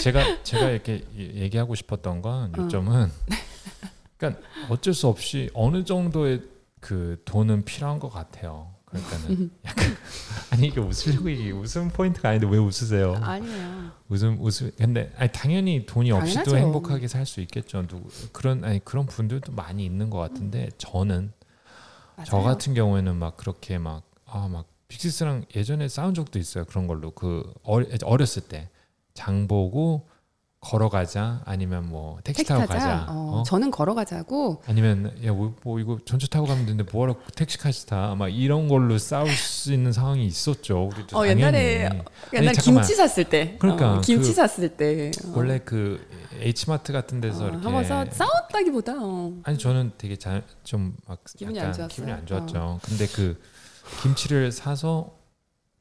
[0.01, 2.63] 제가 제가 이렇게 이- 얘기하고 싶었던 건 어.
[2.63, 3.11] 요점은
[4.17, 6.43] 그러니까 어쩔 수 없이 어느 정도의
[6.81, 8.75] 그 돈은 필요한 것 같아요.
[8.87, 9.85] 그러니까는 약간
[10.51, 13.15] 아니 이게 웃으려고 이게 웃음 포인트가 아닌데 왜 웃으세요?
[13.21, 13.91] 아니에요.
[14.09, 16.57] 웃음 웃음 근데 아니 당연히 돈이 없이도 당연하죠.
[16.67, 17.87] 행복하게 살 수 있겠죠.
[17.87, 21.33] 누구 그런 아니 그런 분들도 많이 있는 것 같은데 저는
[22.25, 22.47] 저 맞아요.
[22.49, 26.65] 같은 경우에는 막 그렇게 막 아 막 빅시스랑 예전에 싸운 적도 있어요.
[26.65, 28.69] 그런 걸로 그 어렸을 때
[29.15, 30.09] 장 보고
[30.61, 32.79] 걸어가자 아니면 뭐 택시, 택시 타고 타자.
[32.79, 33.43] 가자 어, 어?
[33.45, 34.63] 저는 걸어가자고.
[34.67, 39.73] 아니면 야뭐 뭐 이거 전철 타고 가면 되는데 뭐하러 택시까지 타막 이런 걸로 싸울 수
[39.73, 40.89] 있는 상황이 있었죠.
[40.93, 41.91] 우리도 어, 당연히 옛날에
[42.35, 42.55] 옛날.
[42.55, 43.57] 김치 샀을 때.
[43.59, 45.11] 그러니까 어, 김치 그 샀을 때.
[45.25, 46.05] 어, 원래 그
[46.41, 49.33] H마트 같은 데서 어, 이렇게 싸, 싸웠다기보다 어.
[49.45, 50.17] 아니 저는 되게
[50.65, 51.89] 좀막 기분이 안 좋았어요?
[51.89, 52.81] 기분이 안 좋았죠.
[52.83, 53.41] 근데 그
[54.03, 55.15] 김치를 사서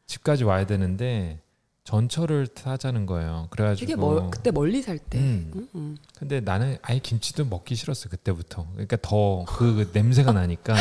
[0.07, 1.39] 집까지 와야 되는데
[1.85, 3.47] 전철을 타자는 거예요.
[3.51, 5.19] 그래가지고 되게 멀, 그때 멀리 살 때.
[5.19, 5.51] 음.
[5.55, 5.97] 음, 음.
[6.17, 8.67] 근데 나는 아예 김치도 먹기 싫었어 그때부터.
[8.73, 10.75] 그러니까 더 그 냄새가 나니까.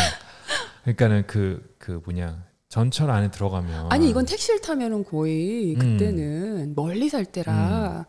[0.82, 5.78] 그러니까는 그그 뭐냐 전철 안에 들어가면 아니 이건 택시를 타면은 거의 음.
[5.78, 8.05] 그때는 멀리 살 때라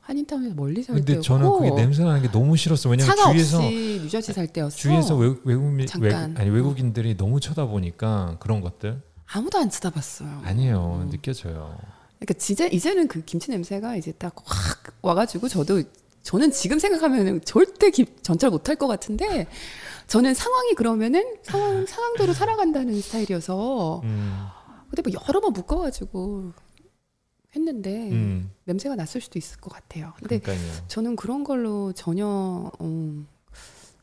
[0.00, 2.88] 한인타운에서 멀리 살 근데 때였고 저는 그게 냄새 나는 게 너무 싫었어.
[2.88, 4.76] 왜냐면 차가 주위에서 없이 뉴저지 살 때였어.
[4.76, 6.10] 주위에서 외국 외국 잠깐.
[6.30, 10.42] 외국 아니 외국인들이 너무 쳐다보니까 그런 것들 아무도 안 쳐다봤어요.
[10.44, 11.10] 아니에요 음.
[11.10, 11.76] 느껴져요.
[12.18, 15.82] 그러니까 이제 이제는 그 김치 냄새가 이제 딱 확 와가지고 저도
[16.22, 19.46] 저는 지금 생각하면은 절대 김, 전철 못탈것 같은데
[20.08, 24.46] 저는 상황이 그러면은 상황 상황대로 살아간다는 스타일이어서 음,
[24.90, 26.52] 근데 뭐 여러 번 묶어가지고
[27.56, 30.12] 했는데 음, 냄새가 났을 수도 있을 것 같아요.
[30.18, 30.72] 근데 그러니까요.
[30.88, 33.26] 저는 그런 걸로 전혀 음,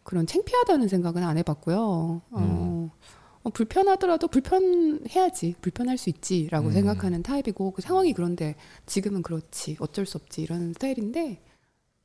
[0.04, 2.22] 그런 창피하다는 생각은 안 해봤고요.
[2.32, 2.92] 어,
[3.46, 6.74] 어, 불편하더라도 불편해야지 불편할 수 있지라고 음.
[6.74, 8.56] 생각하는 타입이고 그 상황이 그런데
[8.88, 11.42] 지금은 그렇지 어쩔 수 없지 이런 스타일인데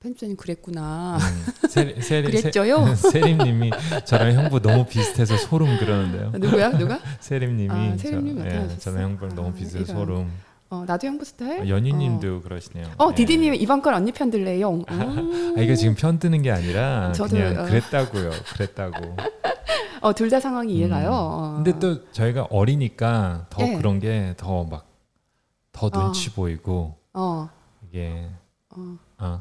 [0.00, 3.70] 편집자님 그랬구나 음, 세리, 세리, 그랬죠요 세, 세림님이
[4.04, 6.30] 저랑 형부 너무 비슷해서 소름 그러는데요.
[6.38, 8.78] 누구야 누가 세림님이 아, 세림님 저, 나타나셨어?
[8.78, 9.96] 저랑 형부랑 너무 아, 비슷해서 이런.
[9.96, 10.30] 소름.
[10.72, 12.86] 어 나도 형부 스타일 아, 연희님도 그러시네요.
[12.98, 13.14] 어 예.
[13.14, 14.84] 디디님 이번 건 언니 편 들래요 음.
[15.58, 17.64] 아, 이게 지금 편 드는 게 아니라 저도, 그냥 어.
[17.66, 18.30] 그랬다고요.
[18.54, 19.16] 그랬다고.
[20.02, 21.08] 어, 둘 다 상황이 이해가요.
[21.08, 21.12] 음.
[21.12, 21.62] 어.
[21.62, 23.74] 근데 또 저희가 어리니까 더 예.
[23.76, 25.90] 그런 게 더 막더 어.
[25.90, 27.48] 눈치 보이고 어,
[27.88, 28.28] 이게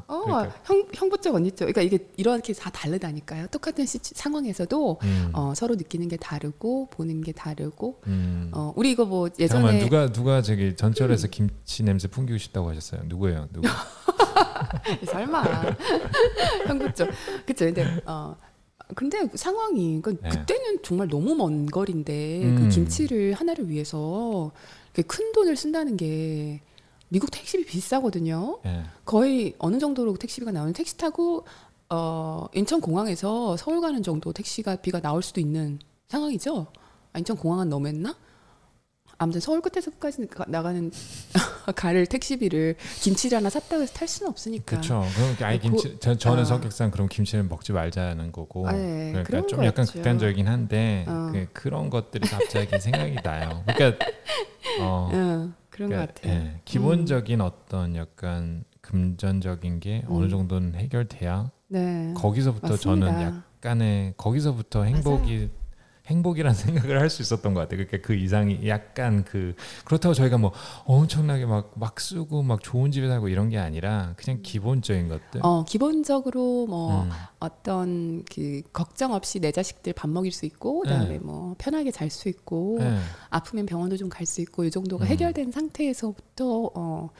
[0.06, 1.66] 어, 그러니까, 형, 형부 쪽, 언니 쪽.
[1.66, 3.46] 그러니까 이게 이렇게 다 다르다니까요.
[3.48, 8.00] 똑같은 시, 상황에서도 음, 어, 서로 느끼는 게 다르고 보는 게 다르고.
[8.06, 8.50] 음.
[8.52, 13.02] 어, 우리 이거 뭐 잠깐만 예전에 누가 누가 저기 전철에서 김치 냄새 풍기고 싶다고 하셨어요.
[13.06, 13.48] 누구예요?
[13.52, 13.68] 누구?
[15.06, 15.42] 설마
[16.66, 17.08] 형부 쪽.
[17.46, 17.64] 그쵸.
[17.66, 18.36] 근데 어.
[18.94, 20.28] 근데 상황이 그 네.
[20.30, 22.56] 그때는 정말 너무 먼 거리인데 음.
[22.56, 24.50] 그 김치를 하나를 위해서
[25.06, 26.60] 큰 돈을 쓴다는 게
[27.12, 28.60] 미국 택시비 비싸거든요.
[28.66, 28.84] 예.
[29.04, 31.44] 거의 어느 정도로 택시비가 나오는 택시 타고
[31.88, 36.66] 어 인천 공항에서 서울 가는 정도 택시가 비가 나올 수도 있는 상황이죠.
[37.12, 38.14] 아, 인천 공항은 너무 했나?
[39.18, 40.90] 아무튼 서울 끝에서 끝까지 가- 나가는
[41.76, 44.64] 가를 택시비를 김치를 하나 샀다고 해서 탈 수는 없으니까.
[44.64, 45.04] 그렇죠.
[45.14, 46.44] 그럼 아예 그- 김치 저, 저는 어.
[46.44, 48.66] 성격상 그럼 김치를 먹지 말자는 거고.
[48.68, 49.92] 아, 예, 그러니까 좀 약간 거였죠.
[49.94, 51.30] 극단적이긴 한데 어.
[51.32, 53.62] 그, 그런 것들이 갑자기 생각이 나요.
[53.66, 54.06] 그러니까
[54.80, 56.32] 어, 응, 그런 그러니까, 것 같아요.
[56.34, 60.16] 예, 기본적인 어떤 약간 금전적인 게 음.
[60.16, 62.12] 어느 정도는 해결돼야 네.
[62.16, 63.44] 거기서부터 저는 맞습니다.
[63.56, 65.50] 약간의 거기서부터 행복이
[66.10, 67.84] 행복이라는 생각을 할 수 있었던 것 같아요.
[67.86, 69.54] 그러니까 그 이상이 약간 그
[69.84, 70.52] 그렇다고 저희가 뭐
[70.84, 75.40] 엄청나게 막 막 쓰고 막 좋은 집에 살고 이런 게 아니라 그냥 기본적인 것들.
[75.42, 77.10] 어, 기본적으로 뭐 음.
[77.38, 81.18] 어떤 그 걱정 없이 내 자식들 밥 먹일 수 있고 그다음에 네.
[81.18, 82.96] 뭐 편하게 잘 수 있고 예.
[83.30, 85.08] 아프면 병원도 좀 갈 수 있고 이 정도가 음.
[85.08, 87.10] 해결된 상태에서부터 어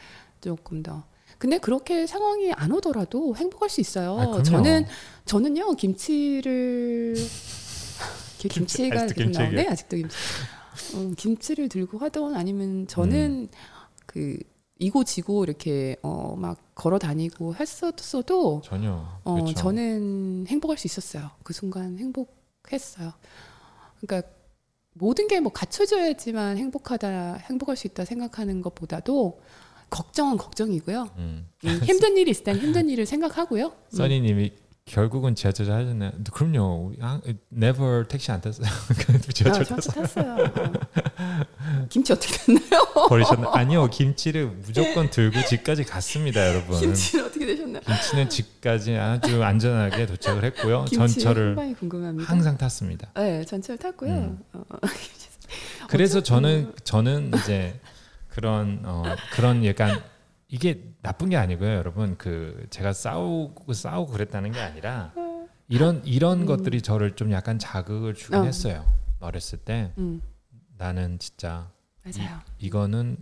[0.41, 1.05] 조금 더
[1.39, 4.19] 근데 그렇게 상황이 안 오더라도 행복할 수 있어요.
[4.19, 4.43] 아.
[4.43, 4.85] 저는
[5.25, 7.15] 저는요 김치를
[8.45, 9.67] 이렇게 김치가 아직도 김치 나오네.
[9.69, 10.17] 아직도 김치.
[10.95, 13.49] 음, 김치를 들고 하던 아니면 저는
[14.07, 14.39] 그
[14.79, 19.07] 이고 지고 이렇게 어 막 걸어 다니고 했었어도 전혀.
[19.25, 19.53] 어 그렇죠.
[19.55, 21.31] 저는 행복할 수 있었어요.
[21.43, 23.13] 그 순간 행복했어요.
[24.01, 24.29] 그러니까
[24.95, 29.41] 모든 게 뭐 갖춰져야지만 행복하다 행복할 수 있다 생각하는 것보다도
[29.91, 31.11] 걱정은 걱정이고요.
[31.19, 31.49] 음.
[31.65, 33.67] 음, 힘든 일이 있을 땐 힘든 일을 생각하고요.
[33.67, 33.97] 음.
[33.97, 34.53] 써니님이
[34.95, 36.11] 결국은 지하철 하셨나요?
[36.33, 36.89] 그럼요.
[36.89, 37.21] 우리 아,
[37.57, 38.67] never 택시 안 탔어요.
[38.67, 40.37] 아, 지하철 전체 탔어요.
[40.37, 40.73] 어.
[41.89, 42.85] 김치 어떻게 됐나요?
[43.09, 43.51] 버리셨나?
[43.55, 43.87] 아니요.
[43.89, 46.81] 김치를 무조건 들고 집까지 갔습니다, 여러분.
[46.81, 47.83] 김치는 어떻게 되셨나요?
[47.87, 50.85] 김치는 집까지 아주 안전하게 도착을 했고요.
[50.87, 51.57] 김치 전철을.
[52.25, 53.09] 항상 탔습니다.
[53.15, 54.11] 네, 전철 탔고요.
[54.13, 54.39] 음.
[54.55, 54.65] 어,
[55.89, 57.79] 그래서 어쩌- 저는 저는 이제
[58.29, 60.01] 그런 어 그런 약간
[60.51, 62.17] 이게 나쁜 게 아니고요, 여러분.
[62.19, 65.13] 그 제가 싸우고 싸우고 그랬다는 게 아니라
[65.69, 66.47] 이런 이런 음.
[66.47, 68.45] 것들이 저를 좀 약간 자극을 주긴 어.
[68.45, 68.85] 했어요.
[69.21, 70.21] 어렸을 때 음,
[70.77, 71.71] 나는 진짜
[72.03, 72.41] 맞아요.
[72.59, 73.19] 이 거는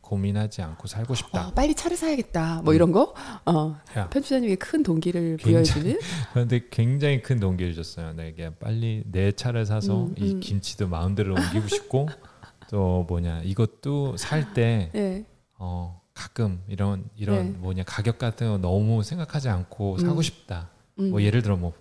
[0.00, 1.48] 고민하지 않고 살고 싶다.
[1.48, 2.62] 어, 빨리 차를 사야겠다.
[2.62, 3.14] 뭐 이런 거.
[3.44, 5.98] 어, 야, 편집자님이 큰 동기를 부여해주는.
[6.32, 8.12] 그런데 굉장히 큰 동기를 줬어요.
[8.12, 10.40] 내게 빨리 내 차를 사서 음, 이 음.
[10.40, 12.08] 김치도 마음대로 옮기고 싶고
[12.70, 15.24] 또 뭐냐 이것도 살때 네.
[15.58, 17.58] 어, 가끔 이런 이런 네.
[17.58, 20.22] 뭐냐 가격 같은 거 너무 생각하지 않고 사고 음.
[20.22, 20.70] 싶다.
[20.98, 21.74] 음, 뭐 예를 들어 뭐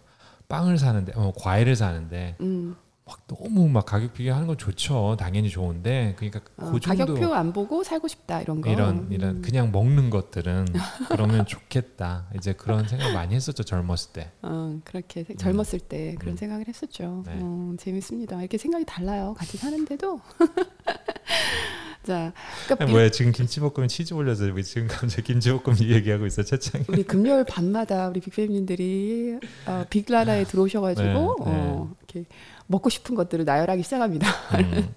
[0.50, 2.76] 빵을 사는데 어, 과일을 사는데 음,
[3.06, 5.16] 막 너무 막 가격 비교하는 건 좋죠.
[5.18, 8.70] 당연히 좋은데 그러니까 어, 그 정도 가격표 안 보고 살고 싶다 이런 거.
[8.70, 9.42] 이런 이런 음.
[9.42, 10.66] 그냥 먹는 것들은
[11.08, 12.28] 그러면 좋겠다.
[12.36, 14.32] 이제 그런 생각 많이 했었죠 젊었을 때.
[14.42, 16.38] 어, 그렇게 세- 젊었을 때 그런 음.
[16.38, 17.24] 생각을 했었죠.
[17.26, 17.40] 네.
[17.42, 18.38] 어, 재밌습니다.
[18.42, 19.34] 이렇게 생각이 달라요.
[19.38, 20.20] 같이 사는데도.
[22.06, 22.34] 자,
[22.66, 26.86] 그러니까 뭐야 지금 김치볶음 치즈 올려서 왜 지금 갑자기 김치볶음 얘기하고 있어 채창이.
[26.88, 32.26] 우리 금요일 밤마다 우리 빅팬님들이 어, 빅라라에 들어오셔가지고 네, 어, 이렇게
[32.68, 34.28] 먹고 싶은 것들을 나열하기 시작합니다.
[34.60, 34.94] 음,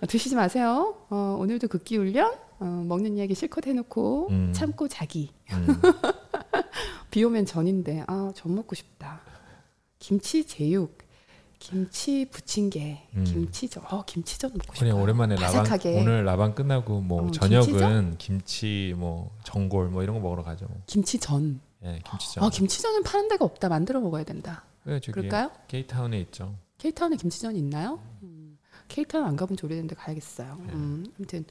[0.00, 0.96] 어, 드시지 마세요.
[1.08, 4.52] 어, 오늘도 극기 훈련 어, 먹는 이야기 실컷 해놓고 음.
[4.52, 5.30] 참고 자기.
[5.52, 5.66] 음.
[7.10, 9.20] 비 오면 전인데 아전 먹고 싶다.
[10.00, 10.98] 김치 제육,
[11.64, 13.24] 김치 부침개, 음.
[13.24, 13.84] 김치전.
[13.88, 14.74] 어 김치전 먹고.
[14.78, 15.98] 그냥 오랜만에 라방 바삭하게.
[15.98, 20.66] 오늘 라방 끝나고 뭐 어, 저녁은 김치 뭐 전골 뭐 이런 거 먹으러 가죠.
[20.66, 20.82] 뭐.
[20.86, 21.60] 김치전.
[21.84, 22.44] 예, 김치전.
[22.44, 23.70] 아 김치전은 파는 데가 없다.
[23.70, 24.64] 만들어 먹어야 된다.
[24.84, 25.50] 그 저기 그럴까요?
[25.68, 26.54] 게이타운에 있죠.
[26.76, 27.98] 케이타운에 김치전이 있나요?
[28.22, 28.58] 음,
[28.88, 30.60] 케이타운 안 가본 지 오래됐는데 가야겠어요.
[30.66, 30.72] 네.
[30.74, 31.46] 음, 아무튼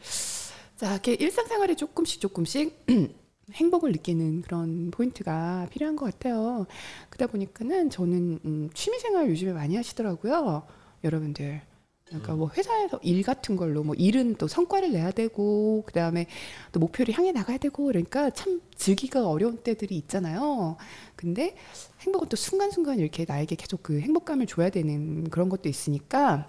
[0.77, 2.85] 자 이렇게 일상생활에 조금씩 조금씩
[3.51, 6.65] 행복을 느끼는 그런 포인트가 필요한 것 같아요.
[7.09, 10.63] 그러다 보니까는 저는 음, 취미생활 요즘에 많이 하시더라고요.
[11.03, 11.61] 여러분들.
[12.05, 16.27] 그러니까 뭐 회사에서 일 같은 걸로 뭐 일은 또 성과를 내야 되고 그다음에
[16.71, 20.77] 또 목표를 향해 나가야 되고 그러니까 참 즐기가 어려운 때들이 있잖아요.
[21.15, 21.55] 근데
[22.01, 26.47] 행복은 또 순간순간 이렇게 나에게 계속 그 행복감을 줘야 되는 그런 것도 있으니까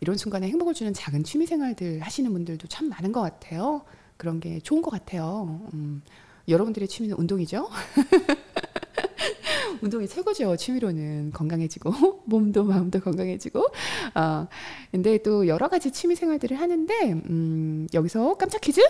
[0.00, 3.82] 이런 순간에 행복을 주는 작은 취미 생활들 하시는 분들도 참 많은 것 같아요.
[4.16, 5.60] 그런 게 좋은 것 같아요.
[5.74, 6.02] 음,
[6.48, 7.68] 여러분들의 취미는 운동이죠.
[9.82, 10.56] 운동이 최고죠.
[10.56, 13.66] 취미로는 건강해지고 몸도 마음도 건강해지고.
[14.14, 14.46] 아
[14.90, 18.80] 근데 또 여러 가지 취미 생활들을 하는데 음, 여기서 깜짝 퀴즈.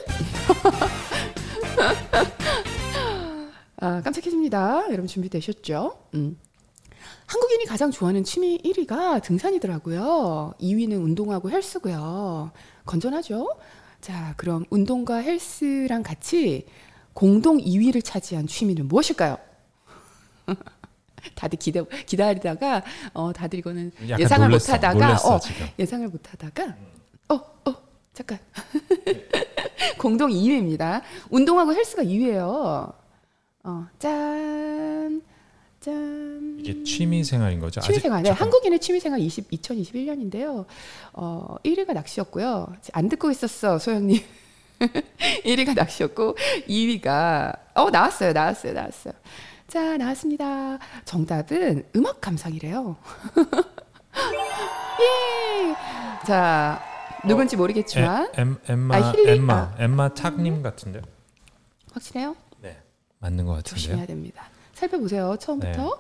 [3.79, 4.87] 아, 깜짝 퀴즈입니다.
[4.87, 5.99] 여러분 준비되셨죠?
[6.15, 6.39] 음.
[7.27, 10.55] 한국인이 가장 좋아하는 취미 1위가 등산이더라고요.
[10.61, 12.53] 2위는 운동하고 헬스고요.
[12.85, 13.49] 건전하죠?
[14.07, 16.65] 자, 그럼 운동과 헬스랑 같이
[17.13, 19.37] 공동 2위를 차지한 취미는 무엇일까요?
[21.35, 25.41] 다들 기대 기다리다가 어 다들 이거는 예상을 못 하다가 어
[25.77, 26.77] 예상을 못 하다가
[27.27, 27.75] 어어
[28.15, 28.39] 잠깐
[29.99, 31.03] 공동 2위입니다.
[31.31, 32.95] 운동하고 헬스가 2위예요.
[33.65, 35.21] 어 짠.
[35.87, 36.57] 짠.
[36.59, 37.81] 이게 취미 생활인 거죠?
[37.81, 38.21] 취미 생활.
[38.25, 40.67] 네, 한국인의 취미 생활 20, 2021년인데요.
[41.13, 42.73] 어, 1위가 낚시였고요.
[42.93, 44.21] 안 듣고 있었어, 소영님.
[45.47, 46.37] 1위가 낚시였고
[46.69, 49.15] 2위가 어 나왔어요, 나왔어요, 나왔어요.
[49.69, 50.79] 자, 나왔습니다.
[51.05, 52.97] 정답은 음악 감상이래요.
[55.01, 56.27] 예.
[56.27, 56.83] 자,
[57.25, 59.75] 누군지 모르겠지만 에, 엠, 엠마 아, 엠마 아.
[59.79, 61.03] 엠마 탁님 같은데요?
[61.93, 62.35] 확실해요?
[62.61, 62.77] 네,
[63.21, 63.77] 맞는 것 같은데요.
[63.77, 64.51] 조심해야 됩니다.
[64.77, 65.37] 살펴보세요.
[65.41, 65.91] 처음부터 네.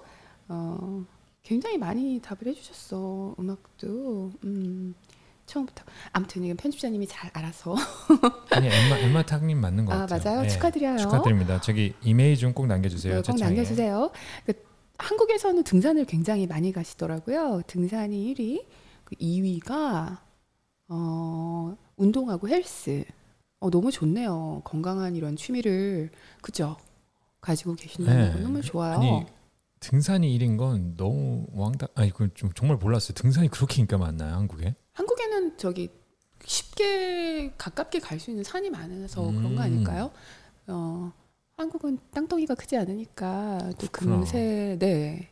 [0.48, 1.04] 어,
[1.42, 3.34] 굉장히 많이 답을 해주셨어.
[3.38, 4.32] 음악도.
[4.44, 4.94] 음.
[5.46, 7.76] 처음부터 아무튼 이건 편집자님이 잘 알아서
[8.50, 10.20] 아니 엠마 엠마 탁님 맞는 것 아, 같아요.
[10.24, 10.42] 맞아요.
[10.42, 10.48] 네.
[10.48, 10.98] 축하드려요.
[10.98, 11.60] 축하드립니다.
[11.60, 13.22] 저기 이메일 좀 꼭 남겨주세요.
[13.22, 14.10] 네, 꼭 남겨주세요.
[14.44, 14.52] 그,
[14.98, 17.62] 한국에서는 등산을 굉장히 많이 가시더라고요.
[17.68, 18.64] 등산이 1위,
[19.04, 20.18] 그 2위가
[20.88, 23.04] 어, 운동하고 헬스.
[23.60, 24.62] 어, 너무 좋네요.
[24.64, 26.10] 건강한 이런 취미를
[26.42, 26.76] 그죠?
[27.46, 28.40] 가지고 계신다는 네.
[28.42, 28.98] 너무 좋아요.
[28.98, 29.26] 아니,
[29.78, 31.86] 등산이 1인 건 너무 왕다.
[31.94, 33.14] 아니 그건 좀 정말 몰랐어요.
[33.14, 34.74] 등산이 그렇게 인기가 많나요, 한국에?
[34.94, 35.88] 한국에는 저기
[36.44, 39.36] 쉽게 가깝게 갈 수 있는 산이 많아서 음.
[39.36, 39.64] 그런 거 음.
[39.64, 40.10] 아닐까요?
[40.66, 41.12] 어,
[41.56, 44.16] 한국은 땅덩이가 크지 않으니까 또 그렇구나.
[44.16, 45.30] 금세 네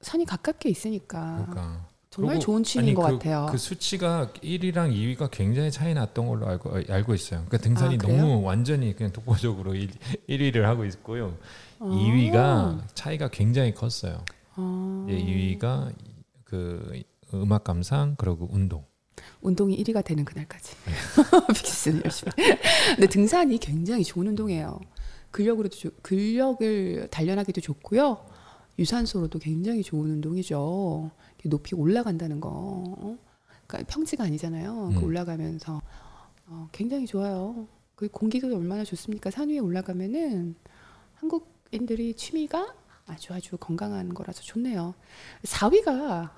[0.00, 1.88] 산이 가깝게 있으니까 그러니까.
[2.10, 3.46] 정말 좋은 취미인 것 그, 같아요.
[3.50, 7.44] 그 수치가 1위랑 2위가 굉장히 차이 났던 걸로 알고 알고 있어요.
[7.46, 9.90] 그러니까 등산이 아, 너무 완전히 그냥 독보적으로 1,
[10.28, 11.36] 1위를 하고 있고요.
[11.78, 11.84] 아.
[11.84, 14.24] 2위가 차이가 굉장히 컸어요.
[14.54, 15.06] 아.
[15.10, 15.92] 예, 2위가
[16.44, 17.02] 그
[17.34, 18.84] 음악 감상 그리고 운동.
[19.40, 20.74] 운동이 1위가 되는 그날까지.
[21.54, 22.32] 빅스는 열심히.
[22.94, 24.80] 근데 등산이 굉장히 좋은 운동이에요.
[25.30, 28.24] 근력으로도 조, 근력을 단련하기도 좋고요.
[28.78, 31.10] 유산소로도 굉장히 좋은 운동이죠.
[31.48, 33.16] 높이 올라간다는 거.
[33.66, 34.74] 그러니까 평지가 아니잖아요.
[34.74, 35.00] 그 음.
[35.00, 35.80] 그 올라가면서
[36.46, 37.66] 어, 굉장히 좋아요.
[37.94, 39.30] 그 공기가 얼마나 좋습니까?
[39.30, 40.54] 산 위에 올라가면은
[41.14, 42.74] 한국인들이 취미가
[43.06, 44.94] 아주 아주 건강한 거라서 좋네요.
[45.44, 46.30] 4위가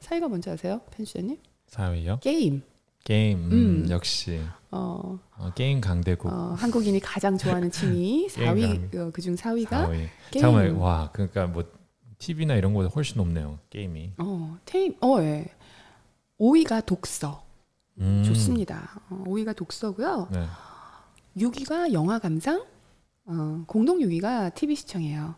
[0.00, 1.38] 4위가 뭔지 아세요, 편집자님?
[1.70, 2.20] 4위요?
[2.20, 2.62] 게임.
[3.04, 3.90] 게임 음, 음.
[3.90, 6.30] 역시 어, 어, 게임 강대국.
[6.30, 10.06] 어, 한국인이 가장 좋아하는 취미 4위 어, 그중 4위가 4위.
[10.30, 10.42] 게임.
[10.42, 11.64] 잠깐만 와 그러니까 뭐
[12.22, 14.12] TV나 이런 거보다 훨씬 높네요 게임이.
[14.18, 15.46] 어 게임 어 예.
[16.40, 17.42] 5위가 독서.
[17.98, 18.22] 음.
[18.24, 19.00] 좋습니다.
[19.10, 20.28] 어, 5위가 독서고요.
[20.32, 20.46] 네.
[21.36, 22.64] 6위가 영화 감상.
[23.26, 25.34] 어, 공동 6위가 TV 시청이에요.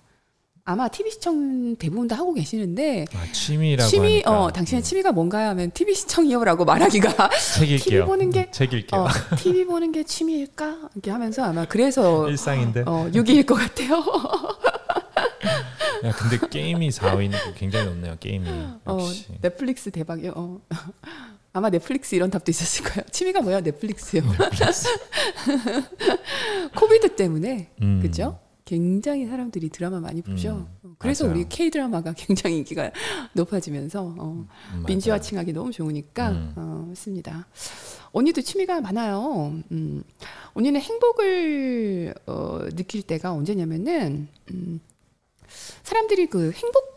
[0.66, 4.30] 아마 TV 시청 대부분 다 하고 계시는데 아, 취미라고 취미 하니까.
[4.44, 4.82] 어 당신의 음.
[4.82, 7.28] 취미가 뭔가요 하면 TV 시청이요라고 말하기가
[7.58, 7.78] 책 읽게요.
[7.78, 9.00] TV 보는 게책 읽게요.
[9.02, 14.02] 어, TV 보는 게 취미일까 이렇게 하면서 아마 그래서 일상인데 어 6위일 것 같아요.
[16.04, 18.16] 야 근데 게임이 4위는 굉장히 높네요.
[18.20, 19.26] 게임이 어, 역시.
[19.30, 20.32] 어, 넷플릭스 대박이요.
[20.36, 20.60] 어.
[21.56, 23.02] 아마 넷플릭스 이런 답도 있었을 거예요.
[23.10, 23.60] 취미가 뭐야?
[23.60, 24.22] 넷플릭스요.
[24.22, 24.88] 넷플릭스.
[26.76, 28.00] 코비드 때문에 음.
[28.02, 28.40] 그죠?
[28.64, 30.66] 굉장히 사람들이 드라마 많이 보죠.
[30.84, 31.36] 음, 그래서 맞아요.
[31.36, 32.90] 우리 K 드라마가 굉장히 인기가
[33.34, 36.52] 높아지면서 어, 음, 빈지와칭하기 너무 좋으니까 음.
[36.56, 37.46] 어, 했습니다.
[38.12, 39.52] 언니도 취미가 많아요.
[39.70, 40.02] 음,
[40.54, 44.80] 언니는 행복을 어, 느낄 때가 언제냐면은 음,
[45.82, 46.94] 사람들이 그 행복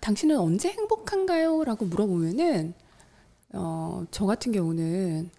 [0.00, 2.74] 당신은 언제 행복한가요?라고 물어보면은
[3.54, 5.30] 어, 저 같은 경우는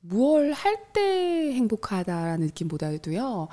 [0.00, 3.48] 무얼 할 때 행복하다라는 느낌보다도요.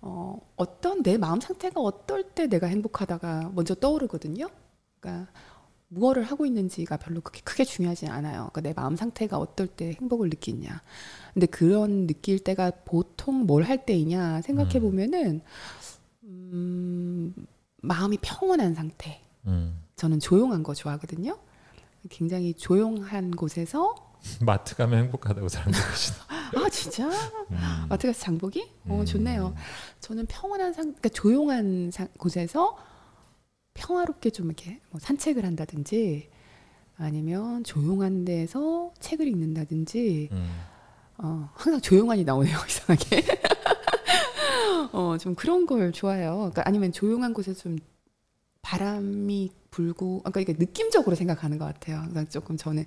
[0.00, 4.48] 어, 어떤 내 마음 상태가 어떨 때 내가 행복하다가 먼저 떠오르거든요.
[5.00, 5.30] 그러니까
[5.88, 8.50] 무엇을 하고 있는지가 별로 그렇게 크게 중요하지 않아요.
[8.52, 10.82] 그러니까 내 마음 상태가 어떨 때 행복을 느끼냐.
[11.34, 14.82] 근데 그런 느낄 때가 보통 뭘 할 때이냐 생각해 음.
[14.82, 15.40] 보면은 음,
[17.82, 19.20] 마음이 평온한 상태.
[19.46, 19.82] 음.
[19.96, 21.38] 저는 조용한 거 좋아하거든요.
[22.10, 23.94] 굉장히 조용한 곳에서
[24.40, 26.16] 마트 가면 행복하다고 사람들이 그러시나.
[26.56, 27.86] 아 진짜 음.
[27.88, 28.68] 마트 가서 장보기?
[28.88, 29.04] 어 음.
[29.04, 29.54] 좋네요.
[30.00, 32.76] 저는 평온한 상, 그러니까 조용한 상, 곳에서
[33.74, 36.30] 평화롭게 좀 이렇게 뭐 산책을 한다든지
[36.96, 40.50] 아니면 조용한 데서 책을 읽는다든지 음.
[41.18, 43.24] 어, 항상 조용한이 나오네요 이상하게.
[44.92, 46.36] 어, 좀 그런 걸 좋아해요.
[46.36, 47.78] 그러니까 아니면 조용한 곳에 좀
[48.62, 51.98] 바람이 불고, 그러니까 느낌적으로 생각하는 것 같아요.
[52.08, 52.84] 그러니까 조금 저는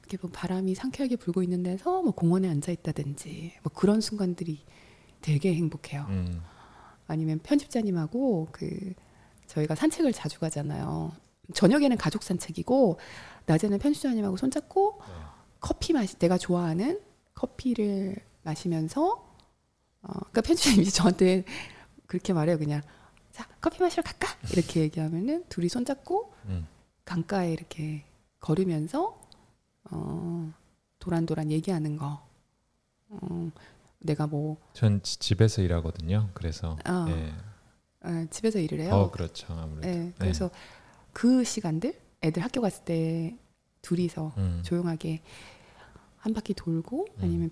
[0.00, 4.64] 이렇게 뭐 바람이 상쾌하게 불고 있는 데서 뭐 공원에 앉아 있다든지 뭐 그런 순간들이
[5.20, 6.06] 되게 행복해요.
[6.08, 6.42] 음.
[7.08, 8.94] 아니면 편집자님하고 그
[9.46, 11.12] 저희가 산책을 자주 가잖아요.
[11.54, 12.98] 저녁에는 가족 산책이고
[13.46, 15.14] 낮에는 편집자님하고 손잡고 네.
[15.60, 17.00] 커피 마시 내가 좋아하는
[17.34, 19.25] 커피를 마시면서
[20.08, 21.44] 어 그러니까 편집자님이 저한테
[22.06, 22.82] 그렇게 말해요 그냥
[23.32, 26.66] 자 커피 마시러 갈까 이렇게 얘기하면은 둘이 손잡고 음.
[27.04, 28.04] 강가에 이렇게
[28.40, 29.20] 걸으면서
[29.90, 30.52] 어
[30.98, 32.26] 도란도란 얘기하는 거
[33.08, 33.50] 어,
[34.00, 36.30] 내가 뭐전 지- 집에서 일하거든요.
[36.34, 37.32] 그래서 아, 예.
[38.00, 38.92] 아, 집에서 일을 해요.
[38.94, 39.86] 어 그렇죠 아무래도.
[39.86, 40.50] 네, 그래서
[41.12, 43.36] 그 시간들 애들 학교 갔을 때
[43.82, 44.62] 둘이서 음.
[44.64, 45.22] 조용하게
[46.16, 47.22] 한 바퀴 돌고 음.
[47.22, 47.50] 아니면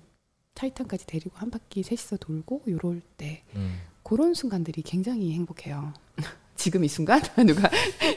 [0.64, 3.81] 타이탄까지 데리고 한 바퀴 셋이서 돌고 요럴 때 음.
[4.02, 5.93] 그런 순간들이 굉장히 행복해요.
[6.56, 7.68] 지금 이 순간 누가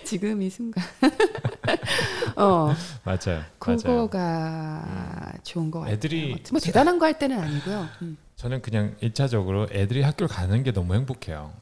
[0.06, 0.84] 지금 이 순간
[2.36, 2.68] 어
[3.04, 3.18] 맞아요.
[3.34, 3.44] 맞아요.
[3.58, 5.96] 그거가 좋은 것 같아요.
[5.96, 7.88] 애들이 뭐 대단한 거 할 때는 아니고요.
[8.04, 8.18] 음.
[8.36, 11.54] 저는 그냥 일차적으로 애들이 학교를 가는 게 너무 행복해요.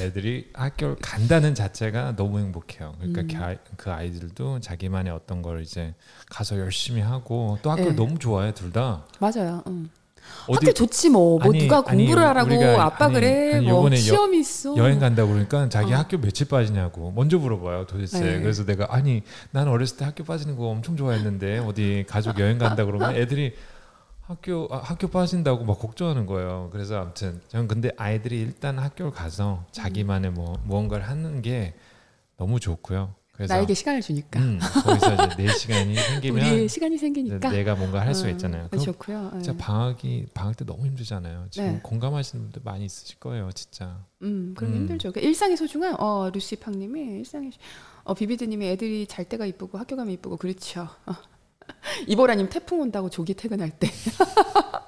[0.00, 2.94] 애들이 학교를 간다는 자체가 너무 행복해요.
[2.98, 3.28] 그러니까 음.
[3.28, 5.94] 그, 아이, 그 아이들도 자기만의 어떤 걸 이제
[6.28, 7.96] 가서 열심히 하고 또 학교를 네.
[7.96, 9.06] 너무 좋아해 둘 다.
[9.20, 9.62] 맞아요.
[9.68, 9.88] 음.
[10.48, 11.38] 어디 학교 좋지 뭐.
[11.38, 13.16] 뭐 아니, 누가 아니, 공부를 하라고 우리가- 아빠 아니.
[13.16, 14.76] 아니, 뭐 시험 있어.
[14.76, 15.98] 여행 간다고 그러니까 자기 어.
[15.98, 18.40] 학교 며칠 빠지냐고 먼저 물어봐요 도대체 네.
[18.40, 22.84] 그래서 내가 아니 난 어렸을 때 학교 빠지는 거 엄청 좋아했는데 어디 가족 여행 간다
[22.84, 23.54] 그러면 애들이
[24.22, 29.64] 학교 아, 학교 빠진다고 막 걱정하는 거예요 그래서 아무튼 저는 근데 아이들이 일단 학교를 가서
[29.72, 31.74] 자기만의 뭐 무언가를 하는 게
[32.36, 34.40] 너무 좋고요 그래서 나에게 시간을 주니까.
[34.40, 37.50] 음, 거기서 이제 내 시간이 생기면 우리의 시간이 생기니까.
[37.50, 39.30] 내가 뭔가 할수 어, 있잖아요 네, 그럼 좋고요.
[39.34, 39.42] 네.
[39.42, 41.80] 진짜 방학이 방학 때 너무 힘들잖아요 지금 네.
[41.84, 44.76] 공감하시는 분들 많이 있으실 거예요 진짜 음, 그럼 음.
[44.78, 45.12] 힘들죠.
[45.12, 47.58] 그러니까 일상이 소중한 어 루시 팡님이 일상이 소-
[48.02, 50.88] 어 비비드님이 애들이 잘 때가 이쁘고 학교 가면 이쁘고 그렇죠.
[51.06, 51.12] 어.
[52.08, 53.88] 이보라님 태풍 온다고 조기 퇴근할 때.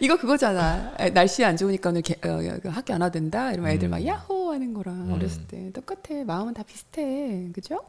[0.00, 0.94] 이거 그거잖아.
[0.98, 3.52] 에, 날씨 안 좋으니까 오늘 개- 어, 그 학교 안 와된다.
[3.52, 4.06] 이러면 애들 막 음.
[4.06, 5.12] 야호 하는 거랑 음.
[5.12, 6.24] 어렸을 때 똑같아.
[6.24, 7.48] 마음은 다 비슷해.
[7.52, 7.80] 그죠?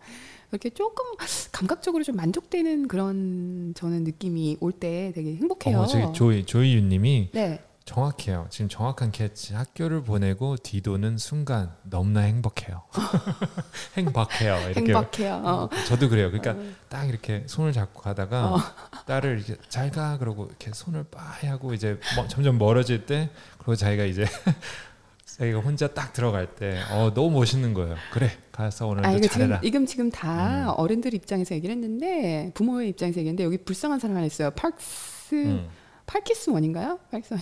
[0.52, 1.04] 이렇게 조금
[1.52, 5.80] 감각적으로 좀 만족되는 그런 저는 느낌이 올 때 되게 행복해요.
[5.80, 7.60] 어, 저기 조이 조이유님이 네.
[7.86, 8.48] 정확해요.
[8.50, 9.54] 지금 정확한 캐치.
[9.56, 12.84] 학교를 보내고 뒤도는 순간 너무나 행복해요.
[13.98, 14.56] 행복해요.
[14.70, 14.80] 이렇게.
[14.94, 15.42] 행복해요.
[15.44, 15.70] 어.
[15.88, 16.32] 저도 그래요.
[16.32, 16.56] 그러니까
[16.88, 18.60] 딱 이렇게 손을 잡고 가다가 어.
[19.06, 24.06] 딸을 이렇게 잘가 그러고 이렇게 손을 bye 하고 이제 뭐- 점점 멀어질 때 그리고 자기가
[24.06, 24.26] 이제
[25.26, 27.96] 자기가 혼자 딱 들어갈 때 어, 너무 멋있는 거예요.
[28.14, 29.60] 그래 가서 오늘도 아 이거 지금 잘해라.
[29.64, 30.74] 이금 지금 다 음.
[30.78, 34.52] 어른들 입장에서 얘기를 했는데 부모의 입장에서 얘기했는데 여기 불쌍한 사람 하나 있어요.
[34.52, 35.68] parks 음.
[36.06, 37.00] 파키스 원인가요?
[37.12, 37.42] 파키스 원.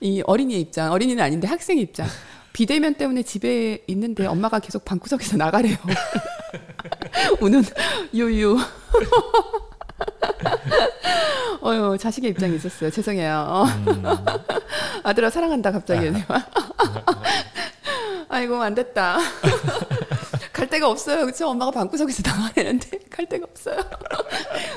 [0.00, 2.06] 이 어린이의 입장, 어린이는 아닌데 학생의 입장.
[2.52, 5.76] 비대면 때문에 집에 있는데 엄마가 계속 방구석에서 나가래요.
[7.40, 7.62] 우는
[8.14, 8.58] 유유.
[11.62, 12.90] 어유 자식의 입장이 있었어요.
[12.90, 13.46] 죄송해요.
[13.48, 14.02] 어, 음.
[15.02, 16.10] 아들아 사랑한다 갑자기.
[18.28, 19.18] 아이고 안 됐다.
[20.78, 21.20] 갈 데가 없어요.
[21.22, 21.48] 그렇죠?
[21.48, 23.76] 엄마가 방구석에서 나가려는데 갈 데가 없어요.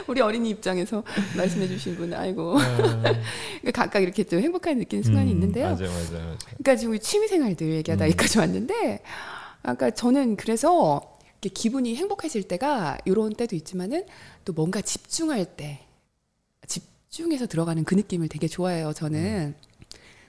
[0.07, 1.03] 우리 어린이 입장에서
[1.37, 2.57] 말씀해 주신 분 아이고.
[3.61, 5.65] 그러니까 각각 이렇게 좀 행복하게 느끼는 순간이 음, 있는데요.
[5.67, 6.37] 맞아요, 맞아요, 맞아요.
[6.57, 8.07] 그러니까 지금 취미 생활들 얘기하다 음.
[8.07, 9.03] 여기까지 왔는데
[9.63, 14.05] 아까 저는 그래서 이렇게 기분이 행복해질 때가 이런 때도 있지만은
[14.43, 15.85] 또 뭔가 집중할 때
[16.67, 18.93] 집중해서 들어가는 그 느낌을 되게 좋아해요.
[18.93, 19.55] 저는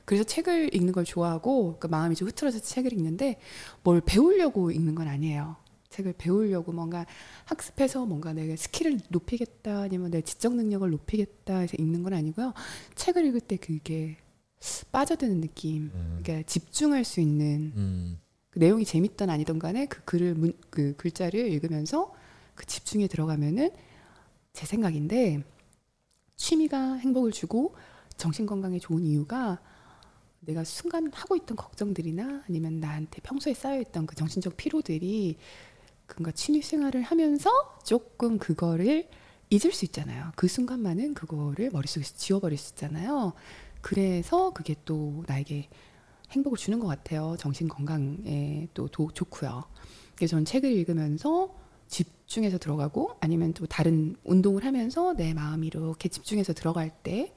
[0.04, 3.38] 그래서 책을 읽는 걸 좋아하고 그 마음이 좀 흐트러져서 책을 읽는데
[3.82, 5.61] 뭘 배우려고 읽는 건 아니에요.
[5.92, 7.06] 책을 배우려고 뭔가
[7.44, 12.54] 학습해서 뭔가 내가 skill을 높이겠다 아니면 내 지적 능력을 높이겠다 해서 읽는 건 아니고요.
[12.94, 14.16] 책을 읽을 때 그게
[14.90, 15.90] 빠져드는 느낌.
[15.94, 16.20] 음.
[16.22, 18.18] 그러니까 집중할 수 있는 음.
[18.50, 22.12] 그 내용이 재밌던 아니던 간에 그 글을 문, 그 글자를 읽으면서
[22.54, 23.70] 그 집중에 들어가면은
[24.52, 25.42] 제 생각인데
[26.36, 27.74] 취미가 행복을 주고
[28.16, 29.60] 정신 건강에 좋은 이유가
[30.40, 35.38] 내가 순간 하고 있던 걱정들이나 아니면 나한테 평소에 쌓여 있던 그 정신적 피로들이
[36.14, 37.50] 그니까 취미 생활을 하면서
[37.84, 39.08] 조금 그거를
[39.50, 40.32] 잊을 수 있잖아요.
[40.36, 43.32] 그 순간만은 그거를 머릿속에서 지워버릴 수 있잖아요.
[43.80, 45.68] 그래서 그게 또 나에게
[46.30, 47.36] 행복을 주는 것 같아요.
[47.38, 49.64] 정신 건강에 또 도, 좋고요.
[50.14, 51.54] 그래서 저는 책을 읽으면서
[51.88, 57.34] 집중해서 들어가고 아니면 또 다른 운동을 하면서 내 마음이 이렇게 집중해서 들어갈 때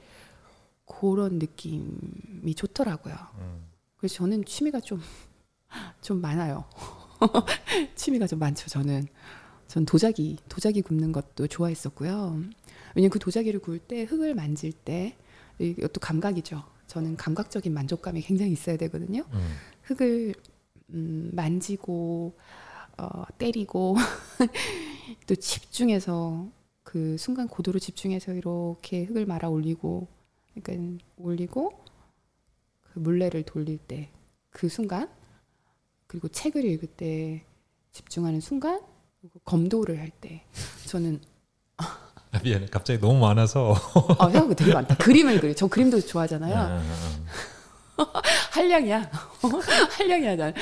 [0.86, 3.16] 그런 느낌이 좋더라고요.
[3.40, 3.66] 음.
[3.98, 5.02] 그래서 저는 취미가 좀,
[6.02, 6.66] 좀 많아요.
[7.96, 9.08] 취미가 좀 많죠, 저는.
[9.68, 12.44] 전 도자기, 도자기 굽는 것도 좋아했었고요.
[12.96, 15.18] 왜냐면 그 도자기를 구울 때 흙을 만질 때
[15.60, 16.64] 이것도 감각이죠.
[16.88, 19.26] 저는 감각적인 만족감이 굉장히 있어야 되거든요.
[19.34, 19.56] 음.
[19.84, 20.36] 흙을
[20.92, 22.38] 음, 만지고
[22.98, 23.96] 어, 때리고
[25.28, 26.48] 또 집중해서
[26.84, 30.08] 그 순간 고도로 집중해서 이렇게 흙을 말아 올리고
[30.54, 31.72] 그러니까 올리고
[32.82, 34.16] 그 물레를 돌릴 때
[34.56, 35.10] 그 순간
[36.16, 37.44] 그리고 책을 읽을 때
[37.92, 38.80] 집중하는 순간
[39.20, 40.46] 그리고 검도를 할 때
[40.86, 41.20] 저는
[41.76, 42.00] 아,
[42.42, 42.68] 미안해.
[42.68, 43.74] 갑자기 너무 많아서.
[44.18, 46.82] 아 생각보다 되게 많다 그림을 그려 저 그림도 아, 좋아하잖아요 아,
[47.98, 48.22] 아.
[48.52, 49.12] 한량이야.
[50.00, 50.54] 한량이야, 난.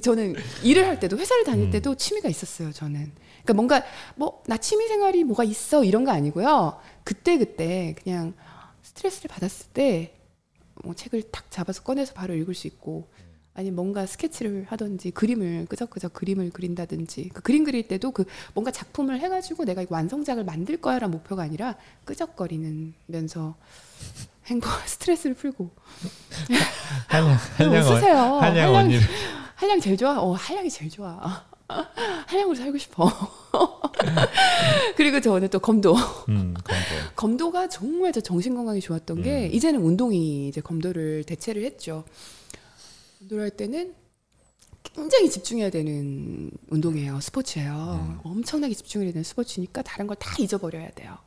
[0.00, 1.70] 저는 일을 할 때도 회사를 다닐 음.
[1.72, 3.12] 때도 취미가 있었어요, 저는.
[3.42, 3.82] 그러니까 뭔가
[4.14, 6.78] 뭐 나 취미 생활이 뭐가 있어 이런 거 아니고요.
[7.02, 8.34] 그때 그때 그냥
[8.82, 10.12] 스트레스를 받았을 때
[10.84, 13.08] 뭐 책을 탁 잡아서 꺼내서 바로 읽을 수 있고
[13.56, 19.18] 아니 뭔가 스케치를 하든지 그림을 끄적끄적 그림을 그린다든지 그 그림 그릴 때도 그 뭔가 작품을
[19.18, 21.74] 해가지고 내가 이 완성작을 만들 거야라는 목표가 아니라
[22.04, 23.56] 끄적거리면서
[24.46, 25.70] 행복 스트레스를 풀고
[27.08, 28.16] 한량 한량 어, 웃으세요.
[28.36, 28.98] 한량 언니
[29.54, 30.20] 한량 제일 좋아.
[30.20, 31.46] 어, 한량이 제일 좋아.
[32.26, 33.10] 한량으로 살고 싶어.
[34.96, 35.96] 그리고 저는 또 검도.
[36.28, 37.14] 음, 검도.
[37.16, 39.50] 검도가 정말 저 정신 건강에 좋았던 게 음.
[39.54, 42.04] 이제는 운동이 이제 검도를 대체를 했죠.
[43.26, 43.94] 검도를 할 때는
[44.82, 47.20] 굉장히 집중해야 되는 운동이에요.
[47.20, 48.20] 스포츠예요.
[48.24, 51.18] 엄청나게 집중해야 되는 스포츠니까 다른 걸 다 잊어버려야 돼요.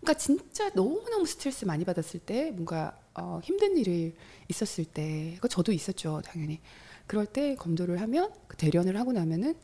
[0.00, 4.14] 그러니까 진짜 너무너무 스트레스 많이 받았을 때 뭔가 어, 힘든 일이
[4.48, 6.60] 있었을 때그 저도 있었죠 당연히
[7.06, 9.54] 그럴 때 검도를 하면 그 대련을 하고 나면은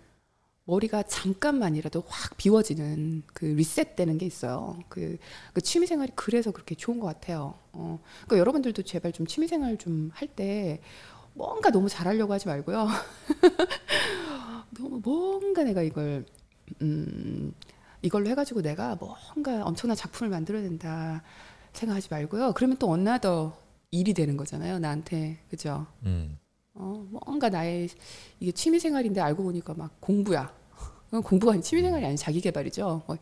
[0.65, 4.79] 머리가 잠깐만이라도 확 비워지는 그 리셋되는 게 있어요.
[4.91, 5.17] 그,
[5.55, 7.59] 그 취미 생활이 그래서 그렇게 좋은 것 같아요.
[7.73, 10.81] 어, 그러니까 여러분들도 제발 좀 취미 생활 좀 할 때
[11.39, 12.89] 뭔가 너무 잘하려고 하지 말고요.
[14.77, 16.27] 너무 뭔가 내가 이걸
[16.83, 17.55] 음,
[18.03, 21.23] 이걸로 해가지고 내가 뭔가 엄청난 작품을 만들어낸다
[21.73, 22.53] 생각하지 말고요.
[22.55, 23.57] 그러면 또 another
[23.93, 24.81] 일이 되는 거잖아요.
[24.81, 25.87] 나한테 그죠?
[26.05, 26.37] 음.
[26.75, 27.89] 어, 뭔가 나의
[28.41, 30.53] 이게 취미 생활인데 알고 보니까 막 공부야.
[31.25, 33.03] 공부가 아닌 취미 생활이 아닌 자기 개발이죠.
[33.07, 33.17] 뭐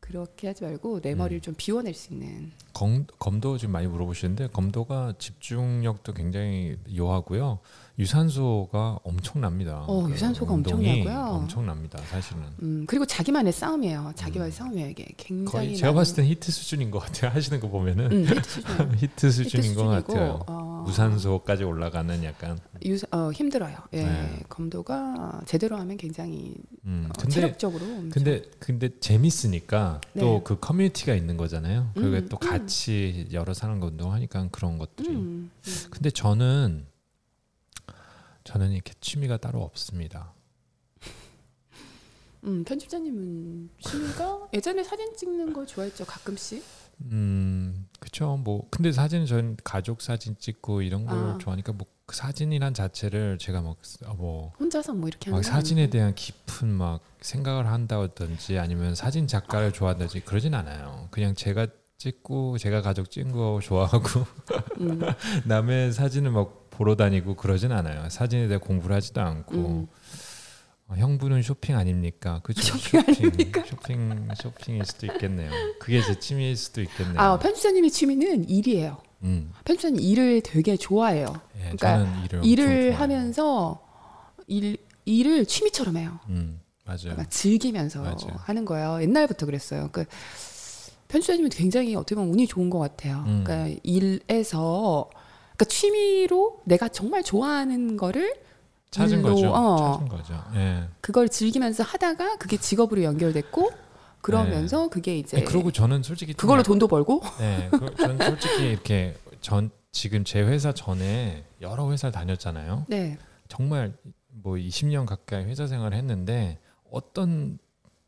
[0.00, 2.50] 그렇게 하지 말고 내 머리를 좀 비워낼 수 있는.
[2.80, 7.58] 검, 검도 지금 많이 물어보시는데 검도가 집중력도 굉장히 요하고요.
[7.98, 9.84] 유산소가 엄청납니다.
[9.86, 11.18] 어, 그 유산소가 엄청나고요.
[11.18, 11.98] 엄청납니다.
[12.10, 12.40] 사실은.
[12.62, 14.12] 음, 그리고 자기만의 싸움이에요.
[14.14, 14.88] 자기와의 싸움이에요.
[14.88, 15.44] 이게 굉장히 음.
[15.52, 17.30] 거의 제가 많은- 봤을 땐 HIIT 수준인 것 같아요.
[17.36, 18.94] 하시는 거 보면은 음, HIIT 수준.
[18.96, 20.44] HIIT 수준인 것 수준이고, 같아요.
[20.46, 22.58] 어, 무산소까지 올라가는 약간.
[22.86, 23.76] 유사, 어, 힘들어요.
[23.92, 24.40] 예, 네.
[24.48, 26.54] 검도가 제대로 하면 굉장히
[26.86, 27.04] 음.
[27.10, 30.22] 어, 근데 체력적으로 근데 근데 재밌으니까 네.
[30.22, 31.90] 또그 커뮤니티가 있는 거잖아요.
[31.92, 32.69] 그리고 음, 또 같이
[33.32, 35.08] 여러 사람과 운동하니까 그런 것들이.
[35.10, 35.74] 음, 음.
[35.90, 36.86] 근데 저는
[38.44, 40.32] 저는 이렇게 취미가 따로 없습니다.
[42.44, 46.64] 음, 편집자님은 취미가 예전에 사진 찍는 거 좋아했죠 가끔씩.
[47.02, 48.36] 음, 그쵸.
[48.42, 51.38] 뭐 근데 사진은 전 가족 사진 찍고 이런 걸 아.
[51.38, 53.76] 좋아하니까 뭐 그 사진이란 자체를 제가 막
[54.16, 55.92] 뭐 혼자서 뭐 이렇게 막 사진에 아니고.
[55.92, 61.06] 대한 깊은 막 생각을 한다든지 아니면 사진 작가를 좋아한다든지 그러진 않아요.
[61.12, 61.68] 그냥 제가
[62.10, 64.24] 찍고 제가 가족 찍은 거 좋아하고
[64.80, 65.02] 음,
[65.44, 68.08] 남의 사진을 막 보러 다니고 그러진 않아요.
[68.08, 69.86] 사진에 대해 공부를 하지도 않고 음.
[70.88, 72.40] 어, 형부는 쇼핑 아닙니까?
[72.42, 72.62] 그죠?
[72.78, 73.64] 쇼핑 아닙니까?
[73.66, 75.50] 쇼핑 쇼핑일 수도 있겠네요.
[75.78, 77.20] 그게 제 취미일 수도 있겠네요.
[77.20, 78.96] 아 편집자님의 취미는 일이에요.
[79.24, 81.34] 음, 편집자님 일을 되게 좋아해요.
[81.58, 82.92] 예, 그러니까 일을 일을.
[82.98, 83.78] 하면서
[84.46, 86.18] 일 일을 취미처럼 해요.
[86.30, 87.14] 음, 맞아요.
[87.14, 88.36] 막 즐기면서 맞아요.
[88.38, 89.02] 하는 거예요.
[89.02, 89.90] 옛날부터 그랬어요.
[89.92, 90.06] 그
[91.10, 93.24] 편집자님은 굉장히 어떻게 보면 운이 좋은 것 같아요.
[93.26, 93.42] 음.
[93.44, 95.08] 그러니까 일에서
[95.56, 98.34] 그러니까 취미로 내가 정말 좋아하는 거를
[98.90, 99.50] 찾은 일로, 거죠.
[99.52, 99.92] 어.
[99.94, 100.44] 찾은 거죠.
[100.54, 100.88] 예.
[101.00, 103.70] 그걸 즐기면서 하다가 그게 직업으로 연결됐고
[104.20, 108.18] 그러면서 그게 이제 네, 그리고 저는 솔직히 좀 그걸로 약- 돈도 벌고 네, 그, 저는
[108.18, 112.84] 솔직히 이렇게 전 지금 제 회사 전에 여러 회사를 다녔잖아요.
[112.88, 113.18] 네.
[113.48, 113.94] 정말
[114.28, 116.58] 뭐 20년 가까이 회사 생활을 했는데
[116.90, 117.58] 어떤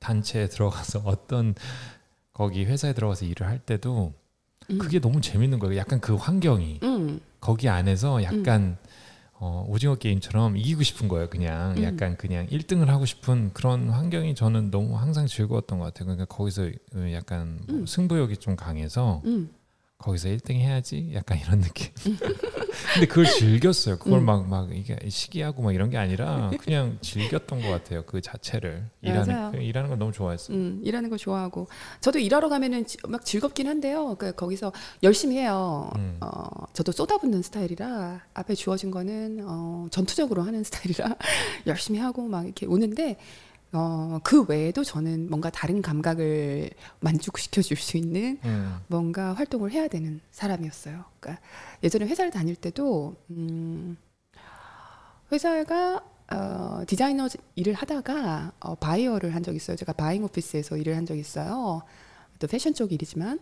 [0.01, 1.55] 단체에 들어가서 어떤
[2.33, 4.13] 거기 회사에 들어가서 일을 할 때도
[4.71, 4.79] 음.
[4.79, 5.77] 그게 너무 재밌는 거예요.
[5.77, 7.21] 약간 그 환경이 음.
[7.41, 8.79] 거기 안에서 약간
[9.35, 11.29] 어, 오징어 게임처럼 이기고 싶은 거예요.
[11.29, 11.83] 그냥 음.
[11.83, 16.07] 약간 그냥 1등을 하고 싶은 그런 환경이 저는 너무 항상 즐거웠던 것 같아요.
[16.07, 16.63] 그러니까 거기서
[16.95, 17.87] 어, 약간 뭐 음.
[17.87, 19.51] 승부욕이 좀 강해서 음.
[20.03, 21.91] 거기서 1등 해야지 약간 이런 느낌.
[22.95, 23.99] 근데 그걸 즐겼어요.
[23.99, 24.27] 그걸 음.
[24.27, 28.03] 막막 이게 시기하고 막 이런 게 아니라 그냥 즐겼던 것 같아요.
[28.05, 29.53] 그 자체를 일하는.
[29.53, 30.57] 그 일하는 걸 너무 좋아했어요.
[30.57, 31.69] 음, 일하는 거 좋아하고
[32.01, 34.16] 저도 일하러 가면은 지- 막 즐겁긴 한데요.
[34.19, 34.73] 그 거기서
[35.03, 35.91] 열심히 해요.
[35.97, 36.19] 음.
[36.20, 41.16] 어, 저도 쏟아붓는 스타일이라 앞에 주어진 거는 어, 전투적으로 하는 스타일이라
[41.66, 43.16] 열심히 하고 막 이렇게 오는데
[43.73, 46.70] 어, 그 외에도 저는 뭔가 다른 감각을
[47.01, 48.77] 만족시켜 줄 수 있는 음.
[48.86, 51.05] 뭔가 활동을 해야 되는 사람이었어요.
[51.19, 51.43] 그러니까
[51.82, 53.97] 예전에 회사를 다닐 때도 음,
[55.32, 59.77] 회사가 어, 디자이너 일을 하다가 어, 바이어를 한적 있어요.
[59.77, 61.82] 제가 buying office에서 일을 한적 있어요.
[62.39, 63.39] 또 패션 쪽 일이지만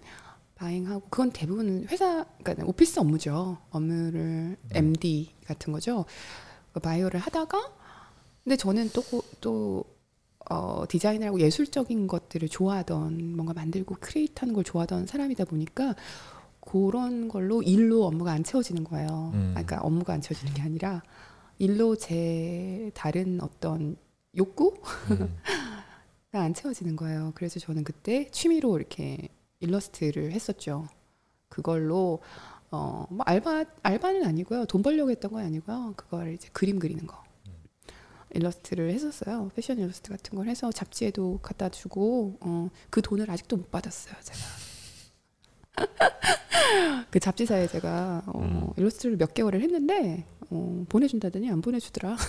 [0.55, 3.59] buying하고 그건 대부분 회사 그러니까 office 업무죠.
[3.70, 6.05] 업무를 MD 같은 거죠.
[6.73, 7.73] 그 바이어를 하다가
[8.44, 9.85] 근데 저는 또또
[10.51, 15.94] 어, 디자인하고 예술적인 것들을 좋아하던 뭔가 만들고 create하는 걸 좋아하던 사람이다 보니까
[16.60, 19.31] 그런 걸로 일로 업무가 안 채워지는 거예요.
[19.32, 19.55] 음.
[19.56, 21.02] 아, 그러니까 업무가 안 채워지는 게 아니라
[21.59, 23.97] 일로 제 다른 어떤
[24.36, 25.39] 욕구가 음.
[26.32, 27.31] 안 채워지는 거예요.
[27.36, 29.28] 그래서 저는 그때 취미로 이렇게
[29.60, 30.89] 일러스트를 했었죠.
[31.48, 32.20] 그걸로
[32.72, 34.64] 어, 뭐 알바 알바는 아니고요.
[34.66, 35.94] 돈 벌려고 했던 건 아니고요.
[35.97, 37.22] 그걸 이제 그림 그리는 거.
[38.35, 39.51] 일러스트를 했었어요.
[39.55, 44.15] 패션 일러스트 같은 걸 해서 잡지에도 갖다 주고 어, 그 돈을 아직도 못 받았어요.
[44.23, 44.39] 제가
[47.11, 48.70] 그 잡지사에 제가 어, 음.
[48.77, 52.16] 일러스트를 몇 개월을 했는데 어, 보내준다더니 안 보내주더라.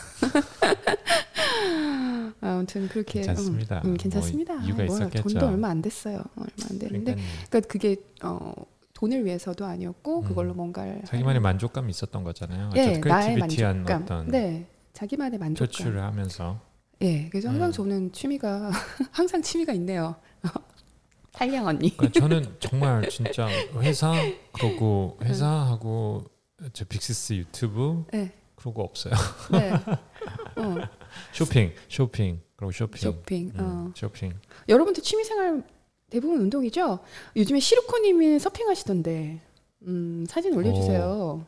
[2.41, 3.81] 아무튼 그렇게 괜찮습니다.
[3.85, 4.55] 음, 음, 괜찮습니다.
[4.55, 5.29] 뭐 이유가 아, 뭐야, 있었겠죠.
[5.29, 6.23] 돈도 얼마 안 됐어요.
[6.35, 8.53] 얼마 안 됐는데 그러니까 그러니까 그게 어,
[8.93, 10.23] 돈을 위해서도 아니었고 음.
[10.23, 12.71] 그걸로 뭔가를 자기만의 만족감이 있었던 거잖아요.
[12.75, 14.03] 예, 어쨌든 나의 만족감.
[14.03, 14.67] 어떤 네,
[15.01, 15.67] 자기만의 만족감.
[15.67, 16.59] 표출을 하면서
[17.01, 17.71] 예, 그래서 항상 음.
[17.71, 18.69] 저는 취미가
[19.11, 20.15] 항상 취미가 있네요.
[21.33, 21.95] 탈량 언니.
[21.97, 23.47] 그러니까 저는 정말 진짜
[23.79, 24.13] 회사
[24.51, 26.25] 그러고 회사하고
[26.73, 29.13] 저 빅시스 유튜브 네, 그러고 없어요.
[29.51, 29.71] 네.
[29.71, 30.75] 어,
[31.33, 33.51] 쇼핑, 쇼핑 그리고 쇼핑, 쇼핑.
[33.55, 33.91] 음, 어.
[33.95, 34.33] 쇼핑.
[34.69, 35.63] 여러분들 취미생활
[36.11, 36.99] 대부분 운동이죠?
[37.35, 39.41] 요즘에 시루코님이 서핑하시던데
[39.87, 41.43] 음, 사진 올려주세요.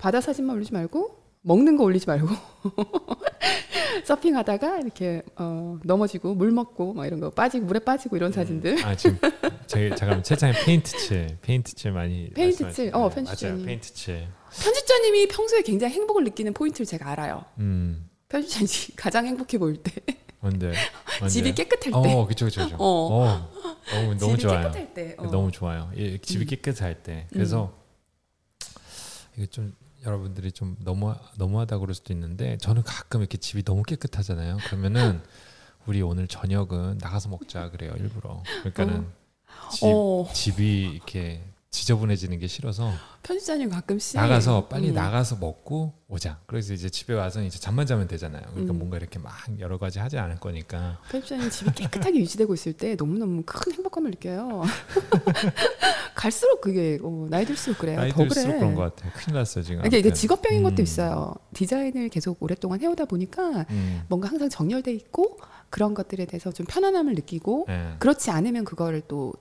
[0.00, 2.28] 바다 사진만 올리지 말고 먹는 거 올리지 말고
[4.04, 8.84] 서핑하다가 이렇게 어, 넘어지고 물 먹고 막 이런 거 빠지고 물에 빠지고 이런 사진들.
[8.84, 9.18] 아 지금
[9.66, 12.70] 제 잠깐 채창에 페인트 칠, 페인트 칠 많이 페인트.
[12.72, 13.56] 칠, 어, 편집자님.
[13.56, 14.28] 맞아요, 페인트 칠.
[14.62, 17.46] 편집자님이 평소에 굉장히 행복을 느끼는 포인트를 제가 알아요.
[17.58, 19.92] 음, 편집자님이 가장 행복해 보일 때
[20.40, 20.72] 뭔데?
[21.28, 22.14] 집이 깨끗할 때.
[22.14, 22.76] 어, 그쵸, 그쵸, 그쵸.
[22.78, 23.24] 어.
[23.24, 23.50] 어,
[23.90, 24.70] 너무 너무 좋아요.
[24.94, 25.14] 때.
[25.16, 25.30] 어.
[25.30, 25.90] 너무 좋아요.
[25.96, 26.46] 예, 집이 음.
[26.46, 27.26] 깨끗할 때.
[27.32, 27.72] 그래서
[29.34, 29.72] 이게 좀
[30.04, 34.58] 여러분들이 좀 너무 너무하다 그럴 수도 있는데 저는 가끔 이렇게 집이 너무 깨끗하잖아요.
[34.66, 35.20] 그러면은
[35.86, 38.42] 우리 오늘 저녁은 나가서 먹자 그래요 일부러.
[38.60, 39.06] 그러니까는
[39.70, 41.42] 집, 어, 집이 이렇게
[41.88, 42.92] 지저분해지는 게 싫어서
[43.22, 44.94] 편집자님 가끔씩 나가서 빨리 음.
[44.94, 46.40] 나가서 먹고 오자.
[46.46, 48.42] 그래서 이제 집에 와서 이제 잠만 자면 되잖아요.
[48.50, 48.78] 그러니까 음.
[48.78, 50.98] 뭔가 이렇게 막 여러 가지 하지 않을 거니까.
[51.10, 54.62] 편집자님 집이 깨끗하게 유지되고 있을 때 너무 너무 큰 행복감을 느껴요.
[56.14, 57.98] 갈수록 그게 어, 나이 들수록 그래요.
[57.98, 58.58] 나이 더 들수록 그래.
[58.58, 59.12] 그런 것 같아요.
[59.14, 59.80] 큰일 났어요 지금.
[59.84, 60.14] 이게, 이게 아무튼.
[60.14, 60.82] 직업병인 것도 음.
[60.82, 61.34] 있어요.
[61.52, 64.02] 디자인을 계속 오랫동안 해오다 보니까 음.
[64.08, 65.38] 뭔가 항상 정렬돼 있고
[65.70, 69.34] 그런 것들에 대해서 좀 편안함을 느끼고 네, 그렇지 않으면 그거를 또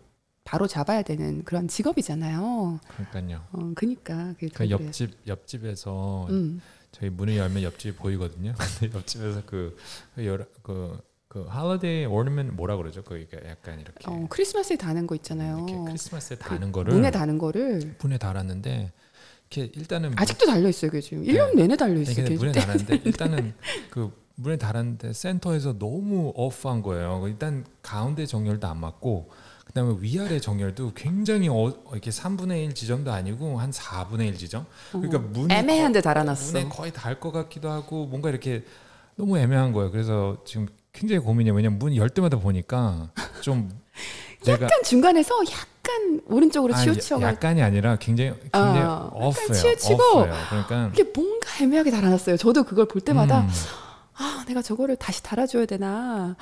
[0.47, 2.79] 바로 잡아야 되는 그런 직업이잖아요.
[2.87, 3.43] 그러니까요.
[3.51, 4.69] 어, 그니까 그게 그.
[4.69, 6.61] 옆집 옆집에서 음.
[6.93, 8.53] 저희 문을 열면 옆집이 보이거든요.
[8.79, 9.75] 근데 옆집에서 그,
[10.15, 10.97] 그 여러 그,
[11.27, 13.03] 그 holiday ornament 뭐라 그러죠?
[13.03, 15.65] 그 약간 이렇게 어, 크리스마스에 다는 거 있잖아요.
[15.67, 18.93] 이렇게 크리스마스에 그 다는 거를 문에 다는 거를 문에 달았는데
[19.51, 21.23] 이렇게 일단은 아직도 달려 있어요, 그게 지금.
[21.25, 22.25] 1년 내내 달려 있어요.
[22.25, 22.61] 걔 문에 때.
[22.61, 23.53] 달았는데 일단은
[23.89, 27.25] 그 문에 달았는데 센터에서 너무 어프한 거예요.
[27.27, 29.29] 일단 가운데 정렬도 안 맞고
[29.77, 34.65] 그다음에 위아래 정렬도 굉장히 어, 이렇게 3분의 1 지점도 아니고 한 4분의 1 지점.
[34.91, 36.53] 그러니까 문이 애매한데 거- 달아놨어.
[36.53, 38.63] 문에 거의 닿을 것 같기도 하고 뭔가 이렇게
[39.15, 39.91] 너무 애매한 거예요.
[39.91, 41.53] 그래서 지금 굉장히 고민이에요.
[41.55, 43.69] 왜냐면 문 열 때마다 보니까 좀
[44.47, 49.53] 약간 중간에서 약간 오른쪽으로 아니, 치우쳐가 약간이 아니라 굉장히 굉장히 아, 어프예요.
[49.53, 50.25] 치우치고.
[50.49, 52.37] 그러니까 이게 뭔가 애매하게 달아놨어요.
[52.37, 53.49] 저도 그걸 볼 때마다 음,
[54.15, 56.35] 아 내가 저거를 다시 달아줘야 되나.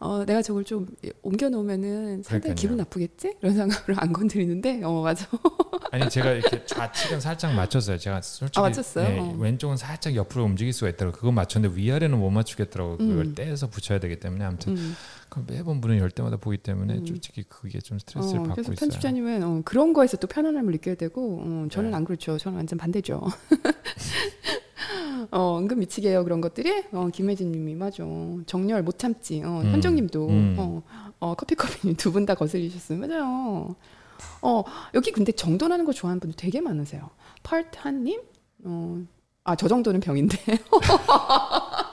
[0.00, 0.86] 어, 내가 저걸 좀
[1.22, 2.54] 옮겨 놓으면은 상당히 그러니까요.
[2.54, 3.34] 기분 나쁘겠지?
[3.42, 5.26] 이런 생각으로 안 건드리는데, 어, 맞아.
[5.90, 7.98] 아니 제가 이렇게 좌측은 살짝 맞췄어요.
[7.98, 9.08] 제가 솔직히 아, 맞췄어요?
[9.08, 9.36] 네, 어.
[9.38, 11.16] 왼쪽은 살짝 옆으로 움직일 수가 있더라고.
[11.16, 12.98] 그거 맞췄는데 위아래는 못 맞추겠더라고.
[12.98, 13.34] 그걸 음.
[13.34, 14.94] 떼서 붙여야 되기 때문에 아무튼 음.
[15.46, 17.06] 매번 문을 열 때마다 보기 때문에 음.
[17.06, 18.88] 솔직히 그게 좀 스트레스를 어, 받고 그래서 있어요.
[18.88, 21.96] 편집자님은 어, 그런 거에서 또 편안함을 느껴야 되고, 어, 저는 네.
[21.96, 22.38] 안 그렇죠.
[22.38, 23.22] 저는 완전 반대죠.
[25.30, 26.84] 어, 은근 미치게 해요, 그런 것들이.
[26.92, 28.04] 어, 김혜진 님이, 맞아.
[28.46, 29.42] 정렬 못 참지.
[29.44, 30.56] 어, 음, 현정 님도, 음.
[30.58, 30.82] 어,
[31.20, 32.98] 어, 커피커피님 두 분 다 거슬리셨어요.
[32.98, 33.74] 맞아요.
[34.42, 34.64] 어,
[34.94, 37.10] 여기 근데 정돈하는 거 좋아하는 분들 되게 많으세요.
[37.42, 38.20] 파트한님?
[38.64, 39.02] 어,
[39.44, 40.36] 아, 저 정도는 병인데.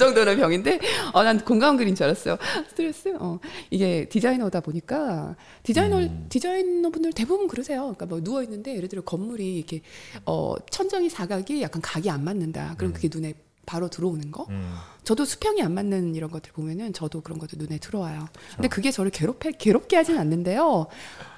[0.00, 0.80] 저 정도는 병인데,
[1.12, 2.38] 어, 난 공감 그린 줄 알았어요.
[2.70, 3.14] 스트레스?
[3.20, 6.26] 어, 이게 디자이너다 보니까, 디자이너, 음.
[6.30, 7.80] 디자이너 분들 대부분 그러세요.
[7.82, 9.82] 그러니까 뭐 누워있는데, 예를 들어 건물이 이렇게,
[10.24, 12.76] 어, 천정이 사각이 약간 각이 안 맞는다.
[12.78, 12.94] 그럼 음.
[12.94, 13.34] 그게 눈에
[13.70, 14.46] 바로 들어오는 거?
[14.50, 14.74] 음,
[15.04, 18.26] 저도 수평이 안 맞는 이런 것들 보면은 저도 그런 것들 눈에 들어와요.
[18.56, 18.74] 근데 그렇죠.
[18.74, 20.88] 그게 저를 괴롭게 괴롭게 하진 않는데요.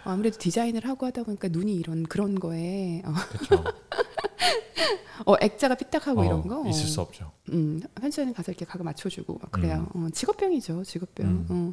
[0.04, 3.64] 아무래도 디자인을 하고 하다 보니까 눈이 이런 그런 거에 어, 그렇죠.
[5.26, 6.66] 어, 액자가 삐딱하고 이런 거.
[6.70, 7.30] 있을 수 없죠.
[7.50, 9.86] 음, 현수는 가서 이렇게 각을 맞춰주고 막 그래요.
[9.94, 11.26] 어, 직업병이죠, 직업병.
[11.26, 11.46] 음.
[11.50, 11.72] 어.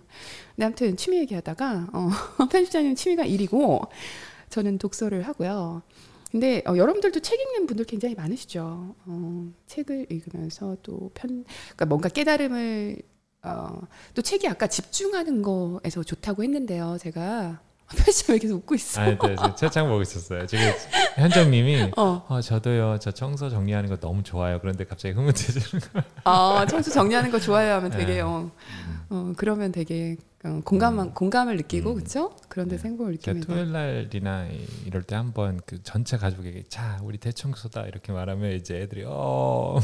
[0.57, 2.09] 근데 아무튼 취미 얘기하다가 어,
[2.51, 3.81] 편집자님 취미가 일이고
[4.49, 5.83] 저는 독서를 하고요.
[6.31, 8.95] 근데 어, 여러분들도 책 읽는 분들 굉장히 많으시죠.
[9.05, 12.97] 어, 책을 읽으면서 또 편, 그러니까 뭔가 깨달음을
[13.43, 13.81] 어,
[14.13, 16.97] 또 책이 아까 집중하는 거에서 좋다고 했는데요.
[16.99, 17.61] 제가
[17.95, 19.01] 편집자님 계속 웃고 있어.
[19.01, 20.45] 아, 네, 지금 채창 보고 있었어요.
[20.45, 20.63] 지금
[21.15, 22.97] 현정님이 어, 어, 저도요.
[22.99, 24.59] 저 청소 정리하는 거 너무 좋아요.
[24.59, 26.01] 그런데 갑자기 흐뭇해지는 거.
[26.23, 28.21] 아, 청소 정리하는 거 좋아요 하면 되게 네.
[28.21, 28.51] 어,
[29.09, 31.95] 어 그러면 되게 어, 공감 공감을 느끼고 음.
[31.95, 32.33] 그렇죠?
[32.47, 33.53] 그런 데서 행복을 제가 느낍니다.
[33.53, 38.77] 토요일 날이나 이- 이럴 때 한번 그 전체 가족에게 자 우리 대청소다 이렇게 말하면 이제
[38.81, 39.79] 애들이 어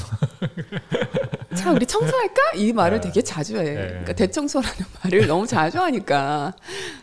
[1.55, 2.53] 자, 우리 청소할까?
[2.55, 3.07] 이 말을 네.
[3.07, 3.63] 되게 자주 해.
[3.63, 3.87] 네.
[3.87, 6.53] 그러니까 대청소라는 말을 너무 자주 하니까.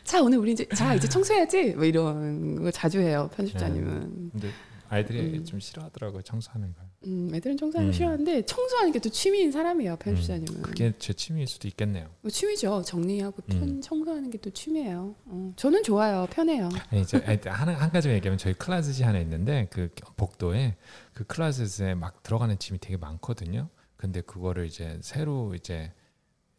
[0.05, 1.71] 자, 오늘 우리 이제 자, 이제 청소해야지.
[1.75, 3.29] 뭐 이런 거 자주 해요.
[3.37, 4.31] 편집자님은.
[4.33, 4.49] 근데
[4.89, 5.45] 아이들이 음.
[5.45, 6.85] 좀 싫어하더라고요 청소하는 걸.
[7.07, 7.97] 음, 애들은 청소하는 거 음.
[7.97, 9.97] 싫어하는데 청소하는 게 또 취미인 사람이에요.
[9.97, 10.63] 편집자님은.
[10.63, 12.09] 그게 제 취미일 수도 있겠네요.
[12.21, 12.83] 뭐 취미죠.
[12.85, 13.81] 정리하고 편, 음.
[13.83, 15.15] 청소하는 게 또 취미예요.
[15.25, 16.27] 어, 저는 좋아요.
[16.31, 16.69] 편해요.
[16.91, 20.77] 아니 이제 한, 한 가지 얘기하면 저희 클라스지 하나 있는데 그 복도에
[21.15, 23.69] 그 클라스에 막 들어가는 짐이 되게 많거든요.
[24.03, 25.93] 근데 그거를 이제 새로 이제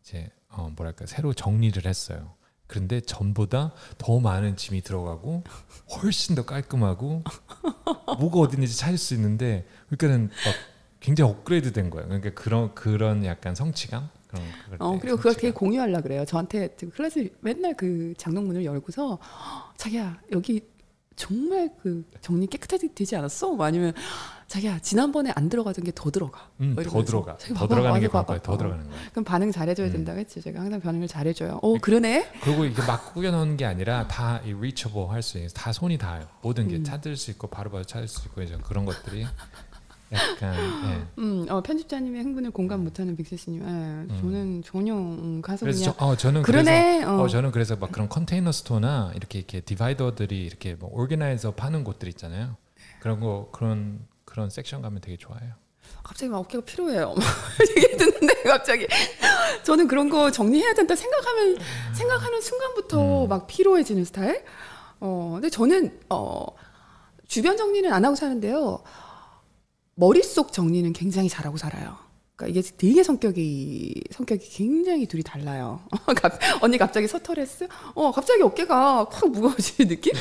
[0.01, 2.35] 이제 어 뭐랄까 새로 정리를 했어요.
[2.67, 5.43] 그런데 전보다 더 많은 짐이 들어가고
[5.91, 7.21] 훨씬 더 깔끔하고
[8.17, 10.55] 뭐가 어디 있는지 찾을 수 있는데 그러니까는 막
[11.01, 12.07] 굉장히 업그레이드 된 거예요.
[12.07, 15.59] 그러니까 그런 그런 약간 성취감 그런 그럴 어, 때 그리고 그걸 되게 성취감.
[15.59, 16.23] 공유하려 그래요.
[16.23, 19.19] 저한테 클래스 맨날 그 장롱문을 열고서
[19.75, 20.61] 자기야 여기
[21.17, 23.51] 정말 그 정리 깨끗하게 되지 않았어?
[23.51, 23.93] 뭐 아니면
[24.53, 26.47] 자기야 지난번에 안 들어가던 게 더 들어가.
[26.61, 27.03] 음, 뭐 더.
[27.03, 28.25] 들어가 더 봐봐, 들어가는 게 맞아, 봐봐.
[28.39, 28.41] 관건이에요.
[28.43, 28.57] 더 어.
[28.57, 29.01] 들어가는 거예요.
[29.11, 29.91] 그럼 반응 잘해줘야 음.
[29.91, 30.41] 된다고 했지.
[30.41, 31.59] 제가 항상 반응을 잘해줘요.
[31.63, 32.29] 오 그러네.
[32.43, 36.27] 그리고 이게 막 꾸겨놓는 게 아니라 다 이 reachable 할 수 있는 다 손이 닿아요.
[36.43, 36.83] 모든 게 음.
[36.83, 39.25] 찾을 수 있고 바로 바로 찾을 수 있고 이제 그런 것들이
[40.13, 40.53] 약간
[40.91, 41.21] 예.
[41.21, 43.61] 음, 어, 편집자님의 행분을 공감 못하는 빅세스님.
[43.61, 46.97] 예, 저는 전혀 음, 가서 그래서 그냥 저, 어, 저는 그러네.
[46.99, 47.23] 그래서 어.
[47.23, 52.07] 어, 저는 그래서 막 그런 컨테이너 스토어나 이렇게 이렇게 디바이더들이 이렇게 뭐 오르게나이저 파는 곳들
[52.09, 52.55] 있잖아요.
[52.99, 55.41] 그런 거 그런 그런 섹션 가면 되게 좋아요.
[56.01, 57.13] 갑자기 막 어깨가 필요해요.
[57.77, 58.87] 얘기 듣는데 갑자기
[59.61, 61.57] 저는 그런 거 정리해야 된다 생각하면
[61.93, 63.29] 생각하는 순간부터 음.
[63.29, 64.43] 막 피로해지는 스타일.
[64.99, 66.47] 어, 근데 저는 어
[67.27, 68.81] 주변 정리는 안 하고 사는데요.
[69.93, 71.95] 머릿속 정리는 굉장히 잘하고 살아요.
[72.35, 75.81] 그러니까 이게 되게 성격이 성격이 굉장히 둘이 달라요.
[76.19, 77.67] 갑- 언니 갑자기 서터레스?
[77.93, 80.13] 어 갑자기 어깨가 확 무거워지는 느낌?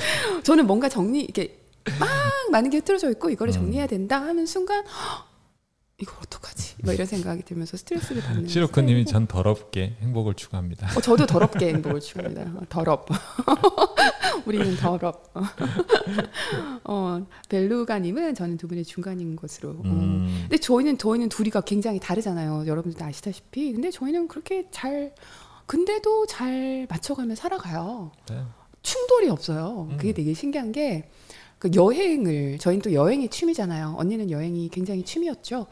[0.42, 1.61] 저는 뭔가 정리 이렇게
[1.98, 2.08] 막
[2.50, 3.54] 많은 게 흐트러져 있고 이거를 음.
[3.54, 4.84] 정리해야 된다 하는 순간
[6.02, 6.76] 이걸 어떡하지?
[6.82, 8.48] 막 이런 생각이 들면서 스트레스를 받는.
[8.48, 9.04] 시로크님이.
[9.06, 10.88] 전 더럽게 행복을 추구합니다.
[10.96, 12.42] 어, 저도 더럽게 행복을 추구합니다.
[12.58, 13.06] 어, 더럽.
[14.44, 15.32] 우리는 더럽.
[16.84, 19.70] 어, 벨루가님은 저는 두 분의 중간인 것으로.
[19.70, 19.82] 어.
[19.84, 22.64] 음, 근데 저희는 저희는 둘이가 굉장히 다르잖아요.
[22.66, 23.72] 여러분들도 아시다시피.
[23.72, 25.14] 근데 저희는 그렇게 잘
[25.66, 28.10] 근데도 잘 맞춰가며 살아가요.
[28.28, 28.42] 네.
[28.82, 29.88] 충돌이 없어요.
[29.96, 30.14] 그게 음.
[30.14, 31.08] 되게 신기한 게
[31.62, 33.94] 그 여행을 저희는 또 여행이 취미잖아요.
[33.96, 35.68] 언니는 여행이 굉장히 취미였죠.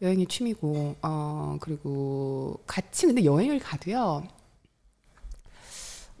[0.00, 4.26] 여행이 취미고 어 그리고 같이 근데 여행을 가도요.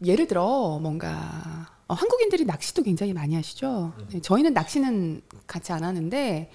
[0.04, 3.94] 예를 들어 뭔가 어, 한국인들이 낚시도 굉장히 많이 하시죠.
[4.10, 6.50] 네, 저희는 낚시는 같이 안 하는데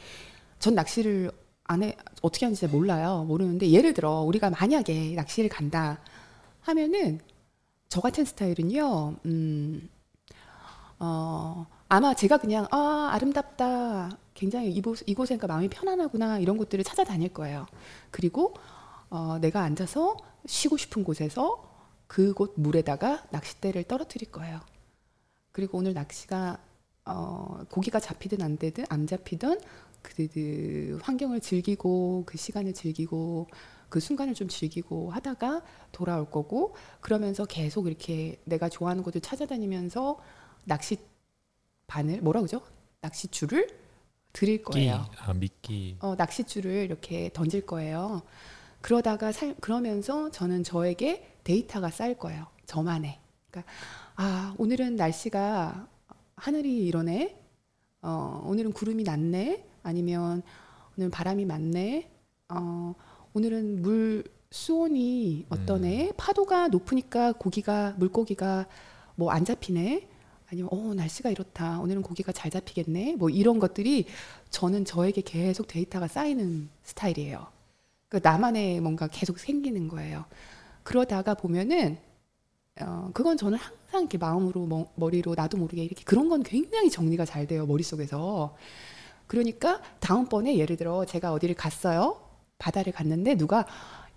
[0.60, 1.32] 전 낚시를
[1.64, 3.26] 안 해 어떻게 하는지 잘 몰라요.
[3.28, 6.00] 모르는데 예를 들어 우리가 만약에 낚시를 간다
[6.62, 7.22] 하면은
[7.88, 9.16] 저 같은 스타일은요.
[9.26, 9.90] 음.
[11.00, 14.16] 어, 아마 제가 그냥 아, 아름답다.
[14.36, 16.38] 굉장히 이곳 이곳에니까 마음이 편안하구나.
[16.38, 17.66] 이런 곳들을 찾아다닐 거예요.
[18.12, 18.54] 그리고
[19.10, 21.68] 어, 내가 앉아서 쉬고 싶은 곳에서
[22.06, 24.60] 그곳 물에다가 낚싯대를 떨어뜨릴 거예요.
[25.52, 26.60] 그리고 오늘 낚시가
[27.06, 29.60] 어, 고기가 잡히든 안 되든 안 잡히든
[30.04, 33.48] 그, 그 환경을 즐기고 그 시간을 즐기고
[33.90, 40.20] 그 순간을 좀 즐기고 하다가 돌아올 거고 그러면서 계속 이렇게 내가 좋아하는 곳을 찾아다니면서
[40.66, 40.98] 낚시
[41.90, 42.62] 바늘 뭐라 그러죠?
[43.02, 43.68] 낚시줄을
[44.32, 45.06] 드릴 끼, 거예요.
[45.18, 45.98] 아 미끼.
[46.00, 48.22] 어, 낚시줄을 이렇게 던질 거예요.
[48.82, 52.46] 그러다가 살, 그러면서 저는 저에게 데이터가 쌓일 거예요.
[52.68, 53.20] 저만의.
[53.50, 53.72] 그러니까
[54.16, 55.88] 아 오늘은 날씨가
[56.36, 57.36] 하늘이 이러네.
[58.04, 59.66] 어 오늘은 구름이 낮네.
[59.84, 60.44] 아니면
[60.96, 62.12] 오늘 바람이 많네.
[62.50, 62.94] 어
[63.34, 66.14] 오늘은 물 수온이 어떠네.
[66.18, 68.68] 파도가 높으니까 고기가 물고기가
[69.16, 70.08] 뭐 안 잡히네.
[70.52, 71.80] 아니면 어 날씨가 이렇다.
[71.80, 73.16] 오늘은 고기가 잘 잡히겠네.
[73.18, 74.06] 뭐 이런 것들이
[74.50, 77.48] 저는 저에게 계속 데이터가 쌓이는 스타일이에요.
[78.10, 80.26] 그 나만의 뭔가 계속 생기는 거예요.
[80.84, 81.98] 그러다가 보면은
[82.82, 87.26] 어 그건 저는 항상 이렇게 마음으로 머, 머리로 나도 모르게 이렇게 그런 건 굉장히 정리가
[87.26, 88.56] 잘 돼요 머릿속에서.
[89.28, 92.20] 그러니까 다음번에 예를 들어 제가 어디를 갔어요.
[92.58, 93.68] 바다를 갔는데 누가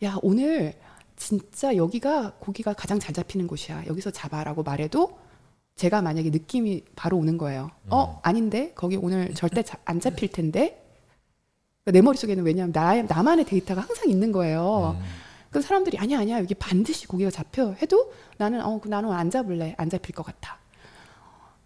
[0.03, 0.73] 야 오늘
[1.17, 3.85] 진짜 여기가 고기가 가장 잘 잡히는 곳이야.
[3.87, 5.22] 여기서 잡아라고 말해도
[5.83, 7.69] 제가 만약에 느낌이 바로 오는 거예요.
[7.91, 10.81] 어 아닌데 거기 오늘 절대 자- 안 잡힐 텐데.
[11.83, 14.97] 그러니까 내 머릿속에는 왜냐하면 나, 나만의 데이터가 항상 있는 거예요.
[14.97, 15.05] 음.
[15.51, 19.91] 그 사람들이 아니야 아니야 여기 반드시 고기가 잡혀 해도 나는 어그 나는 안 잡을래 안
[19.91, 20.57] 잡힐 것 같아.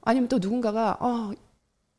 [0.00, 1.32] 아니면 또 누군가가 어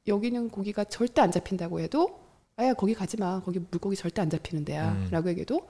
[0.07, 2.19] 여기는 고기가 절대 안 잡힌다고 해도
[2.56, 4.65] 아야 거기 가지 마 거기 물고기 절대 안 잡히는 음.
[4.65, 5.68] 데야라고 얘기해도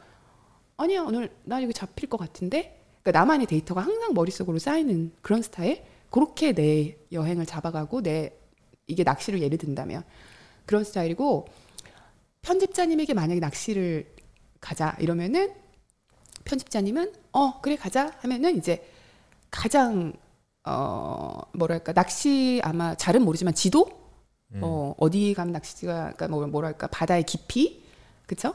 [0.77, 5.83] 아니야 오늘 나 여기 잡힐 것 같은데 그러니까 나만의 데이터가 항상 머릿속으로 쌓이는 그런 스타일
[6.09, 8.33] 그렇게 내 여행을 잡아가고 내
[8.87, 10.03] 이게 낚시를 예를 든다면
[10.65, 11.47] 그런 스타일이고
[12.41, 14.13] 편집자님에게 만약에 낚시를
[14.61, 15.53] 가자 이러면은
[16.45, 18.87] 편집자님은 어 그래 가자 하면은 이제
[19.51, 20.13] 가장
[20.63, 23.89] 어 뭐랄까 낚시 아마 잘은 모르지만 지도?
[24.53, 24.61] 음.
[24.63, 27.83] 어 어디 가면 낚시가 그러니까 뭐 뭐랄까 바다의 깊이?
[28.25, 28.53] 그쵸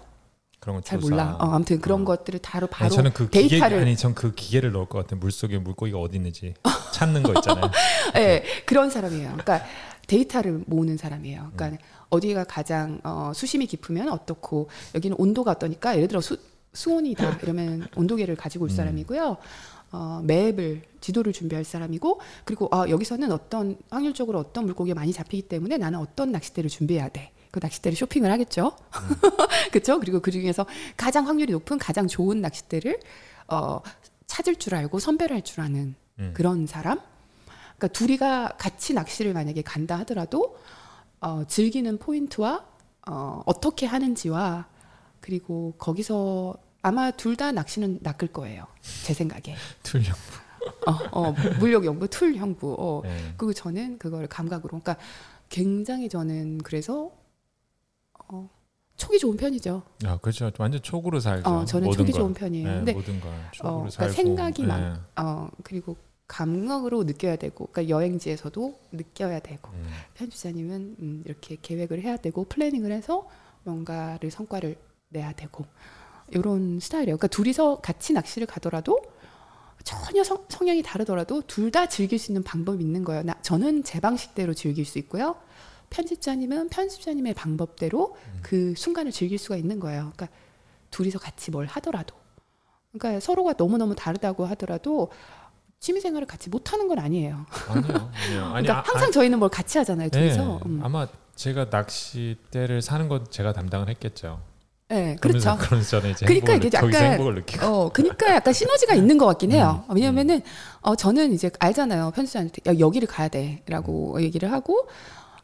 [0.62, 1.10] 그런 거잘 조사.
[1.10, 2.04] 몰라 어 아무튼 그런 어.
[2.04, 5.18] 것들을 다로 바로 아니, 저는 그 기계 데이터를 아니 전 그 기계를 넣을 것 같아요.
[5.18, 6.54] 물 속에 물고기가 어디 있는지
[6.94, 7.68] 찾는 거 있잖아요.
[8.16, 9.30] 예, 그런 사람이에요.
[9.32, 9.62] 그러니까
[10.06, 11.40] 데이터를 모으는 사람이에요.
[11.42, 11.56] 음.
[11.56, 16.38] 그러니까 어디가 가장 어, 수심이 깊으면 어떻고 여기는 온도가 어떠니까 예를 들어 수,
[16.74, 18.76] 수온이다 이러면 온도계를 가지고 올 음.
[18.76, 19.36] 사람이고요.
[19.90, 25.76] 어, 맵을 지도를 준비할 사람이고 그리고 아, 여기서는 어떤 확률적으로 어떤 물고기가 많이 잡히기 때문에
[25.76, 27.32] 나는 어떤 낚싯대를 준비해야 돼.
[27.52, 28.76] 그 낚싯대를 쇼핑을 하겠죠.
[29.70, 30.00] 그렇죠?
[30.00, 30.66] 그리고 그 중에서
[30.96, 32.98] 가장 확률이 높은 가장 좋은 낚싯대를
[33.48, 33.80] 어,
[34.26, 36.32] 찾을 줄 알고 선별할 줄 아는 음.
[36.34, 36.98] 그런 사람.
[37.76, 40.56] 그러니까 둘이가 같이 낚시를 만약에 간다 하더라도
[41.20, 42.64] 어, 즐기는 포인트와
[43.08, 44.66] 어, 어떻게 하는지와
[45.20, 48.66] 그리고 거기서 아마 둘 다 낚시는 낚을 거예요.
[49.04, 49.54] 제 생각에.
[49.82, 50.12] 틀려.
[50.86, 52.76] 어, 어, 물력 연구, 툴 형부.
[52.78, 53.00] 어.
[53.04, 53.34] 네.
[53.36, 54.80] 그리고 저는 그걸 감각으로.
[54.80, 54.96] 그러니까
[55.48, 57.10] 굉장히 저는 그래서
[58.32, 58.48] 어,
[58.96, 59.82] 촉이 좋은 편이죠.
[60.06, 60.50] 아 그렇죠.
[60.58, 61.48] 완전 촉으로 살죠.
[61.48, 62.20] 어, 저는 촉이 걸.
[62.20, 62.68] 좋은 편이에요.
[62.68, 64.12] 네, 근데 모든 걸 촉으로 어, 그러니까 살고.
[64.14, 64.68] 생각이 네.
[64.68, 65.96] 많- 어, 그리고
[66.26, 69.86] 감각으로 느껴야 되고, 그러니까 여행지에서도 느껴야 되고, 음.
[70.14, 73.28] 편집자님은 음, 이렇게 계획을 해야 되고 플래닝을 해서
[73.64, 74.76] 뭔가를 성과를
[75.10, 75.66] 내야 되고
[76.30, 77.18] 이런 스타일이에요.
[77.18, 78.98] 그러니까 둘이서 같이 낚시를 가더라도
[79.84, 83.24] 전혀 성, 성향이 다르더라도 둘 다 즐길 수 있는 방법이 있는 거예요.
[83.24, 85.36] 나, 저는 제 방식대로 즐길 수 있고요.
[85.92, 90.12] 편집자님은 편집자님의 방법대로 그 순간을 즐길 수가 있는 거예요.
[90.16, 90.28] 그러니까
[90.90, 92.16] 둘이서 같이 뭘 하더라도.
[92.92, 95.10] 그러니까 서로가 너무너무 다르다고 하더라도
[95.80, 97.44] 취미 생활을 같이 못 하는 건 아니에요.
[97.68, 98.10] 아니요.
[98.26, 98.44] 아니요.
[98.54, 100.08] 아니 그러니까 아, 항상 저희는 뭘 같이 하잖아요.
[100.08, 100.60] 네, 둘이서.
[100.66, 100.80] 음.
[100.82, 104.40] 아마 제가 낚싯대를 사는 건 제가 담당을 했겠죠.
[104.88, 105.56] 네, 그렇죠.
[106.20, 107.66] 그러니까 이게 약간- 행복을 느끼고.
[107.66, 109.84] 어, 그러니까 약간 시너지가 있는 것 같긴 해요.
[109.88, 110.42] 음, 왜냐면은
[110.82, 112.10] 어 저는 이제 알잖아요.
[112.14, 114.22] 편수한테 야, 여기를 가야 돼라고 음.
[114.22, 114.86] 얘기를 하고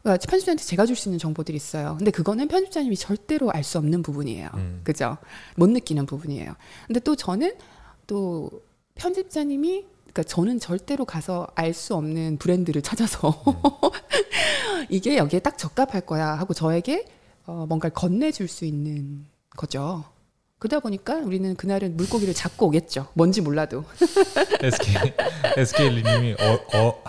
[0.05, 1.95] 어, 편집자한테 제가 줄 수 있는 정보들이 있어요.
[1.97, 4.49] 근데 그거는 편집자님이 절대로 알 수 없는 부분이에요.
[4.55, 4.81] 음.
[4.83, 5.17] 그죠?
[5.55, 6.53] 못 느끼는 부분이에요.
[6.87, 7.53] 근데 또 저는
[8.07, 8.49] 또
[8.95, 13.43] 편집자님이 그러니까 저는 절대로 가서 알 수 없는 브랜드를 찾아서
[14.89, 17.05] 이게 여기에 딱 적합할 거야 하고 저에게
[17.45, 20.03] 어, 뭔가를 건네줄 수 있는 거죠.
[20.57, 23.07] 그러다 보니까 우리는 그날은 물고기를 잡고 오겠죠.
[23.13, 23.85] 뭔지 몰라도.
[24.61, 24.95] SK
[25.57, 27.03] SK 리님이 어, 어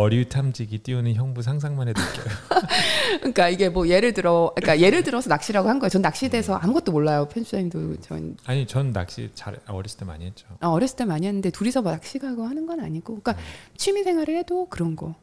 [0.00, 2.34] 어류탐지기 띄우는 형부 상상만 해도 웃겨요.
[3.20, 5.88] 그러니까 이게 뭐 예를 들어, 그러니까 예를 들어서 낚시라고 한 거예요.
[5.88, 7.26] 전 낚시에 대해서 아무것도 몰라요.
[7.28, 10.46] 편집자님도 전 아니 전 낚시 잘 어렸을 때 많이 했죠.
[10.60, 13.42] 어, 어렸을 때 많이 했는데 둘이서 뭐 낚시 가고 하는 건 아니고, 그러니까
[13.78, 15.14] 취미 생활을 해도 그런 거.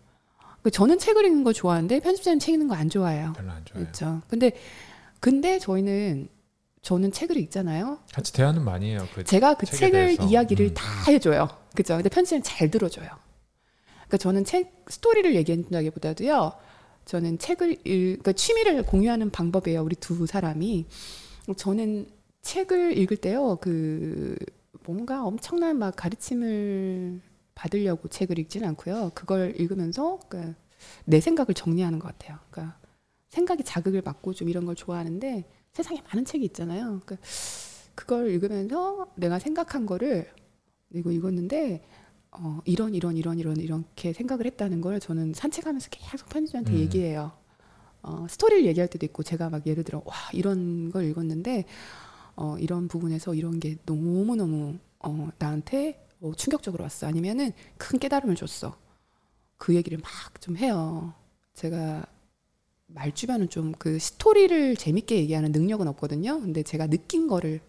[0.64, 3.34] 그 저는 책을 읽는 거 좋아하는데 편집자님 책 읽는 거 안 좋아해요.
[3.36, 3.86] 별로 안 좋아해요.
[3.92, 4.22] 그렇죠.
[4.28, 4.54] 근데
[5.20, 6.30] 근데 저희는
[6.82, 8.00] 저는 책을 읽잖아요.
[8.12, 9.08] 같이 대화는 많이 해요.
[9.14, 10.24] 그 제가 그 책을 대해서.
[10.24, 10.74] 이야기를 음.
[10.74, 11.48] 다 해줘요.
[11.76, 11.96] 그죠?
[11.96, 13.08] 근데 편집자는 잘 들어줘요.
[14.14, 16.54] 그러니까 저는 책 스토리를 얘기한다기보다도요.
[17.06, 19.82] 저는 책을 읽, 그러니까 취미를 공유하는 방법이에요.
[19.82, 20.86] 우리 두 사람이.
[21.58, 22.08] 저는
[22.44, 23.58] 책을 읽을 때요.
[23.60, 24.36] 그
[24.86, 27.22] 뭔가 엄청난 막 가르침을
[27.56, 29.12] 받으려고 책을 읽지는 않고요.
[29.16, 32.38] 그걸 읽으면서 그내 생각을 정리하는 것 같아요.
[32.52, 32.78] 그러니까
[33.30, 37.02] 생각이 자극을 받고 좀 이런 걸 좋아하는데 세상에 많은 책이 있잖아요.
[37.04, 37.18] 그러니까
[37.96, 40.30] 그걸 읽으면서 내가 생각한 거를
[40.94, 41.84] 이거 읽었는데
[42.36, 46.78] 어, 이런 이런 이런 이런 이렇게 생각을 했다는 걸 저는 산책하면서 계속 편집자한테 음.
[46.80, 47.32] 얘기해요.
[48.02, 51.66] 어, 스토리를 얘기할 때도 있고 제가 막 예를 들어 와 이런 걸 읽었는데
[52.36, 57.08] 어, 이런 부분에서 이런 게 너무 너무 어, 나한테 어, 충격적으로 왔어.
[57.08, 58.78] 아니면은 큰 깨달음을 줬어.
[59.58, 61.14] 그 얘기를 막 좀 해요.
[61.54, 62.06] 제가
[62.88, 66.40] 말주변은 좀 그 스토리를 재밌게 얘기하는 능력은 없거든요.
[66.42, 67.62] 근데 제가 느낀 거를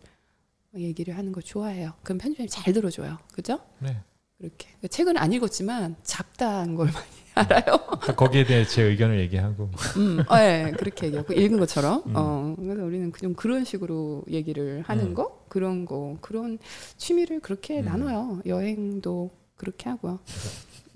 [0.75, 1.93] 얘기를 하는 거 좋아해요.
[2.03, 3.19] 그럼 편집자님 잘 들어줘요.
[3.33, 3.61] 그죠?
[3.79, 3.97] 네.
[4.39, 4.69] 그렇게.
[4.89, 7.77] 책은 안 읽었지만 잡다한 걸 많이 알아요.
[8.17, 9.71] 거기에 대해 제 의견을 얘기하고.
[9.97, 12.03] 음, 어, 예, 그렇게 얘기하고 읽은 것처럼.
[12.07, 12.13] 음.
[12.15, 15.15] 어, 그래서 우리는 좀 그런 식으로 얘기를 하는 음.
[15.15, 16.59] 거, 그런 거, 그런
[16.97, 17.87] 취미를 그렇게 음.
[17.87, 18.41] 나눠요.
[18.47, 20.21] 여행도 그렇게 하고요.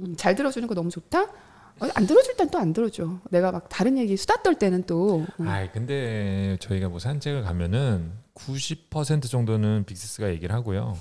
[0.01, 1.23] 음, 잘 들어주는 거 너무 좋다.
[1.25, 3.19] 어, 안 들어줄 땐 또 안 들어줘.
[3.31, 8.13] 내가 막 다른 얘기 수다 떨 때는 또 음, 아이 근데 저희가 뭐 산책을 가면은
[8.35, 10.97] 90% 정도는 빅시스가 얘기를 하고요.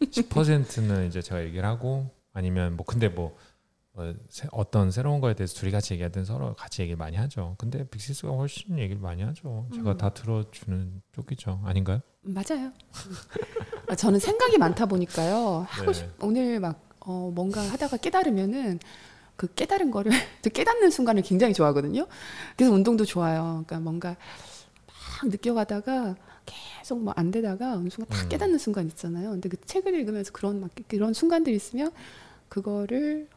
[0.00, 3.36] 10%는 이제 제가 얘기를 하고 아니면 뭐 근데 뭐
[3.94, 7.54] 어, 새- 어떤 새로운 거에 대해서 둘이 같이 얘기하든 서로 같이 얘기를 많이 하죠.
[7.58, 9.66] 근데 빅시스가 훨씬 얘기를 많이 하죠.
[9.74, 9.96] 제가 음.
[9.96, 11.62] 다 들어주는 쪽이죠.
[11.64, 12.00] 아닌가요?
[12.20, 12.72] 맞아요.
[13.88, 15.64] 아, 저는 생각이 많다 보니까요.
[15.68, 15.98] 하고 네.
[15.98, 18.80] 싶 오늘 막 어, 뭔가 하다가 깨달으면은
[19.36, 20.12] 그 깨달은 거를
[20.42, 22.06] 또 깨닫는 순간을 굉장히 좋아하거든요.
[22.56, 23.64] 그래서 운동도 좋아요.
[23.66, 24.16] 그러니까 뭔가
[25.20, 26.16] 막 느껴가다가
[26.46, 28.28] 계속 뭐안 되다가 어느 순간 딱 음.
[28.28, 29.30] 깨닫는 순간 있잖아요.
[29.30, 31.90] 근데 그 책을 읽으면서 그런 막 그런 순간들이 있으면
[32.48, 33.28] 그거를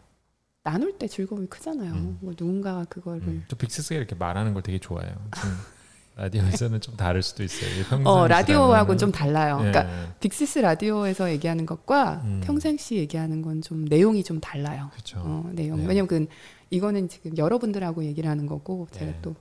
[0.64, 1.94] 나눌 때 즐거움이 크잖아요.
[1.94, 2.18] 음.
[2.22, 3.46] 뭐 누군가가 그거를 음.
[3.48, 5.12] 또 빅시스가 이렇게 말하는 걸 되게 좋아해요.
[5.42, 5.52] 좀
[6.16, 7.70] 라디오에서는 좀 다를 수도 있어요.
[8.04, 9.56] 어 라디오하고는 좀 달라요.
[9.58, 12.42] 그러니까 예, 빅시스 라디오에서 얘기하는 것과 음.
[12.44, 14.90] 평상시 얘기하는 건 좀 내용이 좀 달라요.
[14.92, 15.20] 그렇죠.
[15.24, 15.78] 어, 내용.
[15.78, 15.86] 네.
[15.88, 16.28] 왜냐면 그
[16.72, 19.20] 이거는 지금 여러분들하고 얘기를 하는 거고 제가 네.
[19.22, 19.34] 또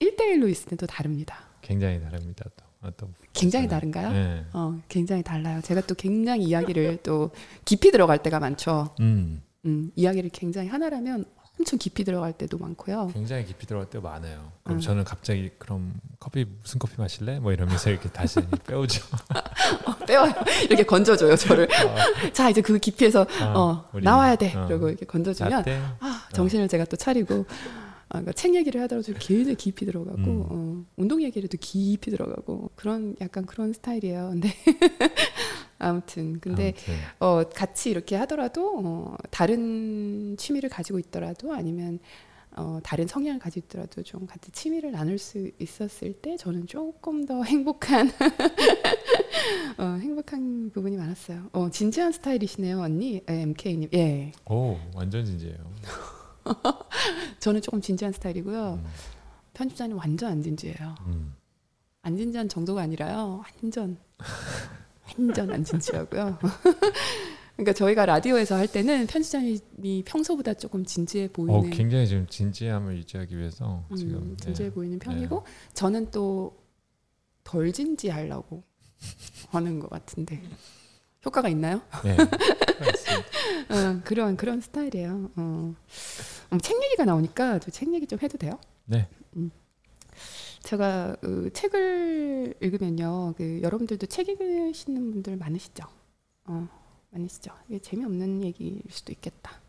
[0.00, 1.38] 1대1로 있을 땐또 다릅니다.
[1.62, 2.44] 굉장히 다릅니다.
[2.56, 2.64] 또.
[2.80, 3.66] 아, 또 굉장히.
[3.68, 4.12] 다른가요?
[4.12, 4.44] 네.
[4.52, 5.60] 어, 굉장히 달라요.
[5.62, 7.30] 제가 또 굉장히 이야기를 또
[7.64, 8.94] 깊이 들어갈 때가 많죠.
[9.00, 9.42] 음.
[9.64, 11.24] 음, 이야기를 굉장히 하나라면
[11.58, 13.10] 엄청 깊이 들어갈 때도 많고요.
[13.12, 14.52] 굉장히 깊이 들어갈 때 많아요.
[14.62, 14.80] 그럼 음.
[14.80, 17.40] 저는 갑자기 그럼 커피 무슨 커피 마실래?
[17.40, 19.04] 뭐 이러면서 이렇게 다시 빼오죠.
[20.06, 20.32] 빼와요.
[20.66, 21.68] 이렇게 건져줘요, 저를.
[22.32, 24.54] 자, 이제 그 깊이에서 아, 어, 나와야 돼.
[24.54, 24.66] 어.
[24.68, 25.80] 그리고 이렇게 건져주면 라떼.
[25.98, 27.44] 아, 정신을 제가 또 차리고
[28.08, 30.46] 아, 그러니까 책 얘기를 하더라도 좀 굉장히 깊이 들어가고 음.
[30.48, 34.30] 어, 운동 얘기를 해도 깊이 들어가고 그런 약간 그런 스타일이에요.
[34.32, 34.48] 근데
[35.78, 36.94] 아무튼 근데 아무튼.
[37.20, 41.98] 어, 같이 이렇게 하더라도 어, 다른 취미를 가지고 있더라도 아니면
[42.56, 47.42] 어, 다른 성향을 가지고 있더라도 좀 같이 취미를 나눌 수 있었을 때 저는 조금 더
[47.42, 48.10] 행복한
[49.78, 51.50] 어, 행복한 부분이 많았어요.
[51.52, 53.22] 어, 진지한 스타일이시네요, 언니.
[53.28, 53.90] 예, MK님.
[53.94, 54.32] 예.
[54.50, 55.56] 오 완전 진지해요.
[57.40, 58.80] 저는 조금 진지한 스타일이고요.
[58.82, 58.86] 음,
[59.54, 60.94] 편집자는 완전 안 진지해요.
[61.06, 61.34] 음.
[62.02, 63.42] 안 진지한 정도가 아니라요.
[63.62, 63.98] 완전
[65.18, 66.38] 완전 안 진지하고요.
[67.56, 73.36] 그러니까 저희가 라디오에서 할 때는 편집자님이 평소보다 조금 진지해 어, 보이는 굉장히 지금 진지함을 유지하기
[73.36, 74.74] 위해서 음, 지금 진지해 네.
[74.74, 75.44] 보이는 편이고
[75.74, 76.68] 저는 또
[77.48, 78.62] 덜 진지하려고
[79.48, 80.42] 하는 것 같은데
[81.28, 81.82] 효과가 있나요?
[82.02, 82.16] 네.
[83.68, 85.30] 어, 그런 그런 스타일이에요.
[85.36, 85.74] 어.
[86.52, 88.58] 음, 책 얘기가 나오니까 저 책 얘기 좀 해도 돼요?
[88.86, 89.06] 네.
[89.36, 89.50] 음.
[90.62, 95.84] 제가 그 책을 읽으면요, 그 여러분들도 책 읽으시는 분들 많으시죠?
[96.46, 96.68] 어,
[97.10, 97.52] 많으시죠?
[97.68, 99.60] 이게 재미없는 얘기일 수도 있겠다.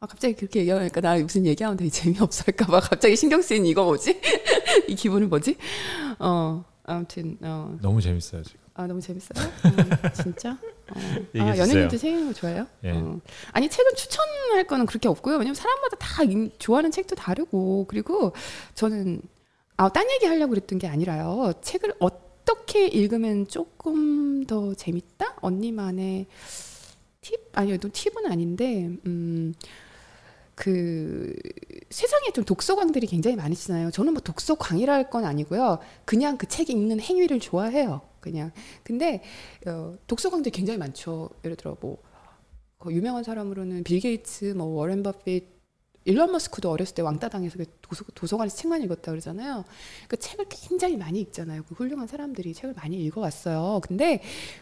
[0.00, 4.20] 아, 갑자기 그렇게 얘기하니까 나 무슨 얘기하면 되게 재미없을까봐 갑자기 신경 쓰인 이거 뭐지?
[4.88, 5.56] 이 기분은 뭐지?
[6.18, 8.60] 어, 아무튼 어, 너무 재밌어요 지금.
[8.74, 9.44] 아 너무 재밌어요.
[9.66, 10.58] 음, 진짜.
[10.90, 10.98] 어.
[10.98, 11.68] 아 얘기해 주세요.
[11.68, 12.66] 연예인도 책 읽는 거 좋아해요?
[12.84, 12.90] 예.
[12.92, 13.20] 어.
[13.52, 15.36] 아니 책은 추천할 거는 그렇게 없고요.
[15.36, 18.32] 왜냐면 사람마다 다 인- 좋아하는 책도 다르고 그리고
[18.74, 19.22] 저는
[19.76, 21.52] 아딴 얘기 하려고 그랬던 게 아니라요.
[21.62, 25.36] 책을 어떻게 읽으면 조금 더 재밌다?
[25.40, 26.26] 언니만의
[27.22, 29.54] 팁 아니요, 또 팁은 아닌데 음.
[30.54, 31.34] 그
[31.90, 33.90] 세상에 좀 독서광들이 굉장히 많으시잖아요.
[33.90, 35.78] 저는 뭐 독서광이라 할 건 아니고요.
[36.04, 38.02] 그냥 그 책 읽는 행위를 좋아해요.
[38.22, 38.52] 그냥.
[38.82, 39.22] 근데
[39.66, 41.28] 어, 독서광들이 굉장히 많죠.
[41.44, 42.12] 예를 들어 뭐
[42.82, 45.46] 그 유명한 사람으로는 빌 게이츠, 뭐 워렌 버핏,
[46.04, 49.64] 일론 머스크도 어렸을 때 왕따 당해서 그 도서, 도서관에서 책만 읽었다 그러잖아요.
[50.08, 51.62] 그 책을 굉장히 많이 읽잖아요.
[51.62, 53.80] 그 훌륭한 사람들이 책을 많이 읽어왔어요.
[53.84, 54.20] 근데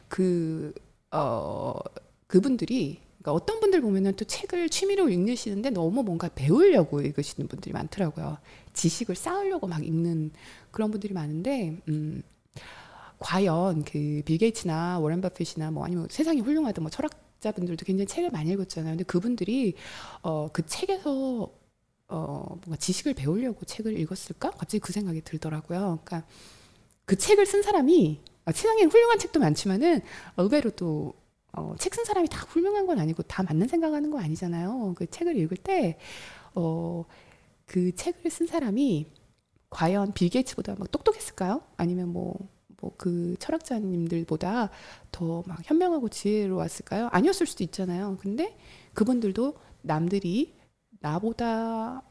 [0.09, 0.75] 그
[1.11, 1.79] 어,
[2.27, 8.37] 그분들이 그러니까 어떤 분들 보면은 또 책을 취미로 읽으시는데 너무 뭔가 배우려고 읽으시는 분들이 많더라고요.
[8.75, 10.33] 지식을 쌓으려고 막 읽는
[10.71, 12.23] 그런 분들이 많은데, 음,
[13.21, 18.51] 과연 그 빌 게이츠나 워렌 버핏이나 뭐 아니면 세상에 훌륭하던 뭐 철학자분들도 굉장히 책을 많이
[18.53, 18.93] 읽었잖아요.
[18.93, 19.75] 근데 그분들이
[20.23, 21.53] 어, 그 책에서
[22.09, 24.51] 어, 뭔가 지식을 배우려고 책을 읽었을까?
[24.53, 26.01] 갑자기 그 생각이 들더라고요.
[26.05, 26.27] 그러니까
[27.05, 30.01] 그 책을 쓴 사람이 아, 세상에 훌륭한 책도 많지만은
[30.39, 31.15] 의외로 또
[31.53, 34.95] 어, 책 쓴 사람이 다 훌륭한 건 아니고 다 맞는 생각하는 거 아니잖아요.
[34.97, 35.99] 그 책을 읽을 때,
[36.55, 37.05] 어,
[37.67, 39.07] 그 책을 쓴 사람이
[39.71, 41.63] 과연 빌 게이츠보다 막 똑똑했을까요?
[41.77, 42.37] 아니면 뭐,
[42.81, 44.71] 뭐 그 철학자님들보다
[45.13, 47.09] 더 막 현명하고 지혜로웠을까요?
[47.13, 48.19] 아니었을 수도 있잖아요.
[48.21, 48.57] 근데
[48.95, 50.55] 그분들도 남들이
[51.01, 52.03] 나보다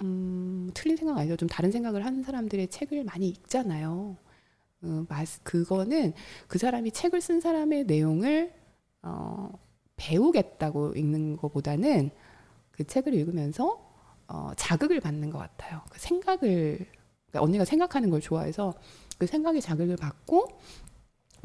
[0.00, 1.36] 음, 틀린 생각 아니죠.
[1.36, 4.16] 좀 다른 생각을 하는 사람들의 책을 많이 읽잖아요.
[4.82, 5.06] 어,
[5.42, 6.12] 그거는
[6.46, 8.52] 그 사람이 책을 쓴 사람의 내용을
[9.02, 9.50] 어,
[9.96, 12.10] 배우겠다고 읽는 것보다는
[12.70, 13.84] 그 책을 읽으면서
[14.28, 15.80] 어, 자극을 받는 것 같아요.
[15.90, 16.86] 그 생각을
[17.26, 18.74] 그러니까 언니가 생각하는 걸 좋아해서
[19.18, 20.60] 그 생각에 자극을 받고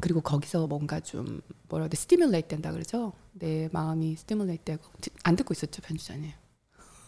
[0.00, 3.12] 그리고 거기서 뭔가 좀 뭐라 그래 stimulate 된다 그러죠.
[3.32, 4.82] 내 마음이 stimulate 되고
[5.22, 6.30] 안 듣고 있었죠 편집자님.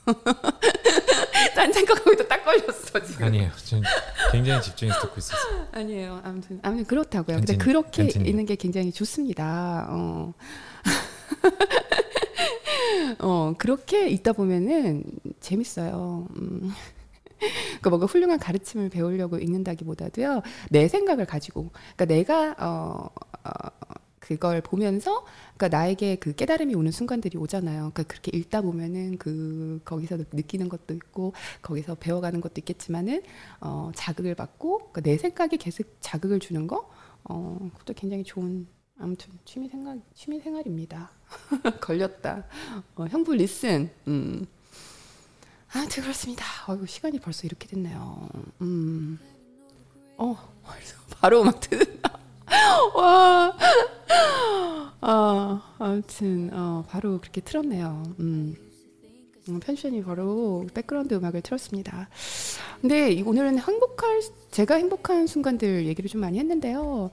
[1.55, 3.27] 딴 생각하고 있다 딱 걸렸어 지금.
[3.27, 3.51] 아니에요.
[3.65, 3.83] 전
[4.33, 5.69] 굉장히 집중해서 듣고 있었어요.
[5.73, 6.21] 아니에요.
[6.25, 7.37] 아무튼 아무튼 그렇다고요.
[7.37, 9.87] 근데 그렇게 괜찮 있는 게 굉장히 좋습니다.
[9.91, 10.33] 어.
[13.19, 15.05] 어 그렇게 있다 보면은
[15.41, 16.29] 재밌어요.
[16.37, 16.73] 음.
[17.81, 23.11] 그러니까 뭔가 훌륭한 가르침을 배우려고 읽는다기보다도요 내 생각을 가지고 그러니까 내가 어,
[23.45, 23.71] 어
[24.27, 25.25] 그걸 보면서
[25.57, 27.93] 그러니까 나에게 그 깨달음이 오는 순간들이 오잖아요.
[27.95, 31.33] 그러니까 그렇게 읽다 보면은 그 거기서 느끼는 것도 있고
[31.63, 33.23] 거기서 배워가는 것도 있겠지만은
[33.61, 36.91] 어, 자극을 받고 그러니까 내 생각에 계속 자극을 주는 거
[37.23, 38.67] 어, 그것도 굉장히 좋은
[38.99, 41.11] 아무튼 취미 생각 취미 생활입니다.
[41.81, 42.47] 걸렸다.
[42.97, 43.91] 어, 형부 리슨.
[44.09, 44.45] 음.
[45.77, 46.45] 아무튼 그렇습니다.
[46.69, 48.29] 어이구 시간이 벌써 이렇게 됐네요.
[48.63, 49.19] 음.
[50.17, 50.37] 어
[51.21, 52.19] 바로 음악 듣는다.
[52.95, 53.57] 와.
[55.01, 58.03] 아, 아무튼, 어, 바로 그렇게 틀었네요.
[58.19, 58.57] 음.
[59.49, 62.09] 음, 편션이 바로 백그라운드 음악을 틀었습니다.
[62.81, 64.21] 근데 오늘은 행복할,
[64.51, 67.11] 제가 행복한 순간들 얘기를 좀 많이 했는데요.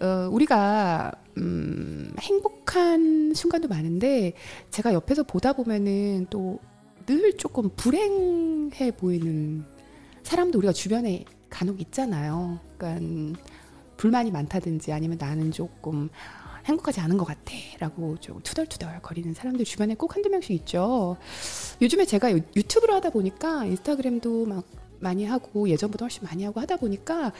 [0.00, 4.32] 어, 우리가, 음, 행복한 순간도 많은데,
[4.70, 6.58] 제가 옆에서 보다 보면은 또
[7.06, 9.64] 늘 조금 불행해 보이는
[10.22, 12.58] 사람도 우리가 주변에 간혹 있잖아요.
[12.76, 13.40] 그러니까,
[13.96, 16.08] 불만이 많다든지 아니면 나는 조금
[16.64, 21.16] 행복하지 않은 것 같아 라고 좀 투덜투덜 거리는 사람들 주변에 꼭 한두 명씩 있죠.
[21.80, 24.64] 요즘에 제가 유튜브를 하다 보니까 인스타그램도 막
[25.00, 27.32] 많이 하고 예전보다 훨씬 많이 하고 하다 보니까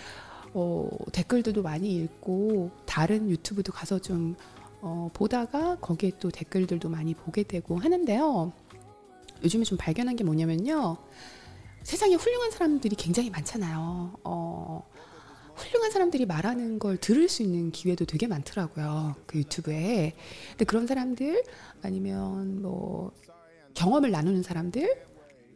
[0.52, 4.36] 어, 댓글들도 많이 읽고 다른 유튜브도 가서 좀
[4.82, 8.52] 어, 보다가 거기에 또 댓글들도 많이 보게 되고 하는데요.
[9.44, 10.96] 요즘에 좀 발견한 게 뭐냐면요.
[11.82, 14.14] 세상에 훌륭한 사람들이 굉장히 많잖아요.
[14.24, 14.88] 어,
[15.54, 19.14] 훌륭한 사람들이 말하는 걸 들을 수 있는 기회도 되게 많더라고요.
[19.26, 20.14] 그 유튜브에.
[20.50, 21.44] 근데 그런 사람들
[21.82, 23.12] 아니면 뭐
[23.74, 25.04] 경험을 나누는 사람들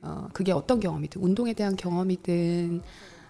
[0.02, 2.82] 어, 그게 어떤 경험이든 운동에 대한 경험이든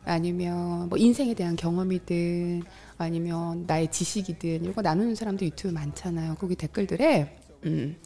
[0.05, 2.63] 아니면 뭐 인생에 대한 경험이든
[2.99, 6.35] 아니면 나의 지식이든 이런 거 나누는 사람도 유튜브 많잖아요.
[6.35, 7.97] 거기 댓글들에 음,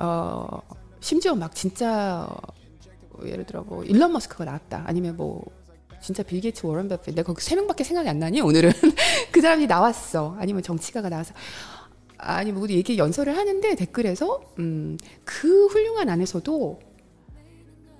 [0.00, 0.60] 어,
[1.00, 2.28] 심지어 막 진짜
[3.24, 4.84] 예를 들어 뭐 일론 머스크가 나왔다.
[4.86, 5.44] 아니면 뭐
[6.00, 7.14] 진짜 빌 게이츠 워런 버핏.
[7.14, 8.40] 내가 거기 세 명밖에 생각이 안 나니?
[8.40, 8.72] 오늘은
[9.32, 10.36] 그 사람이 나왔어.
[10.38, 11.34] 아니면 정치가가 나와서.
[12.18, 16.80] 아니 뭐 얘기 연설을 하는데 댓글에서 음, 그 훌륭한 안에서도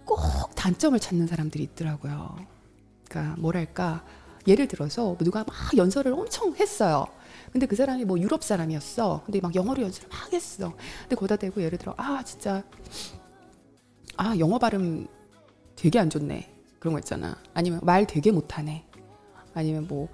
[0.05, 2.37] 꼭 단점을 찾는 사람들이 있더라고요.
[3.09, 4.05] 그러니까 뭐랄까?
[4.47, 7.07] 예를 들어서 누가 막 연설을 엄청 했어요.
[7.57, 9.23] 근데 그 사람이 뭐 유럽 사람이었어.
[9.25, 10.75] 근데 막 영어로 연설을 막 했어.
[11.01, 12.63] 근데 거다 대고 예를 들어 아 진짜
[14.19, 15.07] 아 영어 발음
[15.75, 16.53] 되게 안 좋네.
[16.79, 17.35] 그런 거 있잖아.
[17.55, 18.85] 아니면 말 되게 못하네.
[19.55, 20.09] 아니면 뭐,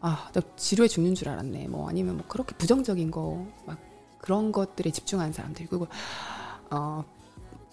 [0.00, 1.68] 아, 나 지루해 죽는 줄 알았네.
[1.68, 3.78] 뭐, 아니면 뭐, 그렇게 부정적인 거, 막,
[4.20, 5.66] 그런 것들에 집중하는 사람들.
[5.68, 5.88] 그리고,
[6.70, 7.02] 어,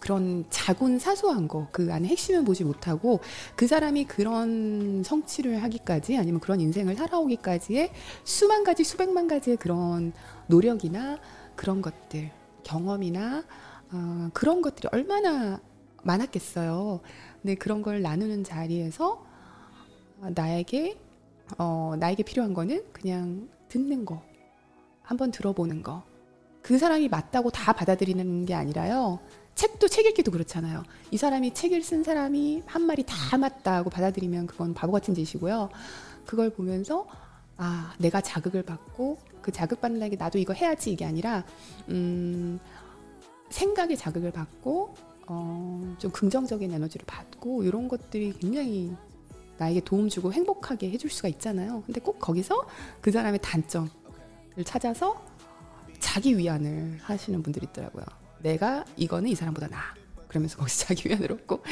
[0.06, 3.22] 그런 작은 사소한 거, 그 안에 핵심을 보지 못하고,
[3.56, 7.90] 그 사람이 그런 성취를 하기까지, 아니면 그런 인생을 살아오기까지의
[8.24, 10.14] 수만 가지, 수백만 가지의 그런
[10.46, 11.18] 노력이나
[11.56, 12.30] 그런 것들,
[12.64, 13.46] 경험이나,
[13.94, 15.60] 어, 그런 것들이 얼마나
[16.04, 17.00] 많았겠어요.
[17.42, 19.26] 네, 그런 걸 나누는 자리에서
[20.36, 21.00] 나에게
[21.58, 24.22] 어, 나에게 필요한 거는 그냥 듣는 거,
[25.02, 26.04] 한번 들어보는 거.
[26.62, 29.20] 그 사람이 맞다고 다 받아들이는 게 아니라요.
[29.56, 30.84] 책도 책 읽기도 그렇잖아요.
[31.12, 35.70] 이 사람이 책을 쓴 사람이 한 말이 다 맞다고 받아들이면 그건 바보 같은 짓이고요.
[36.26, 37.08] 그걸 보면서
[37.58, 41.46] 아 내가 자극을 받고 그 자극 받는 나에게 나도 이거 해야지 이게 아니라
[41.88, 42.60] 음,
[43.50, 44.94] 생각에 자극을 받고
[45.28, 48.94] 어, 좀 긍정적인 에너지를 받고 이런 것들이 굉장히
[49.58, 51.82] 나에게 도움 주고 행복하게 해줄 수가 있잖아요.
[51.86, 52.68] 근데 꼭 거기서
[53.00, 53.90] 그 사람의 단점을
[54.66, 55.24] 찾아서
[56.00, 58.04] 자기 위안을 하시는 분들이 있더라고요.
[58.46, 59.80] 내가 이거는 이 사람보다 나.
[60.28, 61.64] 그러면서 거기서 자기 위안을 얻고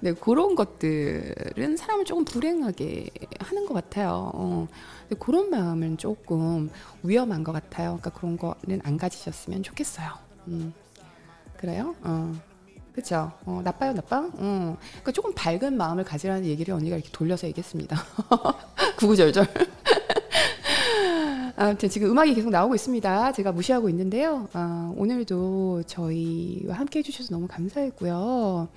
[0.00, 4.32] 네 그런 것들은 사람을 조금 불행하게 하는 것 같아요.
[4.34, 4.66] 어.
[5.08, 6.70] 근데 그런 마음은 조금
[7.02, 7.98] 위험한 것 같아요.
[8.00, 10.14] 그러니까 그런 거는 안 가지셨으면 좋겠어요.
[10.48, 10.72] 음.
[11.56, 11.94] 그래요?
[12.02, 12.34] 어.
[12.92, 13.30] 그죠?
[13.44, 14.20] 어, 나빠요, 나빠?
[14.20, 14.76] 어.
[14.80, 17.96] 그러니까 조금 밝은 마음을 가지라는 얘기를 언니가 이렇게 돌려서 얘기했습니다.
[18.98, 19.46] 구구절절.
[21.58, 23.32] 아무튼 지금 음악이 계속 나오고 있습니다.
[23.32, 24.46] 제가 무시하고 있는데요.
[24.52, 28.68] 아, 오늘도 저희와 함께 해주셔서 너무 감사했고요.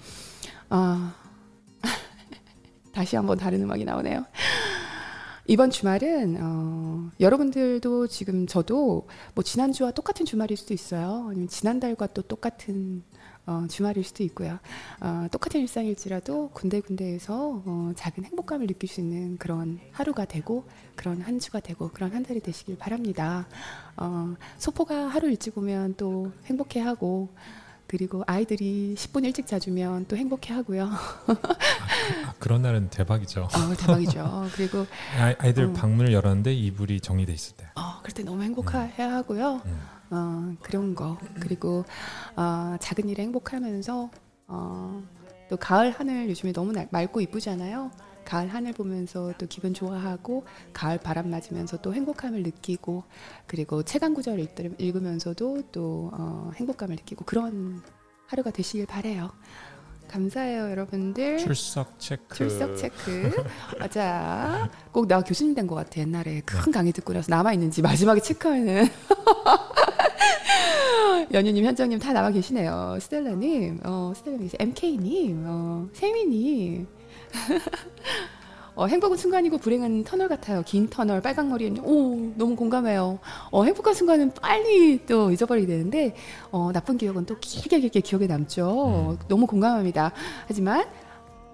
[0.69, 1.15] 아,
[2.93, 4.25] 다시 한번 다른 음악이 나오네요.
[5.47, 11.27] 이번 주말은 어, 여러분들도 지금 저도 뭐 지난주와 똑같은 주말일 수도 있어요.
[11.29, 13.03] 아니면 지난달과 또 똑같은
[13.49, 14.59] 어, 주말일 수도 있고요.
[14.99, 20.65] 어, 똑같은 일상일지라도 군데군데에서 어, 작은 행복감을 느낄 수 있는 그런 하루가 되고
[20.95, 23.47] 그런 한 주가 되고 그런 한 달이 되시길 바랍니다.
[23.97, 27.29] 어, 소포가 하루 일찍 오면 또 행복해하고
[27.87, 30.83] 그리고 아이들이 10분 일찍 자주면 또 행복해하고요.
[30.85, 33.45] 아, 그, 런 날은 대박이죠.
[33.45, 34.47] 어, 대박이죠.
[34.53, 34.85] 그리고
[35.17, 35.73] 아이, 들 어.
[35.73, 37.65] 방문을 열었는데 이불이 정리돼 있을 때.
[37.73, 39.63] 어, 그럴 때 너무 행복해야 하고요.
[39.65, 39.98] 음.
[40.11, 41.85] 어, 그런 거 그리고
[42.35, 44.09] 어, 작은 일에 행복하면서
[44.47, 45.03] 어,
[45.49, 47.91] 또 가을 하늘 요즘에 너무 맑고 이쁘잖아요.
[48.25, 53.03] 가을 하늘 보면서 또 기분 좋아하고 가을 바람 맞으면서 또 행복함을 느끼고
[53.47, 54.45] 그리고 최강 구절
[54.77, 57.81] 읽으면서도 또 어, 행복감을 느끼고 그런
[58.27, 59.31] 하루가 되시길 바래요.
[60.09, 61.37] 감사해요, 여러분들.
[61.37, 62.35] 출석 체크.
[62.35, 63.31] 출석 체크.
[63.79, 64.69] 맞아.
[64.91, 66.01] 꼭 나 교수님 된 것 같아.
[66.01, 66.71] 옛날에 큰 네.
[66.71, 68.87] 강의 듣고 나서 남아 있는지 마지막에 체크하는.
[71.31, 72.97] 연유님, 현정님 다 나와 계시네요.
[72.99, 76.87] 스텔라님, 어, 스텔라님, MK님, 어, 세미님.
[78.79, 80.63] 어, 행복은 순간이고 불행은 터널 같아요.
[80.65, 81.69] 긴 터널, 빨강 머리.
[81.81, 83.19] 오, 너무 공감해요.
[83.51, 86.15] 어, 행복한 순간은 빨리 또 잊어버리게 되는데,
[86.49, 89.17] 어, 나쁜 기억은 또 길게 길게 기억에 남죠.
[89.19, 89.27] 음.
[89.27, 90.13] 너무 공감합니다.
[90.47, 90.87] 하지만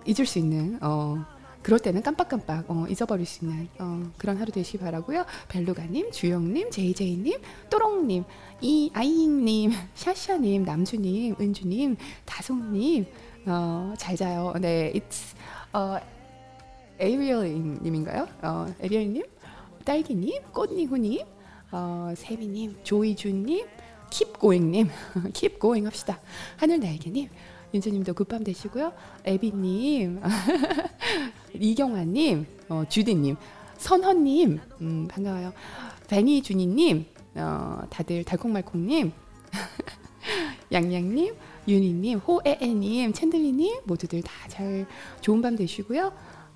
[0.05, 1.17] 잊을 수 있는, 어,
[1.63, 5.25] 그럴 때는 깜빡깜빡 어, 잊어버릴 수 있는 어, 그런 하루 되시기 바라고요.
[5.49, 7.39] 벨루가님, 주영님, 제이제이님,
[7.71, 8.23] 또롱님,
[8.61, 13.07] 이 아이님, 샤샤님, 남주님, 은주님, 다송님
[13.47, 14.53] 어, 잘 자요.
[14.61, 15.35] 네, it's
[15.73, 15.99] 어,
[16.99, 18.27] 에이리얼님인가요?
[18.41, 19.23] 어, 에리얼님,
[19.83, 21.21] 딸기님, 꽃니후님,
[21.71, 23.65] 어, 세미님, 조이준님,
[24.09, 24.89] 킵고잉님,
[25.33, 26.19] 킵고잉 합시다.
[26.57, 27.29] 하늘날개님,
[27.73, 28.93] 윤주님도 굿밤 되시고요.
[29.25, 30.21] 에비님,
[31.53, 33.35] 이경화님, 어, 주디님,
[33.77, 35.53] 선헌님, 음, 반가워요.
[36.07, 37.05] 베니주니님,
[37.35, 39.11] 어, 다들 달콩말콩님,
[40.71, 41.35] 양양님,
[41.67, 44.85] 윤희님, 호에에님, 챈들리님 모두들 다 잘
[45.21, 46.13] 좋은 밤 되시고요.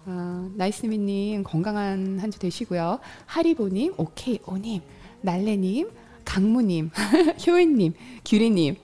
[0.09, 2.99] 어, 나이스미님 건강한 한 주 되시고요.
[3.25, 4.81] 하리보님, 오케이 오님,
[5.21, 5.89] 날래님,
[6.25, 6.89] 강무님,
[7.47, 7.93] 효인님,
[8.25, 8.75] 규리님,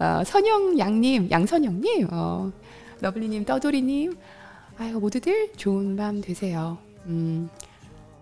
[0.00, 2.52] 어, 선영양님, 양선영님, 어,
[3.00, 4.16] 러블리님, 떠돌이님,
[4.78, 6.78] 아유 모두들 좋은 밤 되세요.
[7.06, 7.48] 음,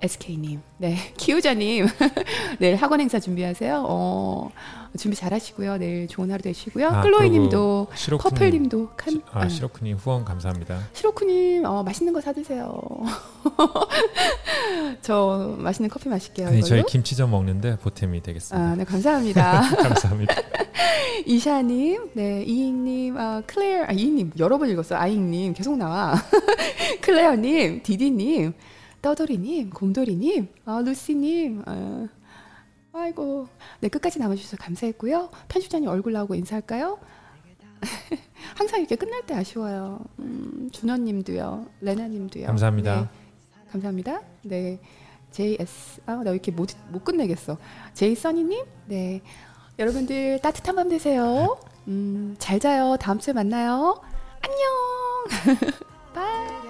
[0.03, 1.87] SK님, 네, 키우자님,
[2.59, 3.85] 내일 학원 행사 준비하세요.
[3.87, 4.51] 어,
[4.99, 5.79] 준비 잘 하시고요.
[5.79, 6.89] 내일 좋은 하루 되시고요.
[6.89, 7.87] 아, 클로이님도,
[8.19, 10.81] 퍼플님도, 칸, 아, 아, 시로크님 후원 감사합니다.
[10.93, 12.81] 시로크님, 어, 맛있는 거 사드세요.
[15.03, 16.49] 저 맛있는 커피 마실게요.
[16.49, 18.70] 아니, 저희 김치전 먹는데 보탬이 되겠습니다.
[18.70, 19.61] 아, 네, 감사합니다.
[19.61, 20.35] 감사합니다.
[21.27, 24.99] 이샤님, 네, 이잉님, 아, 클레어, 아, 이잉님 여러 번 읽었어요.
[24.99, 26.15] 아잉님 계속 나와.
[27.01, 28.53] 클레어님, 디디님.
[29.03, 32.09] 떠돌이님, 곰돌이님, 아, 루시님, 아,
[32.93, 33.49] 아이고,
[33.81, 35.31] 네, 끝까지 남아주셔서 감사했고요.
[35.49, 36.99] 편집자님 얼굴 나오고 인사할까요?
[38.57, 40.01] 항상 이렇게 끝날 때 아쉬워요.
[40.20, 42.47] 음, 준호님도요, 레나님도요.
[42.47, 43.01] 감사합니다.
[43.03, 43.09] 네,
[43.73, 44.23] 감사합니다.
[44.43, 44.81] 네,
[45.33, 47.59] JS, 아, 나 이렇게 못, 못 끝내겠어.
[47.95, 49.20] 제이써니님, 네.
[49.79, 51.59] 여러분들 따뜻한 밤 되세요.
[51.89, 52.97] 음, 잘 자요.
[53.01, 54.01] 다음 주에 만나요.
[54.43, 55.66] 안녕!
[56.15, 56.61] 바이!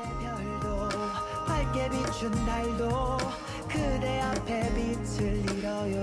[1.72, 3.16] 밝게 비춘 달도
[3.66, 6.02] 그대 앞에 빛을 잃어요.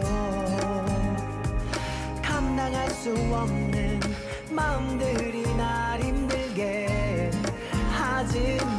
[2.23, 3.99] 감당할 수 없는
[4.49, 7.29] 마음들이 날 힘들게
[7.91, 8.78] 하지 뭐